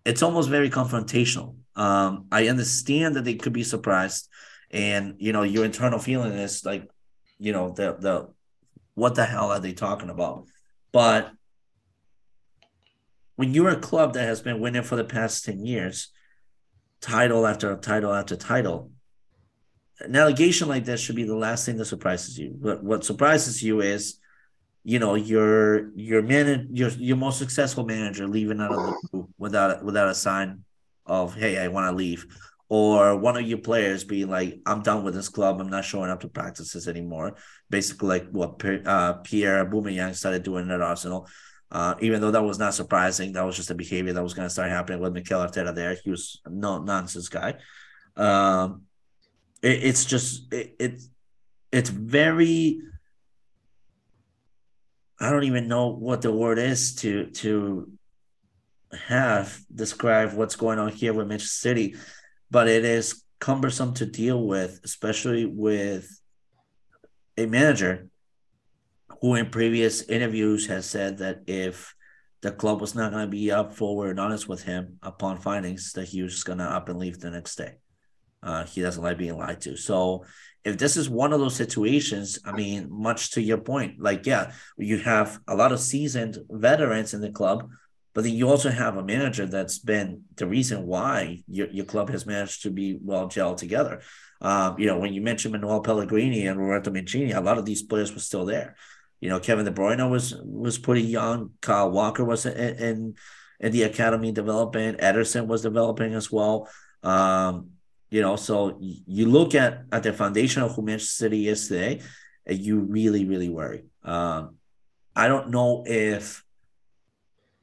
It's 0.04 0.22
almost 0.22 0.50
very 0.50 0.68
confrontational. 0.68 1.54
Um, 1.76 2.26
I 2.32 2.48
understand 2.48 3.14
that 3.14 3.24
they 3.24 3.34
could 3.34 3.52
be 3.52 3.64
surprised, 3.64 4.28
and 4.70 5.14
you 5.18 5.32
know 5.32 5.42
your 5.42 5.64
internal 5.64 5.98
feeling 5.98 6.32
is 6.32 6.64
like, 6.64 6.88
you 7.38 7.52
know, 7.52 7.72
the 7.72 7.96
the 7.98 8.28
what 8.94 9.14
the 9.14 9.24
hell 9.24 9.50
are 9.50 9.60
they 9.60 9.72
talking 9.72 10.10
about? 10.10 10.46
But 10.92 11.32
when 13.36 13.54
you're 13.54 13.70
a 13.70 13.80
club 13.80 14.14
that 14.14 14.24
has 14.24 14.40
been 14.40 14.60
winning 14.60 14.82
for 14.82 14.94
the 14.96 15.04
past 15.04 15.44
10 15.44 15.66
years, 15.66 16.12
title 17.04 17.46
after 17.46 17.76
title 17.76 18.12
after 18.14 18.34
title, 18.34 18.90
an 20.00 20.16
allegation 20.16 20.68
like 20.68 20.84
this 20.84 21.00
should 21.00 21.16
be 21.16 21.24
the 21.24 21.36
last 21.36 21.66
thing 21.66 21.76
that 21.76 21.84
surprises 21.84 22.38
you. 22.38 22.56
What 22.58 22.82
what 22.82 23.04
surprises 23.04 23.62
you 23.62 23.82
is, 23.82 24.18
you 24.84 24.98
know, 24.98 25.14
your 25.14 25.90
your 25.94 26.22
man 26.22 26.68
your 26.72 26.88
your 26.90 27.18
most 27.18 27.38
successful 27.38 27.84
manager 27.84 28.26
leaving 28.26 28.60
out 28.60 28.72
of 28.72 28.78
the 28.78 29.08
blue 29.12 29.28
without 29.36 29.84
without 29.84 30.08
a 30.08 30.14
sign 30.14 30.64
of 31.04 31.34
hey, 31.34 31.58
I 31.58 31.68
want 31.68 31.90
to 31.90 31.96
leave. 31.96 32.26
Or 32.70 33.16
one 33.16 33.36
of 33.36 33.46
your 33.46 33.58
players 33.58 34.04
being 34.04 34.30
like, 34.30 34.58
I'm 34.64 34.82
done 34.82 35.04
with 35.04 35.14
this 35.14 35.28
club. 35.28 35.60
I'm 35.60 35.68
not 35.68 35.84
showing 35.84 36.10
up 36.10 36.20
to 36.20 36.28
practices 36.28 36.88
anymore. 36.88 37.36
Basically, 37.68 38.08
like 38.08 38.30
what 38.30 38.64
uh, 38.86 39.12
Pierre 39.22 39.64
Aubameyang 39.64 40.14
started 40.14 40.42
doing 40.42 40.70
at 40.70 40.80
Arsenal. 40.80 41.28
Uh, 41.70 41.94
even 42.00 42.20
though 42.20 42.30
that 42.30 42.44
was 42.44 42.58
not 42.58 42.74
surprising, 42.74 43.32
that 43.32 43.44
was 43.44 43.56
just 43.56 43.70
a 43.70 43.74
behavior 43.74 44.12
that 44.12 44.22
was 44.22 44.34
going 44.34 44.46
to 44.46 44.52
start 44.52 44.70
happening 44.70 45.00
with 45.00 45.12
Mikel 45.12 45.40
Arteta 45.40 45.74
there. 45.74 45.94
He 45.94 46.10
was 46.10 46.40
no 46.48 46.78
nonsense 46.78 47.28
guy. 47.28 47.56
Um, 48.16 48.82
it, 49.62 49.84
it's 49.84 50.04
just 50.04 50.52
it, 50.52 50.76
it's 50.78 51.08
it's 51.72 51.90
very. 51.90 52.80
I 55.18 55.30
don't 55.30 55.44
even 55.44 55.68
know 55.68 55.88
what 55.88 56.22
the 56.22 56.32
word 56.32 56.58
is 56.58 56.94
to 56.96 57.26
to 57.30 57.90
have 58.94 59.58
describe 59.74 60.34
what's 60.34 60.56
going 60.56 60.78
on 60.78 60.90
here 60.90 61.12
with 61.12 61.26
Manchester 61.26 61.68
City, 61.68 61.96
but 62.50 62.68
it 62.68 62.84
is 62.84 63.24
cumbersome 63.40 63.94
to 63.94 64.06
deal 64.06 64.46
with, 64.46 64.80
especially 64.84 65.44
with 65.44 66.08
a 67.36 67.46
manager 67.46 68.08
who 69.24 69.36
in 69.36 69.48
previous 69.48 70.02
interviews 70.02 70.66
has 70.66 70.84
said 70.84 71.16
that 71.16 71.40
if 71.46 71.94
the 72.42 72.52
club 72.52 72.82
was 72.82 72.94
not 72.94 73.10
going 73.10 73.24
to 73.24 73.30
be 73.30 73.50
up 73.50 73.72
forward 73.72 74.10
and 74.10 74.20
honest 74.20 74.46
with 74.46 74.62
him 74.64 74.98
upon 75.02 75.40
findings, 75.40 75.94
that 75.94 76.04
he 76.06 76.22
was 76.22 76.44
going 76.44 76.58
to 76.58 76.64
up 76.64 76.90
and 76.90 76.98
leave 76.98 77.18
the 77.18 77.30
next 77.30 77.56
day. 77.56 77.72
Uh, 78.42 78.64
he 78.64 78.82
doesn't 78.82 79.02
like 79.02 79.16
being 79.16 79.38
lied 79.38 79.62
to. 79.62 79.78
So 79.78 80.26
if 80.62 80.76
this 80.76 80.98
is 80.98 81.08
one 81.08 81.32
of 81.32 81.40
those 81.40 81.56
situations, 81.56 82.38
I 82.44 82.52
mean, 82.52 82.88
much 82.90 83.30
to 83.30 83.40
your 83.40 83.56
point, 83.56 83.98
like 83.98 84.26
yeah, 84.26 84.52
you 84.76 84.98
have 84.98 85.40
a 85.48 85.56
lot 85.56 85.72
of 85.72 85.80
seasoned 85.80 86.36
veterans 86.50 87.14
in 87.14 87.22
the 87.22 87.30
club, 87.30 87.70
but 88.12 88.24
then 88.24 88.34
you 88.34 88.50
also 88.50 88.68
have 88.68 88.98
a 88.98 89.02
manager 89.02 89.46
that's 89.46 89.78
been 89.78 90.24
the 90.36 90.46
reason 90.46 90.86
why 90.86 91.42
your, 91.48 91.70
your 91.70 91.86
club 91.86 92.10
has 92.10 92.26
managed 92.26 92.64
to 92.64 92.70
be 92.70 92.98
well 93.00 93.26
gelled 93.28 93.56
together. 93.56 94.02
Um, 94.42 94.78
you 94.78 94.86
know, 94.86 94.98
when 94.98 95.14
you 95.14 95.22
mentioned 95.22 95.52
Manuel 95.52 95.80
Pellegrini 95.80 96.46
and 96.46 96.60
Roberto 96.60 96.90
Mancini, 96.90 97.32
a 97.32 97.40
lot 97.40 97.56
of 97.56 97.64
these 97.64 97.82
players 97.82 98.12
were 98.12 98.20
still 98.20 98.44
there. 98.44 98.76
You 99.24 99.30
know, 99.30 99.40
Kevin 99.40 99.64
De 99.64 99.70
Bruyne 99.70 100.10
was 100.10 100.34
was 100.44 100.76
pretty 100.76 101.00
young. 101.00 101.52
Kyle 101.62 101.90
Walker 101.90 102.22
was 102.22 102.44
in 102.44 102.76
in, 102.76 103.14
in 103.58 103.72
the 103.72 103.84
academy 103.84 104.32
developing. 104.32 104.96
Ederson 104.96 105.46
was 105.46 105.62
developing 105.62 106.12
as 106.12 106.30
well. 106.30 106.68
Um, 107.02 107.70
you 108.10 108.20
know, 108.20 108.36
so 108.36 108.76
you 108.80 109.24
look 109.24 109.54
at 109.54 109.84
at 109.90 110.02
the 110.02 110.12
foundation 110.12 110.62
of 110.62 110.74
who 110.74 110.82
Manchester 110.82 111.24
City 111.24 111.48
is 111.48 111.68
today, 111.68 112.02
and 112.44 112.58
you 112.58 112.80
really, 112.80 113.24
really 113.24 113.48
worry. 113.48 113.84
Um, 114.02 114.56
I 115.16 115.26
don't 115.28 115.48
know 115.48 115.84
if 115.86 116.44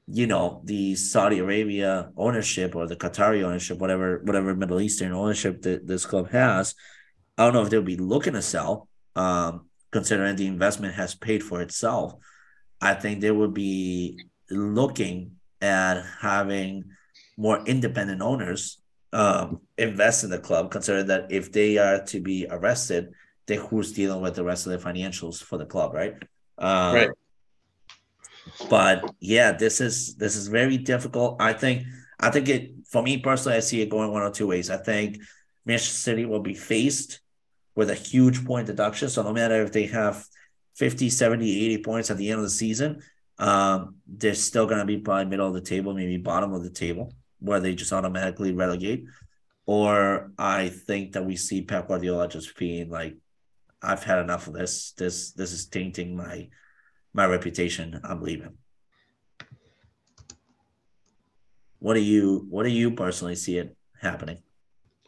you 0.07 0.25
know 0.25 0.63
the 0.65 0.95
Saudi 0.95 1.37
Arabia 1.37 2.09
ownership 2.17 2.75
or 2.75 2.87
the 2.87 2.95
Qatari 2.95 3.43
ownership, 3.43 3.77
whatever 3.77 4.19
whatever 4.23 4.55
Middle 4.55 4.81
Eastern 4.81 5.11
ownership 5.11 5.61
that 5.61 5.85
this 5.85 6.07
club 6.07 6.31
has. 6.31 6.73
I 7.37 7.45
don't 7.45 7.53
know 7.53 7.61
if 7.61 7.69
they'll 7.69 7.83
be 7.83 7.97
looking 7.97 8.33
to 8.33 8.41
sell. 8.41 8.87
Um, 9.15 9.67
considering 9.91 10.35
the 10.35 10.47
investment 10.47 10.95
has 10.95 11.15
paid 11.15 11.43
for 11.43 11.61
itself, 11.61 12.15
I 12.79 12.93
think 12.93 13.21
they 13.21 13.31
would 13.31 13.53
be 13.53 14.19
looking 14.49 15.37
at 15.61 16.03
having 16.19 16.85
more 17.37 17.63
independent 17.65 18.21
owners 18.21 18.81
um, 19.13 19.61
invest 19.77 20.23
in 20.23 20.29
the 20.29 20.39
club, 20.39 20.71
considering 20.71 21.07
that 21.07 21.31
if 21.31 21.51
they 21.51 21.77
are 21.77 22.03
to 22.05 22.21
be 22.21 22.47
arrested, 22.49 23.13
then 23.45 23.59
who's 23.59 23.91
dealing 23.91 24.21
with 24.21 24.35
the 24.35 24.43
rest 24.43 24.65
of 24.65 24.71
the 24.71 24.77
financials 24.77 25.43
for 25.43 25.57
the 25.57 25.65
club, 25.65 25.93
right? 25.93 26.15
Um, 26.57 26.95
right. 26.95 27.09
But 28.69 29.13
yeah, 29.19 29.51
this 29.51 29.81
is 29.81 30.15
this 30.15 30.35
is 30.35 30.47
very 30.47 30.77
difficult. 30.77 31.37
I 31.39 31.53
think 31.53 31.85
I 32.19 32.29
think 32.31 32.49
it 32.49 32.71
for 32.89 33.03
me 33.03 33.17
personally, 33.17 33.57
I 33.57 33.61
see 33.61 33.81
it 33.81 33.89
going 33.89 34.11
one 34.11 34.23
or 34.23 34.31
two 34.31 34.47
ways. 34.47 34.69
I 34.69 34.77
think 34.77 35.19
Manchester 35.65 35.93
City 35.93 36.25
will 36.25 36.39
be 36.39 36.53
faced 36.53 37.19
with 37.75 37.89
a 37.89 37.95
huge 37.95 38.45
point 38.45 38.67
deduction. 38.67 39.09
So 39.09 39.23
no 39.23 39.33
matter 39.33 39.61
if 39.63 39.71
they 39.71 39.87
have 39.87 40.25
50, 40.75 41.09
70, 41.09 41.65
80 41.65 41.83
points 41.83 42.11
at 42.11 42.17
the 42.17 42.29
end 42.29 42.39
of 42.39 42.43
the 42.43 42.49
season, 42.49 43.01
um, 43.39 43.95
they're 44.07 44.35
still 44.35 44.67
going 44.67 44.79
to 44.79 44.85
be 44.85 44.97
probably 44.97 45.25
middle 45.25 45.47
of 45.47 45.53
the 45.53 45.61
table, 45.61 45.93
maybe 45.93 46.17
bottom 46.17 46.53
of 46.53 46.63
the 46.63 46.69
table, 46.69 47.13
where 47.39 47.59
they 47.59 47.73
just 47.73 47.93
automatically 47.93 48.53
relegate. 48.53 49.05
Or 49.65 50.31
I 50.37 50.69
think 50.69 51.13
that 51.13 51.25
we 51.25 51.35
see 51.35 51.61
Pep 51.61 51.87
Guardiola 51.87 52.27
just 52.27 52.57
being 52.57 52.89
like, 52.89 53.17
I've 53.81 54.03
had 54.03 54.19
enough 54.19 54.47
of 54.47 54.53
this. 54.53 54.91
This 54.91 55.31
this 55.31 55.53
is 55.53 55.65
tainting 55.65 56.15
my 56.15 56.49
my 57.13 57.25
reputation. 57.25 57.99
I'm 58.03 58.21
leaving. 58.21 58.57
What 61.79 61.95
do 61.95 61.99
you 61.99 62.45
what 62.49 62.63
do 62.63 62.69
you 62.69 62.91
personally 62.91 63.35
see 63.35 63.57
it 63.57 63.75
happening? 63.99 64.37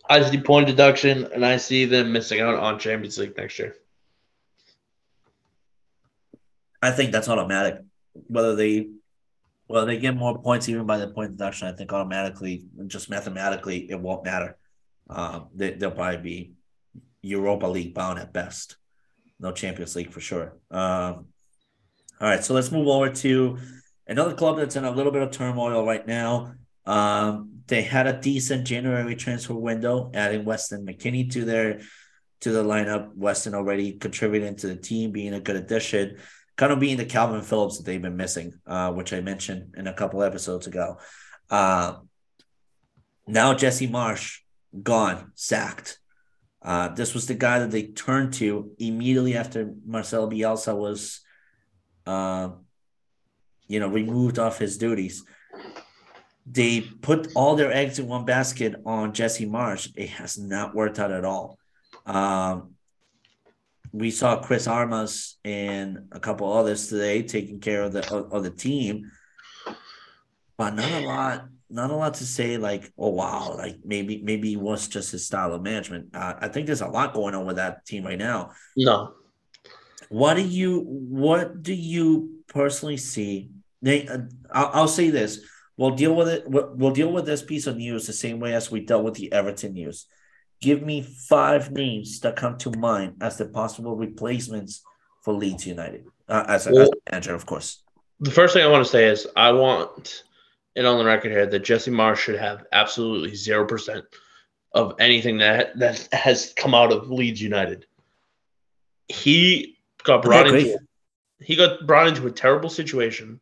I 0.10 0.22
see 0.30 0.41
point 0.41 0.68
deduction, 0.68 1.30
and 1.34 1.45
I 1.45 1.58
see 1.58 1.86
them 1.86 2.12
missing 2.12 2.41
out 2.41 2.56
on 2.56 2.80
Champions 2.80 3.18
League 3.18 3.38
next 3.38 3.58
year. 3.60 3.76
I 6.82 6.91
think 6.91 7.12
that's 7.12 7.30
automatic. 7.30 7.82
Whether 8.28 8.56
they, 8.56 8.89
well, 9.68 9.86
they 9.86 9.97
get 9.97 10.16
more 10.16 10.38
points 10.38 10.68
even 10.68 10.86
by 10.86 10.97
the 10.97 11.08
point 11.08 11.32
deduction. 11.32 11.68
I 11.68 11.72
think 11.72 11.93
automatically, 11.93 12.66
just 12.88 13.10
mathematically, 13.10 13.89
it 13.89 13.99
won't 13.99 14.26
matter. 14.26 14.58
Um, 15.10 15.47
they, 15.56 15.72
they'll 15.72 15.91
probably 15.91 16.18
be 16.18 16.51
Europa 17.22 17.68
League 17.68 17.93
bound 17.93 18.20
at 18.20 18.34
best. 18.34 18.76
No 19.39 19.51
Champions 19.51 19.95
League 19.95 20.12
for 20.12 20.20
sure. 20.20 20.58
Um, 20.70 21.28
all 22.20 22.30
right, 22.30 22.43
so 22.43 22.54
let's 22.54 22.72
move 22.72 22.88
over 22.88 23.10
to 23.10 23.58
another 24.08 24.34
club 24.34 24.58
that's 24.58 24.76
in 24.76 24.86
a 24.86 24.91
little 24.91 25.12
bit 25.12 25.22
of 25.22 25.32
turmoil 25.32 25.86
right 25.86 26.06
now. 26.06 26.54
Um, 26.86 27.53
they 27.68 27.82
had 27.82 28.07
a 28.07 28.20
decent 28.20 28.68
January 28.68 29.16
transfer 29.16 29.53
window, 29.53 30.11
adding 30.14 30.45
Weston 30.45 30.86
McKennie 30.86 31.32
to 31.32 31.45
their 31.45 31.82
to 32.41 32.51
the 32.51 32.64
lineup. 32.64 33.16
Weston 33.16 33.55
already 33.55 33.93
contributing 33.93 34.55
to 34.57 34.68
the 34.68 34.76
team, 34.76 35.11
being 35.11 35.34
a 35.34 35.39
good 35.39 35.55
addition, 35.55 36.18
kind 36.57 36.74
of 36.74 36.80
being 36.80 36.97
the 36.97 37.05
Kalvin 37.05 37.43
Phillips 37.43 37.78
that 37.78 37.86
they've 37.86 38.01
been 38.01 38.18
missing, 38.18 38.53
uh, 38.68 38.91
which 38.91 39.14
I 39.14 39.22
mentioned 39.22 39.76
in 39.78 39.88
a 39.88 39.93
couple 39.93 40.24
episodes 40.24 40.68
ago. 40.68 40.97
Uh, 41.49 41.95
now 43.28 43.53
Jesse 43.53 43.88
Marsch 43.88 44.39
gone, 44.82 45.32
sacked. 45.36 45.99
Uh, 46.61 46.89
this 46.89 47.14
was 47.14 47.28
the 47.28 47.34
guy 47.34 47.59
that 47.59 47.72
they 47.72 47.88
turned 47.88 48.34
to 48.34 48.72
immediately 48.78 49.36
after 49.36 49.74
Marcelo 49.86 50.30
Bielsa 50.30 50.76
was, 50.76 51.22
uh, 52.05 52.49
you 53.68 53.80
know, 53.80 53.88
removed 53.88 54.39
off 54.39 54.59
his 54.59 54.78
duties 54.78 55.24
they 56.45 56.81
put 56.81 57.29
all 57.35 57.55
their 57.55 57.71
eggs 57.71 57.99
in 57.99 58.07
one 58.07 58.25
basket 58.25 58.75
on 58.85 59.13
Jesse 59.13 59.45
Marsch. 59.45 59.91
It 59.95 60.09
has 60.09 60.37
not 60.37 60.75
worked 60.75 60.99
out 60.99 61.11
at 61.11 61.23
all. 61.23 61.57
Um, 62.05 62.71
we 63.91 64.11
saw 64.11 64.41
Chris 64.41 64.67
Armas 64.67 65.37
and 65.45 66.07
a 66.11 66.19
couple 66.19 66.51
others 66.51 66.87
today 66.87 67.21
taking 67.23 67.59
care 67.59 67.83
of 67.83 67.93
the 67.93 68.11
of, 68.13 68.33
of 68.33 68.43
the 68.43 68.49
team, 68.49 69.11
but 70.57 70.71
not 70.71 70.91
a 70.91 71.05
lot. 71.05 71.45
Not 71.69 71.89
a 71.89 71.95
lot 71.95 72.15
to 72.15 72.25
say. 72.25 72.57
Like, 72.57 72.91
oh 72.97 73.09
wow, 73.09 73.55
like 73.57 73.77
maybe 73.83 74.21
maybe 74.21 74.53
it 74.53 74.59
was 74.59 74.87
just 74.87 75.11
his 75.11 75.25
style 75.25 75.53
of 75.53 75.63
management. 75.63 76.09
Uh, 76.13 76.35
I 76.39 76.47
think 76.47 76.67
there's 76.67 76.81
a 76.81 76.87
lot 76.87 77.13
going 77.13 77.33
on 77.33 77.45
with 77.45 77.55
that 77.55 77.85
team 77.85 78.05
right 78.05 78.17
now. 78.17 78.51
No. 78.75 79.13
What 80.09 80.35
do 80.35 80.41
you 80.41 80.81
What 80.81 81.63
do 81.63 81.73
you 81.73 82.41
personally 82.47 82.97
see? 82.97 83.49
They, 83.81 84.07
uh, 84.07 84.19
I'll, 84.51 84.69
I'll 84.73 84.87
say 84.87 85.09
this 85.09 85.39
We'll 85.78 85.91
deal 85.91 86.15
with 86.15 86.28
it. 86.28 86.43
We'll 86.47 86.91
deal 86.91 87.11
with 87.11 87.26
this 87.26 87.41
piece 87.41 87.67
of 87.67 87.78
news 87.78 88.05
the 88.05 88.13
same 88.13 88.39
way 88.39 88.53
as 88.53 88.69
we 88.69 88.82
dealt 88.82 89.03
with 89.03 89.15
the 89.15 89.32
Everton 89.32 89.74
news. 89.74 90.05
Give 90.61 90.82
me 90.82 91.01
five 91.01 91.71
names 91.71 92.19
that 92.21 92.36
come 92.36 92.57
to 92.59 92.71
mind 92.71 93.15
as 93.21 93.38
the 93.38 93.45
possible 93.45 93.95
replacements 93.95 94.84
for 95.24 95.34
Leeds 95.34 95.65
United 95.65 96.05
uh, 96.30 96.45
as, 96.47 96.67
a, 96.67 96.71
well, 96.71 96.84
as 96.84 96.89
a 96.89 97.11
manager, 97.11 97.34
of 97.34 97.45
course. 97.45 97.82
The 98.19 98.32
first 98.32 98.53
thing 98.53 98.63
I 98.63 98.69
want 98.69 98.86
to 98.86 98.89
say 98.89 99.07
is 99.07 99.28
I 99.36 99.51
want 99.51 100.24
it 100.76 100.86
on 100.86 100.97
the 100.97 101.05
record 101.05 101.32
here 101.32 101.45
that 101.45 101.59
Jesse 101.59 101.91
Marsch 101.91 102.17
should 102.17 102.39
have 102.39 102.65
absolutely 102.71 103.36
zero 103.36 103.65
percent 103.65 104.05
of 104.74 104.95
anything 104.99 105.38
that 105.39 105.78
that 105.80 106.07
has 106.13 106.53
come 106.55 106.74
out 106.74 106.91
of 106.91 107.09
Leeds 107.09 107.41
United. 107.41 107.86
He 109.07 109.78
got 110.03 110.21
brought 110.21 110.47
into 110.47 110.78
he 111.39 111.55
got 111.55 111.86
brought 111.86 112.07
into 112.07 112.28
a 112.28 112.32
terrible 112.32 112.69
situation 112.69 113.39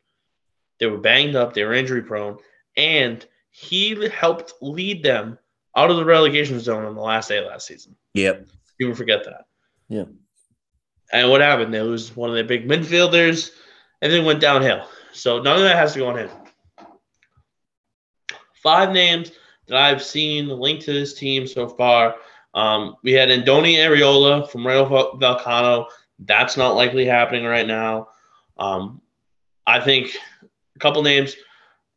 they 0.78 0.86
were 0.86 0.98
banged 0.98 1.36
up, 1.36 1.54
they 1.54 1.64
were 1.64 1.72
injury 1.72 2.02
prone, 2.02 2.38
and 2.76 3.24
he 3.50 4.08
helped 4.08 4.54
lead 4.60 5.02
them 5.02 5.38
out 5.76 5.90
of 5.90 5.96
the 5.96 6.04
relegation 6.04 6.60
zone 6.60 6.84
on 6.84 6.94
the 6.94 7.00
last 7.00 7.28
day 7.28 7.38
of 7.38 7.46
last 7.46 7.66
season. 7.66 7.94
Yep. 8.14 8.46
People 8.78 8.94
forget 8.94 9.24
that. 9.24 9.46
Yeah. 9.88 10.04
And 11.12 11.30
what 11.30 11.40
happened? 11.40 11.72
They 11.72 11.80
lose 11.80 12.16
one 12.16 12.30
of 12.30 12.34
their 12.34 12.44
big 12.44 12.66
midfielders, 12.66 13.50
and 14.00 14.12
then 14.12 14.24
went 14.24 14.40
downhill. 14.40 14.86
So 15.12 15.40
none 15.40 15.56
of 15.56 15.62
that 15.62 15.76
has 15.76 15.92
to 15.92 16.00
go 16.00 16.08
on 16.08 16.18
him. 16.18 16.30
Five 18.62 18.92
names 18.92 19.32
that 19.66 19.76
I've 19.76 20.02
seen 20.02 20.48
linked 20.48 20.84
to 20.84 20.92
this 20.92 21.14
team 21.14 21.46
so 21.46 21.68
far. 21.68 22.16
Um, 22.54 22.96
we 23.02 23.12
had 23.12 23.28
Andoni 23.28 23.76
Iraola 23.76 24.48
from 24.50 24.66
Rayo 24.66 24.86
Vallecano. 24.86 25.86
That's 26.18 26.56
not 26.56 26.76
likely 26.76 27.04
happening 27.04 27.44
right 27.44 27.66
now. 27.66 28.08
Um, 28.58 29.00
I 29.66 29.80
think 29.80 30.16
couple 30.82 31.02
names. 31.02 31.36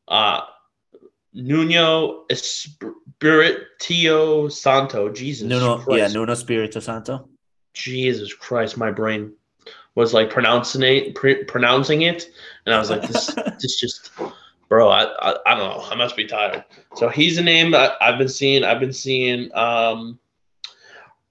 Uh, 0.08 0.42
Nuno 1.34 2.26
Espirito 2.30 3.58
Santo. 4.48 5.10
Jesus 5.12 5.48
Nuno, 5.48 5.80
Christ. 5.80 5.98
Yeah, 5.98 6.08
Nuno 6.08 6.32
Espirito 6.32 6.80
Santo. 6.80 7.28
Jesus 7.74 8.34
Christ, 8.34 8.78
my 8.78 8.90
brain 8.90 9.34
was 9.96 10.14
like 10.14 10.30
pronouncing 10.30 10.82
it, 10.84 11.16
pronouncing 11.48 12.04
it, 12.04 12.30
and 12.66 12.74
I 12.74 12.80
was 12.80 12.90
like, 12.90 13.02
this, 13.02 13.28
this 13.62 13.80
just, 13.80 14.12
bro, 14.70 14.90
I, 14.90 15.04
I, 15.04 15.36
I, 15.46 15.56
don't 15.56 15.70
know, 15.70 15.84
I 15.90 15.96
must 15.96 16.16
be 16.16 16.26
tired. 16.26 16.64
So 16.96 17.10
he's 17.10 17.38
a 17.38 17.44
name 17.44 17.72
that 17.72 17.94
I've 18.02 18.18
been 18.18 18.30
seeing. 18.30 18.64
I've 18.64 18.80
been 18.80 18.94
seeing 18.94 19.54
um, 19.56 20.20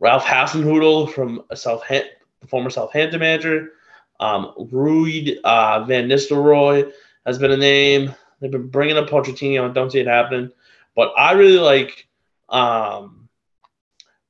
Ralph 0.00 0.24
Hasenhüttl 0.24 1.12
from 1.12 1.42
Southampton, 1.54 2.10
the 2.40 2.46
former 2.46 2.68
Southampton 2.68 3.20
manager, 3.20 3.72
um, 4.20 4.52
Ruud 4.58 5.38
uh, 5.44 5.84
Van 5.84 6.08
Nistelrooy 6.08 6.92
has 7.26 7.38
been 7.38 7.50
a 7.50 7.56
name. 7.56 8.14
They've 8.40 8.50
been 8.50 8.68
bringing 8.68 8.96
up 8.96 9.08
Pochettino. 9.08 9.70
I 9.70 9.72
don't 9.72 9.90
see 9.90 10.00
it 10.00 10.06
happening. 10.06 10.50
But 10.94 11.12
I 11.16 11.32
really 11.32 11.58
like 11.58 12.06
um, 12.48 13.28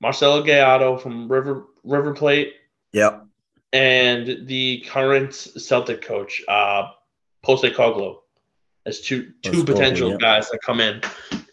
Marcelo 0.01 0.43
Gallardo 0.43 0.97
from 0.97 1.31
River 1.31 1.65
River 1.83 2.15
Plate. 2.15 2.55
Yep. 2.93 3.27
And 3.73 4.47
the 4.47 4.85
current 4.89 5.35
Celtic 5.35 6.01
coach, 6.01 6.41
uh, 6.47 6.91
Postecoglou. 7.45 8.19
as 8.87 9.01
two 9.01 9.33
two 9.43 9.65
potential 9.65 10.11
yeah. 10.11 10.17
guys 10.19 10.51
that 10.51 10.61
come 10.63 10.81
in 10.81 11.01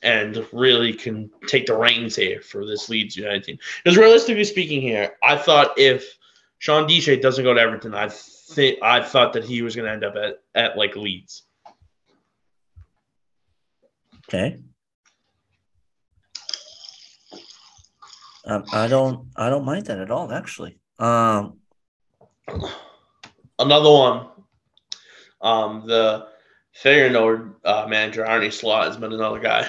and 0.03 0.45
really 0.51 0.93
can 0.93 1.29
take 1.47 1.65
the 1.65 1.75
reins 1.75 2.15
here 2.15 2.41
for 2.41 2.65
this 2.65 2.89
Leeds 2.89 3.15
United 3.15 3.43
team. 3.43 3.57
Because 3.83 3.97
realistically 3.97 4.43
speaking, 4.43 4.81
here 4.81 5.15
I 5.23 5.37
thought 5.37 5.77
if 5.77 6.17
Sean 6.59 6.87
Deshay 6.87 7.21
doesn't 7.21 7.43
go 7.43 7.53
to 7.53 7.61
Everton, 7.61 7.93
I 7.95 8.07
think 8.51 8.79
I 8.81 9.01
thought 9.01 9.33
that 9.33 9.43
he 9.43 9.61
was 9.61 9.75
going 9.75 9.85
to 9.85 9.91
end 9.91 10.03
up 10.03 10.15
at 10.15 10.41
at 10.55 10.77
like 10.77 10.95
Leeds. 10.95 11.43
Okay. 14.27 14.59
Um, 18.45 18.63
I 18.73 18.87
don't 18.87 19.27
I 19.35 19.49
don't 19.49 19.65
mind 19.65 19.85
that 19.87 19.99
at 19.99 20.11
all, 20.11 20.31
actually. 20.31 20.77
Um, 20.99 21.57
Another 23.59 23.91
one, 23.91 24.27
um, 25.41 25.83
the 25.85 26.27
Feyenoord 26.83 27.53
uh, 27.63 27.85
manager 27.87 28.25
Arne 28.25 28.51
Slot 28.51 28.87
has 28.87 28.97
been 28.97 29.13
another 29.13 29.39
guy. 29.39 29.67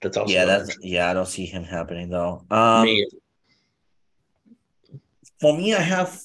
That's 0.00 0.16
also 0.16 0.32
yeah, 0.32 0.46
that's 0.46 0.78
yeah, 0.80 1.10
I 1.10 1.14
don't 1.14 1.26
see 1.26 1.44
him 1.44 1.62
happening 1.64 2.08
though. 2.08 2.44
Um, 2.50 2.84
me. 2.84 3.06
for 5.40 5.56
me, 5.56 5.74
I 5.74 5.80
have 5.80 6.18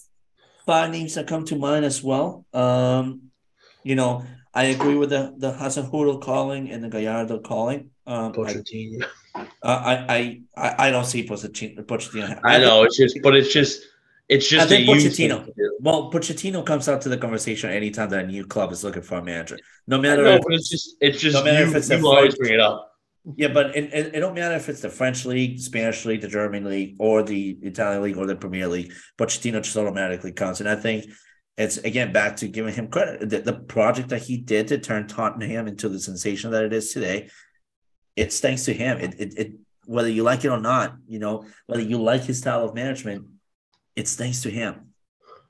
five 0.71 0.89
names 0.89 1.15
that 1.15 1.27
come 1.27 1.43
to 1.43 1.57
mind 1.57 1.83
as 1.83 2.01
well. 2.01 2.45
Um, 2.53 3.31
you 3.83 3.95
know, 3.95 4.23
I 4.53 4.63
agree 4.75 4.95
with 4.95 5.09
the 5.09 5.33
the 5.37 5.51
Hasenhüttl 5.51 6.21
calling 6.21 6.71
and 6.71 6.81
the 6.81 6.87
Gallardo 6.87 7.39
calling. 7.39 7.89
Um, 8.07 8.31
I, 8.31 8.35
Pochettino. 8.35 9.05
I, 9.35 9.45
I, 9.63 10.41
I, 10.55 10.87
I 10.87 10.91
don't 10.91 11.05
see 11.05 11.27
Pochettino. 11.27 11.83
Pochettino. 11.83 12.39
I 12.43 12.59
know 12.59 12.83
it's 12.83 12.97
just, 12.97 13.19
but 13.21 13.35
it's 13.35 13.51
just, 13.51 13.81
it's 14.29 14.47
just 14.47 14.65
I 14.65 14.69
think 14.69 14.87
Pochettino. 14.87 15.13
thing 15.15 15.45
to 15.45 15.53
do. 15.57 15.77
Well, 15.81 16.09
Pochettino 16.09 16.65
comes 16.65 16.87
out 16.87 17.01
to 17.01 17.09
the 17.09 17.17
conversation 17.17 17.69
anytime 17.69 18.09
that 18.09 18.23
a 18.23 18.27
new 18.27 18.45
club 18.45 18.71
is 18.71 18.83
looking 18.85 19.01
for 19.01 19.17
a 19.17 19.23
manager. 19.23 19.59
No 19.87 19.97
matter 19.97 20.23
know, 20.23 20.35
if 20.35 20.41
but 20.43 20.53
it's 20.53 20.69
just, 20.69 20.95
it's 21.01 21.19
just 21.19 21.35
No 21.35 21.43
matter 21.43 21.65
you, 21.65 21.71
if 21.71 21.75
it's 21.75 21.89
you 21.89 22.07
always 22.07 22.35
bring 22.35 22.53
it 22.53 22.61
up. 22.61 22.90
Yeah, 23.35 23.49
but 23.49 23.75
it, 23.75 23.93
it, 23.93 24.15
it 24.15 24.19
don't 24.19 24.33
matter 24.33 24.55
if 24.55 24.67
it's 24.67 24.81
the 24.81 24.89
French 24.89 25.25
league, 25.25 25.57
the 25.57 25.63
Spanish 25.63 26.05
league, 26.05 26.21
the 26.21 26.27
German 26.27 26.65
league, 26.65 26.95
or 26.99 27.21
the 27.21 27.57
Italian 27.61 28.01
league 28.01 28.17
or 28.17 28.25
the 28.25 28.35
Premier 28.35 28.67
League. 28.67 28.93
Pochettino 29.17 29.61
just 29.61 29.77
automatically 29.77 30.31
counts, 30.31 30.59
and 30.59 30.67
I 30.67 30.75
think 30.75 31.05
it's 31.57 31.77
again 31.77 32.11
back 32.11 32.37
to 32.37 32.47
giving 32.47 32.73
him 32.73 32.87
credit. 32.87 33.29
The, 33.29 33.39
the 33.41 33.53
project 33.53 34.09
that 34.09 34.23
he 34.23 34.37
did 34.37 34.69
to 34.69 34.79
turn 34.79 35.07
Tottenham 35.07 35.67
into 35.67 35.87
the 35.87 35.99
sensation 35.99 36.49
that 36.51 36.63
it 36.63 36.73
is 36.73 36.93
today, 36.93 37.29
it's 38.15 38.39
thanks 38.39 38.65
to 38.65 38.73
him. 38.73 38.97
It, 38.97 39.15
it, 39.19 39.37
it 39.37 39.53
whether 39.85 40.09
you 40.09 40.23
like 40.23 40.43
it 40.43 40.49
or 40.49 40.59
not, 40.59 40.95
you 41.07 41.19
know, 41.19 41.45
whether 41.67 41.83
you 41.83 42.01
like 42.01 42.23
his 42.23 42.39
style 42.39 42.63
of 42.63 42.73
management, 42.73 43.25
it's 43.95 44.15
thanks 44.15 44.41
to 44.43 44.49
him. 44.49 44.93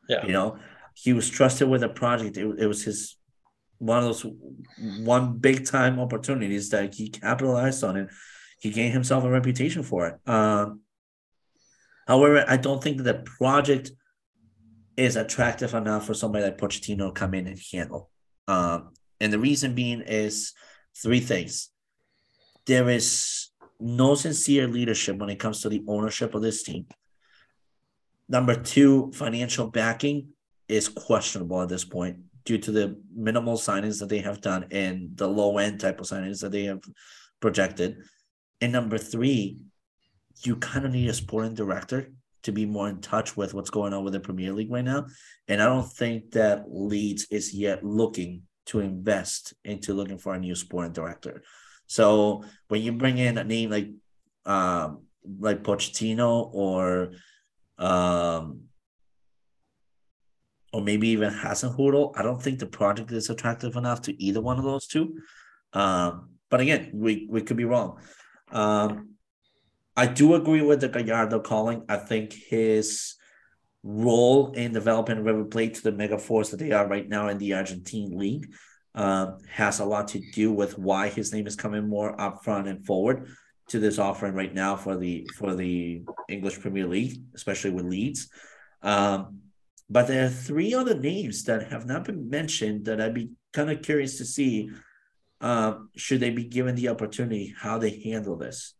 Yeah. 0.09 0.25
You 0.25 0.33
know, 0.33 0.57
he 0.93 1.13
was 1.13 1.29
trusted 1.29 1.69
with 1.69 1.83
a 1.83 1.89
project. 1.89 2.35
It, 2.35 2.59
it 2.59 2.67
was 2.67 2.83
his 2.83 3.17
one 3.81 3.97
of 3.97 4.03
those 4.03 4.25
one 4.99 5.37
big 5.39 5.65
time 5.65 5.99
opportunities 5.99 6.69
that 6.69 6.93
he 6.93 7.09
capitalized 7.09 7.83
on 7.83 7.97
it. 7.97 8.09
He 8.59 8.69
gained 8.69 8.93
himself 8.93 9.23
a 9.23 9.29
reputation 9.29 9.81
for 9.81 10.07
it. 10.07 10.29
Um, 10.29 10.81
however, 12.07 12.45
I 12.47 12.57
don't 12.57 12.81
think 12.81 12.97
that 12.97 13.03
the 13.03 13.31
project 13.37 13.91
is 14.95 15.15
attractive 15.15 15.73
enough 15.73 16.05
for 16.05 16.13
somebody 16.13 16.45
like 16.45 16.59
Pochettino 16.59 17.07
to 17.07 17.11
come 17.11 17.33
in 17.33 17.47
and 17.47 17.59
handle. 17.71 18.11
Um, 18.47 18.91
and 19.19 19.33
the 19.33 19.39
reason 19.39 19.73
being 19.73 20.01
is 20.01 20.53
three 20.95 21.19
things. 21.19 21.69
There 22.67 22.87
is 22.87 23.49
no 23.79 24.13
sincere 24.13 24.67
leadership 24.67 25.17
when 25.17 25.31
it 25.31 25.39
comes 25.39 25.61
to 25.61 25.69
the 25.69 25.81
ownership 25.87 26.35
of 26.35 26.43
this 26.43 26.61
team. 26.61 26.85
Number 28.29 28.53
two, 28.53 29.11
financial 29.15 29.67
backing 29.67 30.29
is 30.67 30.87
questionable 30.87 31.63
at 31.63 31.69
this 31.69 31.83
point 31.83 32.17
due 32.45 32.57
to 32.57 32.71
the 32.71 32.99
minimal 33.15 33.57
signings 33.57 33.99
that 33.99 34.09
they 34.09 34.19
have 34.19 34.41
done 34.41 34.65
and 34.71 35.15
the 35.15 35.27
low 35.27 35.57
end 35.57 35.79
type 35.79 35.99
of 35.99 36.07
signings 36.07 36.41
that 36.41 36.51
they 36.51 36.63
have 36.63 36.81
projected. 37.39 37.97
And 38.59 38.71
number 38.71 38.97
three, 38.97 39.57
you 40.43 40.55
kind 40.55 40.85
of 40.85 40.91
need 40.91 41.09
a 41.09 41.13
sporting 41.13 41.53
director 41.53 42.11
to 42.43 42.51
be 42.51 42.65
more 42.65 42.89
in 42.89 43.01
touch 43.01 43.37
with 43.37 43.53
what's 43.53 43.69
going 43.69 43.93
on 43.93 44.03
with 44.03 44.13
the 44.13 44.19
Premier 44.19 44.51
League 44.51 44.71
right 44.71 44.83
now. 44.83 45.05
And 45.47 45.61
I 45.61 45.65
don't 45.65 45.91
think 45.91 46.31
that 46.31 46.65
Leeds 46.67 47.27
is 47.29 47.53
yet 47.53 47.83
looking 47.83 48.43
to 48.67 48.79
invest 48.79 49.53
into 49.63 49.93
looking 49.93 50.17
for 50.17 50.33
a 50.33 50.39
new 50.39 50.55
sporting 50.55 50.93
director. 50.93 51.43
So 51.87 52.43
when 52.69 52.81
you 52.81 52.93
bring 52.93 53.17
in 53.17 53.37
a 53.37 53.43
name 53.43 53.69
like 53.69 53.89
um 54.45 55.03
like 55.39 55.61
Pochettino 55.61 56.49
or 56.53 57.11
um 57.77 58.61
or 60.73 60.81
maybe 60.81 61.09
even 61.09 61.33
Hasenhüttl, 61.33 62.13
I 62.15 62.23
don't 62.23 62.41
think 62.41 62.59
the 62.59 62.65
project 62.65 63.11
is 63.11 63.29
attractive 63.29 63.75
enough 63.75 64.01
to 64.03 64.23
either 64.23 64.41
one 64.41 64.57
of 64.57 64.63
those 64.63 64.87
two. 64.87 65.17
Um, 65.73 66.29
but 66.49 66.61
again, 66.61 66.91
we 66.93 67.27
we 67.29 67.41
could 67.41 67.57
be 67.57 67.65
wrong. 67.65 67.99
Um, 68.51 69.15
I 69.95 70.07
do 70.07 70.35
agree 70.35 70.61
with 70.61 70.81
the 70.81 70.89
Gallardo 70.89 71.39
calling. 71.39 71.83
I 71.89 71.97
think 71.97 72.33
his 72.33 73.15
role 73.83 74.51
in 74.51 74.73
developing 74.73 75.23
River 75.23 75.45
Plate 75.45 75.75
to 75.75 75.83
the 75.83 75.91
mega 75.91 76.17
force 76.17 76.49
that 76.49 76.57
they 76.57 76.71
are 76.71 76.87
right 76.87 77.07
now 77.07 77.29
in 77.29 77.37
the 77.37 77.53
Argentine 77.53 78.17
league 78.17 78.53
um, 78.95 79.37
has 79.49 79.79
a 79.79 79.85
lot 79.85 80.09
to 80.09 80.19
do 80.19 80.51
with 80.51 80.77
why 80.77 81.09
his 81.09 81.33
name 81.33 81.47
is 81.47 81.55
coming 81.55 81.87
more 81.87 82.19
up 82.19 82.43
front 82.43 82.67
and 82.67 82.85
forward 82.85 83.27
to 83.69 83.79
this 83.79 83.99
offering 83.99 84.33
right 84.33 84.53
now 84.53 84.75
for 84.75 84.97
the 84.97 85.27
for 85.37 85.55
the 85.55 86.03
English 86.29 86.59
Premier 86.59 86.87
League, 86.87 87.21
especially 87.33 87.71
with 87.71 87.85
Leeds. 87.85 88.29
Um, 88.81 89.39
but 89.91 90.07
there 90.07 90.25
are 90.25 90.29
three 90.29 90.73
other 90.73 90.97
names 90.97 91.43
that 91.43 91.69
have 91.69 91.85
not 91.85 92.05
been 92.05 92.29
mentioned 92.29 92.85
that 92.85 93.01
I'd 93.01 93.13
be 93.13 93.31
kind 93.51 93.69
of 93.69 93.81
curious 93.81 94.17
to 94.19 94.25
see 94.25 94.69
um, 95.41 95.89
should 95.97 96.21
they 96.21 96.29
be 96.29 96.45
given 96.45 96.75
the 96.75 96.87
opportunity 96.87 97.53
how 97.57 97.77
they 97.77 97.99
handle 97.99 98.37
this. 98.37 98.73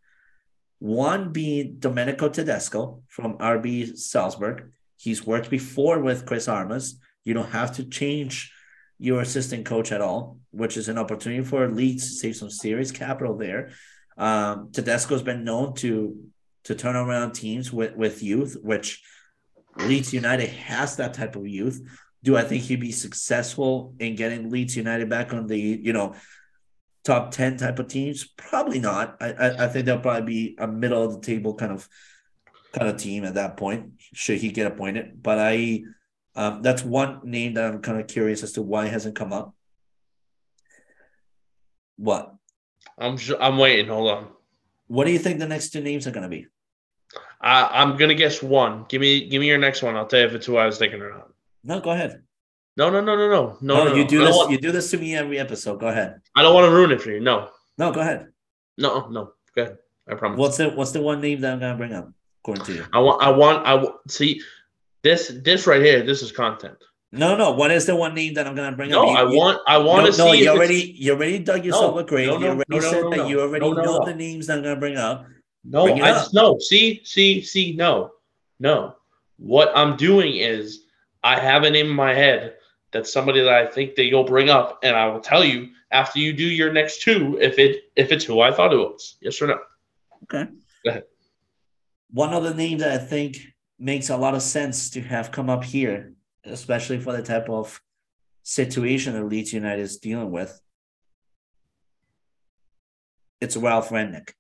One 0.80 1.34
being 1.34 1.76
Domenico 1.80 2.30
Tedesco 2.30 3.04
from 3.10 3.38
RB 3.40 3.98
Salzburg. 3.98 4.72
He's 4.96 5.26
worked 5.26 5.50
before 5.50 6.00
with 6.00 6.26
Chris 6.26 6.48
Armas. 6.48 6.98
You 7.26 7.34
don't 7.34 7.52
have 7.52 7.76
to 7.76 7.84
change 7.84 8.54
your 8.98 9.20
assistant 9.20 9.66
coach 9.66 9.92
at 9.92 10.00
all, 10.00 10.38
which 10.52 10.78
is 10.78 10.88
an 10.88 10.98
opportunity 10.98 11.44
for 11.44 11.68
Leeds 11.68 12.08
to 12.08 12.16
save 12.16 12.36
some 12.38 12.50
serious 12.50 12.92
capital 12.92 13.36
there. 13.36 13.72
Um, 14.18 14.70
Tedesco's 14.72 15.24
been 15.24 15.44
known 15.44 15.74
to 15.76 16.16
to 16.64 16.76
turn 16.76 16.96
around 16.96 17.32
teams 17.32 17.74
with, 17.74 17.96
with 17.96 18.22
youth, 18.22 18.56
which 18.62 19.02
Leeds 19.78 20.14
United 20.14 20.50
has 20.50 20.98
that 20.98 21.14
type 21.14 21.36
of 21.36 21.48
youth. 21.48 21.82
Do 22.24 22.38
I 22.38 22.44
think 22.44 22.64
he'd 22.64 22.80
be 22.80 22.92
successful 22.92 23.96
in 24.00 24.16
getting 24.16 24.50
Leeds 24.50 24.78
United 24.78 25.10
back 25.10 25.34
on 25.34 25.48
the, 25.48 25.60
you 25.60 25.94
know, 25.94 26.16
top 27.04 27.32
10 27.32 27.58
type 27.58 27.80
of 27.80 27.88
teams? 27.88 28.28
Probably 28.38 28.80
not. 28.80 29.18
I, 29.20 29.32
I, 29.32 29.64
I 29.66 29.68
think 29.68 29.86
they'll 29.86 30.00
probably 30.00 30.34
be 30.34 30.56
a 30.60 30.68
middle 30.68 31.04
of 31.04 31.14
the 31.14 31.22
table 31.22 31.56
kind 31.56 31.72
of 31.72 31.88
kind 32.74 32.88
of 32.88 32.98
team 32.98 33.26
at 33.26 33.34
that 33.34 33.58
point, 33.58 33.94
should 34.14 34.38
he 34.38 34.52
get 34.52 34.68
appointed. 34.68 35.22
But 35.22 35.40
I 35.40 35.84
um, 36.36 36.62
that's 36.62 36.84
one 36.84 37.22
name 37.24 37.56
that 37.56 37.66
I'm 37.66 37.82
kind 37.82 38.00
of 38.00 38.08
curious 38.08 38.44
as 38.44 38.54
to 38.54 38.62
why 38.62 38.86
it 38.86 38.92
hasn't 38.92 39.16
come 39.16 39.34
up. 39.34 39.54
What? 41.98 42.34
I'm 42.98 43.18
ju- 43.18 43.38
I'm 43.40 43.58
waiting. 43.58 43.88
Hold 43.88 44.12
on. 44.12 44.28
What 44.88 45.06
do 45.06 45.12
you 45.12 45.20
think 45.20 45.40
the 45.40 45.48
next 45.48 45.72
two 45.72 45.82
names 45.82 46.08
are 46.08 46.12
going 46.12 46.24
to 46.24 46.30
be? 46.30 46.48
I, 47.42 47.82
I'm 47.82 47.98
gonna 47.98 48.14
guess 48.16 48.42
one. 48.44 48.86
Give 48.88 49.02
me 49.02 49.28
give 49.28 49.40
me 49.40 49.48
your 49.48 49.58
next 49.58 49.82
one. 49.82 49.96
I'll 49.96 50.06
tell 50.06 50.20
you 50.20 50.26
if 50.28 50.34
it's 50.34 50.46
who 50.46 50.58
I 50.58 50.66
was 50.66 50.78
thinking 50.78 51.02
or 51.02 51.10
not. 51.12 51.30
No, 51.64 51.80
go 51.80 51.92
ahead. 51.92 52.22
No, 52.78 52.90
no, 52.90 53.02
no, 53.02 53.16
no, 53.16 53.28
no, 53.30 53.30
no. 53.30 53.58
No, 53.62 53.86
no, 53.90 53.96
you 53.96 54.04
no. 54.04 54.10
do 54.10 54.20
this. 54.26 54.36
want, 54.36 54.52
You 54.52 54.58
do 54.58 54.72
this 54.72 54.90
to 54.92 54.98
me 54.98 55.16
every 55.16 55.38
episode. 55.40 55.80
Go 55.80 55.88
ahead. 55.88 56.22
I 56.36 56.42
don't 56.42 56.54
want 56.56 56.66
to 56.70 56.72
ruin 56.76 56.92
it 56.92 57.02
for 57.02 57.12
you. 57.12 57.20
No, 57.20 57.50
No, 57.78 57.92
go 57.92 58.00
ahead. 58.00 58.28
no, 58.78 59.08
no. 59.10 59.34
Go 59.56 59.64
ahead. 59.64 59.78
I 60.10 60.16
promise. 60.16 60.38
What's 60.40 60.58
the 60.58 60.70
What's 60.70 60.92
the 60.92 61.02
one 61.02 61.20
name 61.22 61.42
that 61.42 61.54
I'm 61.54 61.60
going 61.60 61.72
to 61.74 61.78
bring 61.78 61.94
up 61.94 62.10
according 62.44 62.66
to 62.66 62.74
you? 62.74 62.86
I 62.94 63.00
want. 63.00 63.22
I 63.24 63.30
want. 63.32 63.66
I 63.66 63.76
wa- 63.76 63.94
see 64.08 64.42
this. 65.04 65.28
This 65.44 65.68
right 65.68 65.82
here. 65.82 66.04
This 66.04 66.22
is 66.22 66.32
content. 66.32 66.78
No, 67.12 67.36
no. 67.36 67.52
What 67.52 67.72
is 67.72 67.86
the 67.86 67.96
one 67.96 68.16
name 68.16 68.34
that 68.36 68.48
I'm 68.48 68.56
going 68.56 68.72
to 68.72 68.78
bring 68.78 68.90
No, 68.90 69.04
up? 69.04 69.10
You- 69.10 69.16
I 69.18 69.24
want. 69.24 69.60
I 69.68 69.78
want 69.78 70.06
no, 70.06 70.12
to 70.12 70.18
no, 70.18 70.32
see. 70.32 70.38
if 70.40 70.44
you 70.46 70.50
already 70.52 70.96
you 70.98 71.12
already 71.14 71.40
dug 71.40 71.66
yourself 71.66 71.96
No, 71.96 72.00
a 72.02 72.04
grave. 72.06 72.28
no, 72.30 72.38
no, 72.38 72.40
you 72.40 72.48
already 72.52 72.64
no, 72.70 72.78
no, 72.78 72.90
said 72.92 73.02
no, 73.04 73.10
that 73.10 73.18
no. 73.18 73.28
you 73.28 73.42
already 73.42 73.66
No, 73.66 73.74
no, 73.74 73.84
know 73.84 73.98
no. 74.00 74.06
the 74.06 74.16
names 74.16 74.48
that 74.48 74.58
I'm 74.58 74.64
going 74.64 74.76
to 74.76 74.80
bring 74.80 74.98
up. 74.98 75.26
No, 75.64 75.88
I 75.88 75.92
up. 75.92 75.98
just 76.00 76.34
no. 76.34 76.58
See, 76.60 77.02
see, 77.04 77.42
see. 77.42 77.74
No, 77.74 78.12
no. 78.60 78.96
What 79.38 79.72
I'm 79.76 79.96
doing 79.98 80.36
is 80.36 80.86
I 81.24 81.40
have 81.40 81.64
a 81.64 81.70
name 81.70 81.88
in 81.88 81.96
my 81.96 82.14
head 82.14 82.56
that 82.92 83.08
somebody 83.08 83.42
that 83.42 83.54
I 83.54 83.66
think 83.66 83.96
that 83.96 84.06
you'll 84.06 84.24
bring 84.24 84.50
up, 84.50 84.80
and 84.84 84.96
I 84.96 85.08
will 85.08 85.20
tell 85.20 85.44
you 85.44 85.70
after 85.92 86.20
you 86.20 86.34
do 86.34 86.44
your 86.46 86.74
next 86.74 87.02
two 87.02 87.38
if 87.42 87.60
it 87.60 87.84
if 87.96 88.12
it's 88.12 88.26
who 88.26 88.42
I 88.42 88.52
thought 88.52 88.74
it 88.74 88.78
was. 88.78 89.18
Yes 89.22 89.42
or 89.42 89.48
no? 89.48 89.60
Okay. 90.24 90.50
Go 90.84 90.90
ahead. 90.90 91.04
One 92.12 92.34
other 92.34 92.54
name 92.54 92.80
that 92.80 92.92
I 92.92 93.04
think 93.04 93.38
makes 93.80 94.10
a 94.10 94.18
lot 94.18 94.36
of 94.36 94.42
sense 94.42 94.90
to 94.92 95.02
have 95.02 95.32
come 95.32 95.50
up 95.50 95.64
here, 95.64 96.14
especially 96.44 97.00
for 97.00 97.14
the 97.14 97.24
type 97.24 97.50
of 97.50 97.82
situation 98.44 99.14
that 99.14 99.26
Leeds 99.26 99.54
United 99.54 99.82
is 99.82 99.98
dealing 99.98 100.32
with, 100.32 100.60
it's 103.40 103.58
Ralph 103.58 103.90
Rangnick. 103.90 104.32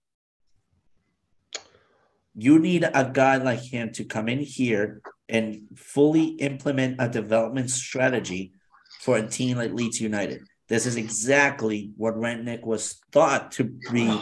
You 2.36 2.60
need 2.60 2.84
a 2.84 3.12
guy 3.12 3.38
like 3.38 3.62
him 3.62 3.92
to 3.94 4.06
come 4.06 4.30
in 4.30 4.40
here 4.40 5.02
and 5.28 5.64
fully 5.76 6.28
implement 6.40 6.98
a 7.00 7.10
development 7.10 7.70
strategy 7.70 8.54
for 9.02 9.18
a 9.18 9.28
team 9.28 9.58
like 9.58 9.74
Leeds 9.74 10.00
United. 10.00 10.42
This 10.68 10.86
is 10.86 10.96
exactly 10.96 11.92
what 11.98 12.16
Rangnick 12.16 12.64
was 12.64 13.02
thought 13.12 13.52
to 13.54 13.66
be 13.92 14.22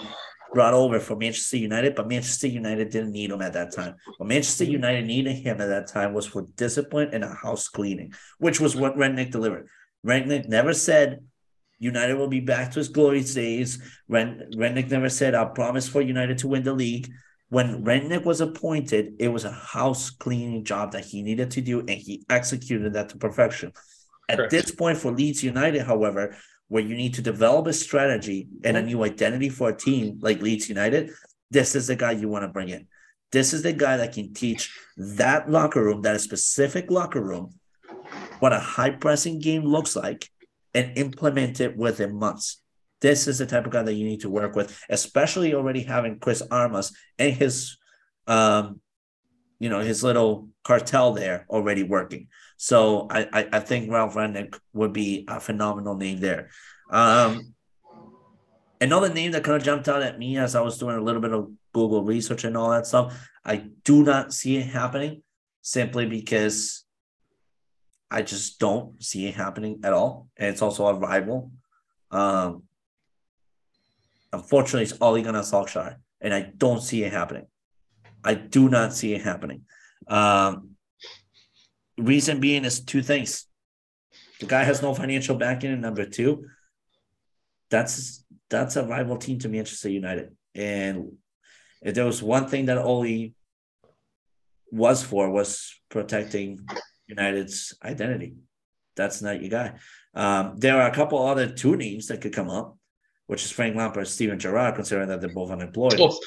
brought 0.54 0.74
over 0.74 1.00
for 1.00 1.16
Manchester 1.16 1.58
United, 1.58 1.94
but 1.94 2.08
Manchester 2.08 2.48
United 2.48 2.90
didn't 2.90 3.12
need 3.12 3.30
him 3.30 3.42
at 3.42 3.54
that 3.54 3.72
time. 3.72 3.96
What 4.18 4.28
Manchester 4.28 4.64
United 4.64 5.06
needed 5.06 5.34
him 5.34 5.62
at 5.62 5.68
that 5.68 5.88
time 5.88 6.14
was 6.14 6.26
for 6.26 6.48
discipline 6.56 7.10
and 7.14 7.24
a 7.24 7.34
house 7.34 7.68
cleaning, 7.68 8.14
which 8.40 8.60
was 8.60 8.76
what 8.76 8.96
Rangnick 8.96 9.32
delivered. 9.32 9.68
Rangnick 10.06 10.48
never 10.48 10.74
said 10.74 11.20
United 11.80 12.16
will 12.16 12.28
be 12.28 12.42
back 12.42 12.72
to 12.72 12.80
his 12.80 12.90
glorious 12.90 13.34
days. 13.34 13.82
Ren, 14.08 14.50
Rangnick 14.56 14.90
never 14.90 15.10
said, 15.10 15.34
I'll 15.34 15.50
promise 15.50 15.88
for 15.88 16.02
United 16.02 16.40
to 16.40 16.48
win 16.48 16.64
the 16.64 16.74
league. 16.74 17.10
When 17.50 17.84
Rangnick 17.84 18.26
was 18.26 18.42
appointed, 18.42 19.16
it 19.20 19.28
was 19.30 19.44
a 19.44 19.52
house 19.52 20.12
cleaning 20.12 20.64
job 20.64 20.92
that 20.92 21.06
he 21.06 21.24
needed 21.24 21.52
to 21.52 21.62
do, 21.62 21.80
and 21.80 21.92
he 21.92 22.24
executed 22.30 22.94
that 22.94 23.10
to 23.10 23.18
perfection. 23.18 23.74
At 24.30 24.38
Correct. 24.38 24.52
this 24.52 24.72
point 24.72 24.98
for 25.00 25.12
Leeds 25.12 25.44
United, 25.44 25.82
however, 25.82 26.36
where 26.68 26.84
you 26.84 26.96
need 26.96 27.16
to 27.16 27.22
develop 27.24 27.66
a 27.66 27.74
strategy 27.74 28.48
and 28.64 28.78
a 28.78 28.82
new 28.84 29.04
identity 29.04 29.50
for 29.50 29.70
a 29.70 29.76
team 29.76 30.20
like 30.22 30.42
Leeds 30.42 30.70
United, 30.70 31.12
this 31.50 31.76
is 31.76 31.88
the 31.88 31.96
guy 31.96 32.12
you 32.12 32.30
want 32.30 32.44
to 32.44 32.50
bring 32.50 32.70
in. 32.70 32.88
This 33.32 33.54
is 33.54 33.64
the 33.64 33.74
guy 33.74 33.98
that 33.98 34.14
can 34.14 34.34
teach 34.34 34.72
that 34.98 35.50
locker 35.50 35.84
room, 35.84 36.04
that 36.04 36.22
specific 36.22 36.92
locker 36.92 37.22
room, 37.22 37.54
what 38.40 38.54
a 38.54 38.60
high 38.60 38.92
pressing 38.92 39.40
game 39.40 39.64
looks 39.64 39.96
like 39.96 40.30
and 40.74 40.98
implement 40.98 41.60
it 41.60 41.76
within 41.78 42.18
months. 42.18 42.62
This 43.02 43.28
is 43.28 43.38
the 43.38 43.46
type 43.46 43.66
of 43.66 43.72
guy 43.72 43.84
that 43.84 43.94
you 43.94 44.06
need 44.06 44.22
to 44.22 44.30
work 44.30 44.56
with, 44.56 44.84
especially 44.90 45.54
already 45.54 45.84
having 45.84 46.20
Chris 46.20 46.42
Armas 46.52 46.96
and 47.18 47.34
his, 47.34 47.78
um, 48.28 48.82
you 49.60 49.70
know, 49.70 49.80
his 49.80 50.04
little 50.04 50.50
cartel 50.64 51.14
there 51.14 51.46
already 51.50 51.84
working. 51.84 52.28
So 52.58 53.08
I, 53.10 53.28
I, 53.32 53.48
I 53.54 53.60
think 53.60 53.92
Ralph 53.92 54.16
Rangnick 54.16 54.60
would 54.74 54.94
be 54.94 55.26
a 55.28 55.40
phenomenal 55.40 55.96
name 55.96 56.20
there. 56.20 56.50
Um, 56.92 57.54
another 58.82 59.14
name 59.14 59.32
that 59.32 59.44
kind 59.44 59.58
of 59.58 59.64
jumped 59.64 59.88
out 59.88 60.02
at 60.02 60.20
me 60.20 60.38
as 60.38 60.56
I 60.56 60.62
was 60.62 60.78
doing 60.78 60.98
a 60.98 61.02
little 61.02 61.22
bit 61.22 61.34
of 61.34 61.52
Google 61.74 62.04
research 62.04 62.44
and 62.44 62.58
all 62.58 62.70
that 62.72 62.88
stuff. 62.88 63.30
I 63.46 63.68
do 63.84 64.04
not 64.04 64.34
see 64.34 64.58
it 64.58 64.68
happening 64.68 65.24
simply 65.62 66.06
because 66.06 66.84
I 68.12 68.24
just 68.24 68.60
don't 68.60 69.02
see 69.04 69.28
it 69.28 69.36
happening 69.36 69.82
at 69.84 69.94
all. 69.94 70.28
And 70.38 70.50
it's 70.50 70.62
also 70.62 70.88
a 70.88 70.94
rival. 70.94 71.52
Um, 72.12 72.64
unfortunately, 74.32 74.84
it's 74.84 75.02
Ole 75.02 75.22
Gunnar 75.22 75.42
Solskjaer, 75.42 75.96
and 76.22 76.34
I 76.34 76.52
don't 76.56 76.82
see 76.82 77.04
it 77.04 77.14
happening. 77.14 77.48
I 78.24 78.34
do 78.34 78.70
not 78.70 78.94
see 78.94 79.14
it 79.14 79.22
happening. 79.22 79.64
Um, 80.08 80.72
Reason 81.98 82.40
being 82.40 82.64
is 82.64 82.80
two 82.80 83.02
things. 83.02 83.46
The 84.40 84.46
guy 84.46 84.64
has 84.64 84.82
no 84.82 84.94
financial 84.94 85.36
backing, 85.36 85.74
and 85.74 85.82
number 85.82 86.06
two, 86.06 86.46
that's 87.70 88.24
that's 88.50 88.78
a 88.78 88.86
rival 88.86 89.18
team 89.18 89.38
to 89.40 89.50
Manchester 89.50 89.90
United. 89.90 90.34
And 90.56 91.12
if 91.82 91.94
there 91.96 92.06
was 92.06 92.24
one 92.24 92.48
thing 92.48 92.68
that 92.68 92.78
Ole 92.78 93.34
was 94.72 95.04
for 95.04 95.30
was 95.30 95.76
protecting 95.90 96.66
United's 97.08 97.78
identity. 97.84 98.36
That's 98.96 99.22
not 99.22 99.42
your 99.42 99.50
guy. 99.50 99.74
Um, 100.14 100.56
there 100.58 100.80
are 100.82 100.90
a 100.90 100.96
couple 100.96 101.26
other 101.26 101.50
two 101.50 101.76
names 101.76 102.08
that 102.08 102.22
could 102.22 102.34
come 102.34 102.50
up 102.50 102.78
which 103.30 103.46
is 103.46 103.52
Frank 103.52 103.76
Lampard, 103.76 104.08
Steven 104.08 104.40
Gerrard, 104.40 104.74
considering 104.74 105.08
that 105.10 105.22
they're 105.22 105.30
both 105.30 105.52
unemployed. 105.52 106.00
Oh, 106.00 106.18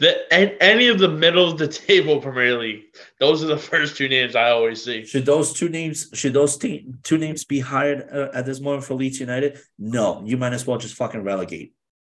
the, 0.00 0.26
any 0.60 0.88
of 0.88 0.98
the 0.98 1.08
middle 1.08 1.48
of 1.48 1.56
the 1.56 1.68
table 1.68 2.20
Premier 2.20 2.58
League, 2.58 2.82
those 3.20 3.44
are 3.44 3.46
the 3.46 3.56
first 3.56 3.96
two 3.96 4.08
names 4.08 4.34
I 4.34 4.50
always 4.50 4.82
see. 4.82 5.04
Should 5.04 5.24
those 5.24 5.52
two 5.52 5.68
names, 5.68 6.10
should 6.14 6.32
those 6.32 6.56
te- 6.56 6.88
two 7.04 7.16
names 7.16 7.44
be 7.44 7.60
hired 7.60 8.08
uh, 8.12 8.30
at 8.34 8.44
this 8.44 8.58
moment 8.58 8.82
for 8.82 8.94
Leeds 8.94 9.20
United? 9.20 9.60
No, 9.78 10.20
you 10.26 10.36
might 10.36 10.52
as 10.52 10.66
well 10.66 10.78
just 10.78 10.96
fucking 10.96 11.22
relegate. 11.22 11.74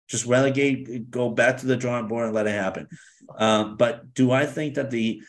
Just 0.10 0.26
relegate, 0.26 1.10
go 1.10 1.30
back 1.30 1.60
to 1.60 1.66
the 1.66 1.78
drawing 1.78 2.10
board 2.10 2.26
and 2.26 2.36
let 2.36 2.46
it 2.46 2.52
happen. 2.52 2.90
Um, 3.38 3.78
but 3.78 4.14
do 4.14 4.34
I 4.34 4.46
think 4.46 4.76
that 4.76 4.92
the 4.92 5.24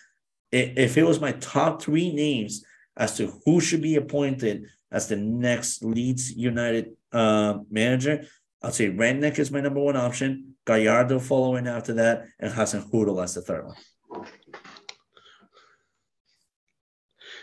if 0.50 0.98
it 0.98 1.04
was 1.04 1.20
my 1.20 1.30
top 1.30 1.82
three 1.82 2.12
names 2.12 2.64
as 2.96 3.16
to 3.18 3.32
who 3.44 3.60
should 3.60 3.80
be 3.80 3.94
appointed 3.94 4.66
as 4.90 5.06
the 5.06 5.16
next 5.16 5.84
Leeds 5.84 6.32
United 6.32 6.96
uh, 7.12 7.58
manager, 7.70 8.26
I'll 8.64 8.72
say 8.72 8.90
Rangnick 8.90 9.38
is 9.38 9.50
my 9.50 9.60
number 9.60 9.80
one 9.80 9.94
option. 9.94 10.54
Gallardo 10.64 11.18
following 11.18 11.66
after 11.66 11.92
that, 11.94 12.24
and 12.40 12.50
Hassan 12.50 12.82
Hasenhüttl 12.82 13.22
as 13.22 13.34
the 13.34 13.42
third 13.42 13.66
one. 13.66 14.24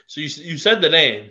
So 0.07 0.19
you 0.19 0.30
you 0.38 0.57
said 0.57 0.82
the 0.82 0.89
name. 0.89 1.30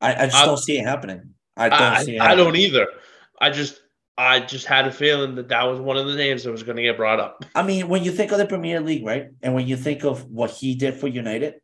I, 0.00 0.14
I 0.14 0.26
just 0.26 0.36
I, 0.36 0.46
don't 0.46 0.56
see 0.56 0.78
it 0.78 0.86
happening. 0.86 1.34
I 1.56 1.68
don't 1.68 1.82
I, 1.82 2.02
see 2.04 2.14
it. 2.14 2.20
Happening. 2.20 2.40
I 2.40 2.44
don't 2.44 2.56
either. 2.56 2.86
I 3.40 3.50
just 3.50 3.80
I 4.16 4.38
just 4.38 4.66
had 4.66 4.86
a 4.86 4.92
feeling 4.92 5.34
that 5.34 5.48
that 5.48 5.64
was 5.64 5.80
one 5.80 5.96
of 5.96 6.06
the 6.06 6.14
names 6.14 6.44
that 6.44 6.52
was 6.52 6.62
going 6.62 6.76
to 6.76 6.82
get 6.84 6.96
brought 6.96 7.18
up. 7.18 7.44
I 7.56 7.64
mean, 7.64 7.88
when 7.88 8.04
you 8.04 8.12
think 8.12 8.30
of 8.30 8.38
the 8.38 8.46
Premier 8.46 8.80
League, 8.80 9.04
right, 9.04 9.30
and 9.42 9.52
when 9.52 9.66
you 9.66 9.76
think 9.76 10.04
of 10.04 10.30
what 10.30 10.52
he 10.52 10.76
did 10.76 10.94
for 10.94 11.08
United 11.08 11.54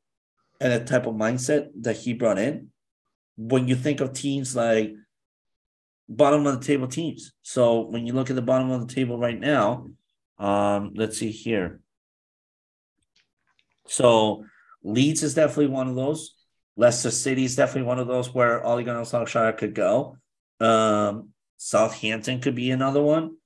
and 0.61 0.72
the 0.72 0.84
type 0.84 1.07
of 1.07 1.14
mindset 1.14 1.68
that 1.82 1.99
he 1.99 2.14
brought 2.14 2.38
in, 2.38 2.72
when 3.36 3.68
you 3.68 3.76
think 3.76 4.01
of 4.01 4.12
teams 4.12 4.57
like 4.57 4.92
bottom 6.09 6.47
of 6.47 6.61
the 6.61 6.67
table 6.67 6.89
teams. 6.89 7.33
So 7.43 7.81
when 7.81 8.07
you 8.07 8.13
look 8.13 8.31
at 8.31 8.37
the 8.37 8.43
bottom 8.43 8.71
of 8.71 8.87
the 8.87 8.95
table 8.95 9.19
right 9.19 9.39
now, 9.39 9.89
um, 10.39 10.93
let's 10.95 11.19
see 11.19 11.31
here. 11.31 11.81
So 13.87 14.45
Leeds 14.83 15.23
is 15.23 15.35
definitely 15.35 15.69
one 15.69 15.89
of 15.89 15.97
those. 15.97 16.35
Leicester 16.77 17.11
City 17.11 17.45
is 17.45 17.57
definitely 17.57 17.89
one 17.89 17.99
of 17.99 18.07
those 18.07 18.33
where 18.33 18.65
Ole 18.65 18.83
Gunnar 18.83 19.03
Solskjaer 19.03 19.57
could 19.57 19.75
go. 19.75 20.19
Um, 20.61 21.31
Southampton 21.57 22.41
could 22.41 22.55
be 22.55 22.71
another 22.71 23.03
one, 23.03 23.37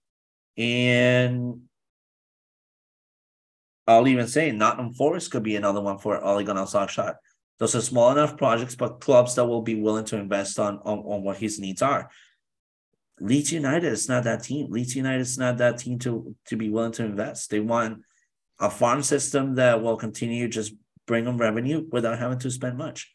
and 0.56 1.60
I'll 3.86 4.08
even 4.08 4.26
say 4.26 4.50
Nottingham 4.50 4.94
Forest 4.94 5.30
could 5.30 5.44
be 5.44 5.56
another 5.56 5.80
one 5.80 5.98
for 5.98 6.22
Ole 6.22 6.42
Gunnar 6.42 6.64
Solskjaer. 6.64 7.14
Those 7.58 7.74
are 7.76 7.80
small 7.80 8.10
enough 8.10 8.36
projects, 8.36 8.74
but 8.74 9.00
clubs 9.00 9.34
that 9.34 9.44
will 9.44 9.62
be 9.62 9.80
willing 9.80 10.06
to 10.06 10.16
invest 10.16 10.58
on, 10.58 10.78
on, 10.78 10.98
on 11.00 11.22
what 11.22 11.36
his 11.36 11.60
needs 11.60 11.82
are. 11.82 12.10
Leeds 13.20 13.52
United 13.52 13.92
is 13.92 14.08
not 14.08 14.24
that 14.24 14.42
team. 14.42 14.70
Leeds 14.70 14.96
United 14.96 15.20
is 15.20 15.38
not 15.38 15.58
that 15.58 15.78
team 15.78 15.98
to 16.00 16.34
to 16.46 16.56
be 16.56 16.70
willing 16.70 16.92
to 16.92 17.04
invest. 17.04 17.50
They 17.50 17.60
want 17.60 18.02
a 18.58 18.70
farm 18.70 19.02
system 19.02 19.54
that 19.56 19.82
will 19.82 19.96
continue 19.96 20.48
just 20.48 20.74
bring 21.06 21.24
them 21.24 21.38
revenue 21.38 21.86
without 21.90 22.18
having 22.18 22.38
to 22.38 22.50
spend 22.50 22.78
much. 22.78 23.14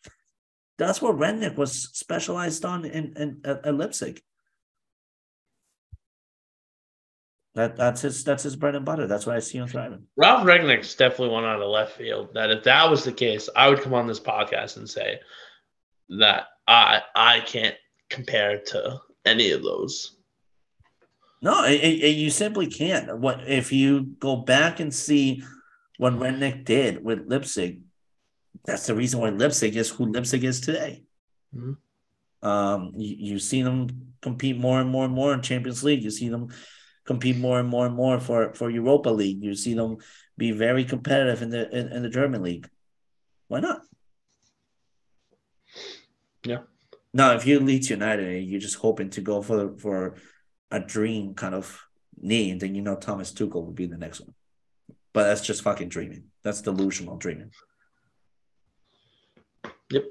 That's 0.78 1.02
what 1.02 1.18
Rangnick 1.18 1.56
was 1.56 1.90
specialized 1.94 2.66
on 2.66 2.86
in, 2.86 3.14
in 3.16 3.42
at, 3.46 3.66
at 3.66 3.76
Leipzig. 3.76 4.22
That 7.56 7.78
that's 7.78 8.02
his 8.02 8.24
that's 8.26 8.44
his 8.44 8.58
bread 8.58 8.76
and 8.76 8.86
butter. 8.86 9.08
That's 9.08 9.26
what 9.26 9.38
I 9.38 9.40
see 9.40 9.58
him 9.58 9.68
thriving. 9.68 10.04
Ralph 10.18 10.46
Rangnick's 10.46 10.94
definitely 10.96 11.30
one 11.30 11.46
out 11.46 11.62
of 11.62 11.70
left 11.70 11.94
field. 11.94 12.34
That 12.34 12.52
if 12.52 12.64
that 12.66 12.90
was 12.90 13.06
the 13.06 13.14
case, 13.14 13.48
I 13.56 13.70
would 13.70 13.82
come 13.82 13.94
on 13.94 14.08
this 14.08 14.20
podcast 14.20 14.76
and 14.76 14.90
say 14.90 15.20
that 16.10 16.48
I 16.68 17.02
I 17.16 17.40
can't 17.42 17.76
compare 18.10 18.60
to 18.60 19.00
any 19.26 19.52
of 19.52 19.64
those. 19.64 20.18
No, 21.42 21.64
it, 21.66 21.76
it, 21.76 22.16
you 22.16 22.30
simply 22.30 22.68
can't. 22.68 23.20
What 23.20 23.48
if 23.48 23.72
you 23.72 24.16
go 24.20 24.38
back 24.38 24.80
and 24.80 24.94
see 24.94 25.44
what 25.98 26.14
Rangnick 26.14 26.66
did 26.66 27.04
with 27.04 27.28
Leipzig? 27.28 27.82
That's 28.66 28.88
the 28.88 28.96
reason 28.96 29.20
why 29.20 29.30
Leipzig 29.30 29.76
is 29.76 29.90
who 29.90 30.12
Leipzig 30.12 30.44
is 30.44 30.62
today. 30.62 31.04
Mm-hmm. 31.56 32.48
Um, 32.48 32.92
you, 32.96 33.34
you 33.34 33.40
see 33.40 33.62
them 33.62 34.16
compete 34.22 34.58
more 34.58 34.80
and 34.80 34.90
more 34.90 35.06
and 35.06 35.14
more 35.14 35.34
in 35.34 35.42
Champions 35.42 35.84
League. 35.84 36.04
You 36.04 36.10
see 36.12 36.30
them 36.30 36.50
compete 37.06 37.38
more 37.38 37.60
and 37.60 37.70
more 37.70 37.86
and 37.86 37.96
more 37.96 38.20
for 38.20 38.54
for 38.54 38.70
Europa 38.70 39.10
League. 39.10 39.44
You 39.44 39.56
see 39.56 39.74
them 39.74 39.98
be 40.38 40.52
very 40.52 40.84
competitive 40.84 41.42
in 41.42 41.50
the 41.50 41.70
in, 41.70 41.92
in 41.92 42.04
the 42.04 42.10
German 42.10 42.42
league. 42.42 42.68
Why 43.48 43.60
not? 43.60 43.82
Yeah. 46.44 46.62
Now, 47.16 47.32
if 47.32 47.48
you 47.48 47.62
Leeds 47.62 47.90
United, 47.90 48.44
you're 48.44 48.60
just 48.60 48.76
hoping 48.76 49.10
to 49.12 49.22
go 49.22 49.42
for 49.42 49.78
for 49.78 50.16
a 50.70 50.82
dream 50.82 51.34
kind 51.34 51.56
of 51.56 51.82
name, 52.20 52.60
then 52.60 52.76
you 52.76 52.82
know 52.82 52.98
Thomas 52.98 53.32
Tuchel 53.32 53.64
would 53.64 53.76
be 53.76 53.86
the 53.86 53.98
next 53.98 54.20
one. 54.20 54.34
But 55.14 55.24
that's 55.24 55.40
just 55.40 55.62
fucking 55.62 55.88
dreaming. 55.88 56.26
That's 56.44 56.62
delusional 56.62 57.16
dreaming. 57.16 57.52
Yep. 59.92 60.04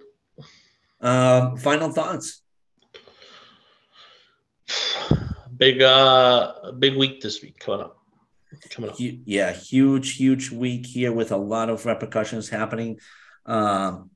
Um, 1.02 1.58
final 1.58 1.92
thoughts. 1.92 2.40
Big 5.54 5.82
uh 5.82 6.72
big 6.78 6.96
week 6.96 7.20
this 7.20 7.42
week 7.42 7.58
coming 7.58 7.82
up. 7.84 7.98
Coming 8.70 8.90
up. 8.90 8.96
Yeah, 8.98 9.52
huge, 9.52 10.16
huge 10.16 10.50
week 10.50 10.86
here 10.86 11.12
with 11.12 11.32
a 11.32 11.36
lot 11.36 11.68
of 11.68 11.84
repercussions 11.84 12.48
happening. 12.48 12.98
Um, 13.44 14.08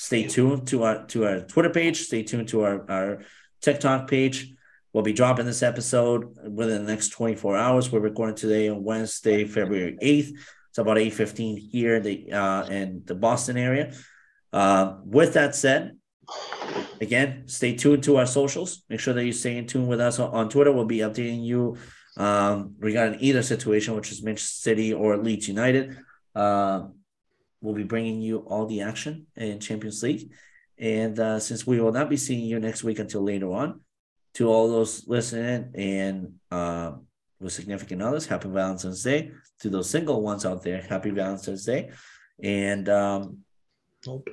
Stay 0.00 0.26
tuned 0.26 0.66
to 0.68 0.84
our 0.84 1.04
to 1.08 1.26
our 1.26 1.40
Twitter 1.40 1.68
page. 1.68 2.00
Stay 2.00 2.22
tuned 2.22 2.48
to 2.48 2.62
our, 2.62 2.90
our 2.90 3.18
TikTok 3.60 4.08
page. 4.08 4.54
We'll 4.94 5.02
be 5.02 5.12
dropping 5.12 5.44
this 5.44 5.62
episode 5.62 6.38
within 6.50 6.86
the 6.86 6.90
next 6.90 7.10
24 7.10 7.58
hours. 7.58 7.92
We're 7.92 8.00
recording 8.00 8.34
today 8.34 8.70
on 8.70 8.82
Wednesday, 8.82 9.44
February 9.44 9.98
8th. 10.02 10.30
It's 10.70 10.78
about 10.78 10.96
8:15 10.96 11.58
here 11.70 11.96
in 11.96 12.02
the 12.02 12.32
uh, 12.32 12.64
in 12.68 13.02
the 13.04 13.14
Boston 13.14 13.58
area. 13.58 13.92
Uh, 14.54 14.94
with 15.04 15.34
that 15.34 15.54
said, 15.54 15.98
again, 17.02 17.46
stay 17.46 17.76
tuned 17.76 18.02
to 18.04 18.16
our 18.16 18.26
socials. 18.26 18.82
Make 18.88 19.00
sure 19.00 19.12
that 19.12 19.26
you 19.26 19.34
stay 19.34 19.58
in 19.58 19.66
tune 19.66 19.86
with 19.86 20.00
us 20.00 20.18
on, 20.18 20.48
Twitter. 20.48 20.72
We'll 20.72 20.86
be 20.86 21.00
updating 21.00 21.44
you 21.44 21.76
um, 22.16 22.74
regarding 22.78 23.20
either 23.20 23.42
situation, 23.42 23.96
which 23.96 24.10
is 24.12 24.22
Manchester 24.22 24.62
City 24.62 24.94
or 24.94 25.18
Leeds 25.18 25.46
United. 25.46 25.98
Uh, 26.34 26.86
we'll 27.60 27.74
be 27.74 27.84
bringing 27.84 28.20
you 28.20 28.38
all 28.38 28.66
the 28.66 28.82
action 28.82 29.26
in 29.36 29.60
Champions 29.60 30.02
League. 30.02 30.32
And 30.78 31.18
uh, 31.18 31.40
since 31.40 31.66
we 31.66 31.80
will 31.80 31.92
not 31.92 32.08
be 32.08 32.16
seeing 32.16 32.44
you 32.44 32.58
next 32.58 32.82
week 32.82 32.98
until 32.98 33.22
later 33.22 33.50
on, 33.52 33.80
to 34.34 34.48
all 34.48 34.68
those 34.68 35.06
listening 35.06 35.72
and 35.74 36.34
uh, 36.50 36.92
with 37.40 37.52
significant 37.52 38.02
others, 38.02 38.26
happy 38.26 38.48
Valentine's 38.48 39.02
Day. 39.02 39.32
To 39.60 39.68
those 39.68 39.90
single 39.90 40.22
ones 40.22 40.46
out 40.46 40.62
there, 40.62 40.80
happy 40.80 41.10
Valentine's 41.10 41.64
Day. 41.64 41.90
And 42.42 42.88
um, 42.88 43.38
nope. 44.06 44.30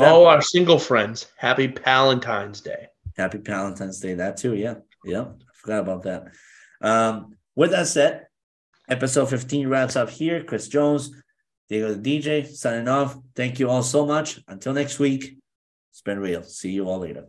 all 0.00 0.26
our 0.26 0.40
single 0.40 0.78
friends, 0.78 1.26
happy 1.36 1.66
Valentine's 1.66 2.60
Day. 2.60 2.86
Happy 3.16 3.38
Valentine's 3.38 4.00
Day. 4.00 4.14
That 4.14 4.36
too. 4.36 4.54
Yeah. 4.54 4.76
Yeah. 5.04 5.22
I 5.22 5.54
forgot 5.54 5.80
about 5.80 6.02
that. 6.04 6.28
Um, 6.80 7.36
with 7.54 7.70
that 7.70 7.86
said, 7.86 8.26
episode 8.88 9.28
15 9.28 9.68
wraps 9.68 9.96
up 9.96 10.10
here. 10.10 10.44
Chris 10.44 10.68
Jones, 10.68 11.10
Diego 11.68 11.94
the 11.94 12.20
DJ, 12.20 12.46
signing 12.46 12.88
off. 12.88 13.16
Thank 13.34 13.58
you 13.58 13.68
all 13.68 13.82
so 13.82 14.06
much. 14.06 14.40
Until 14.46 14.72
next 14.72 14.98
week, 14.98 15.36
it's 15.90 16.02
been 16.02 16.20
real. 16.20 16.42
See 16.42 16.70
you 16.70 16.88
all 16.88 17.00
later. 17.00 17.26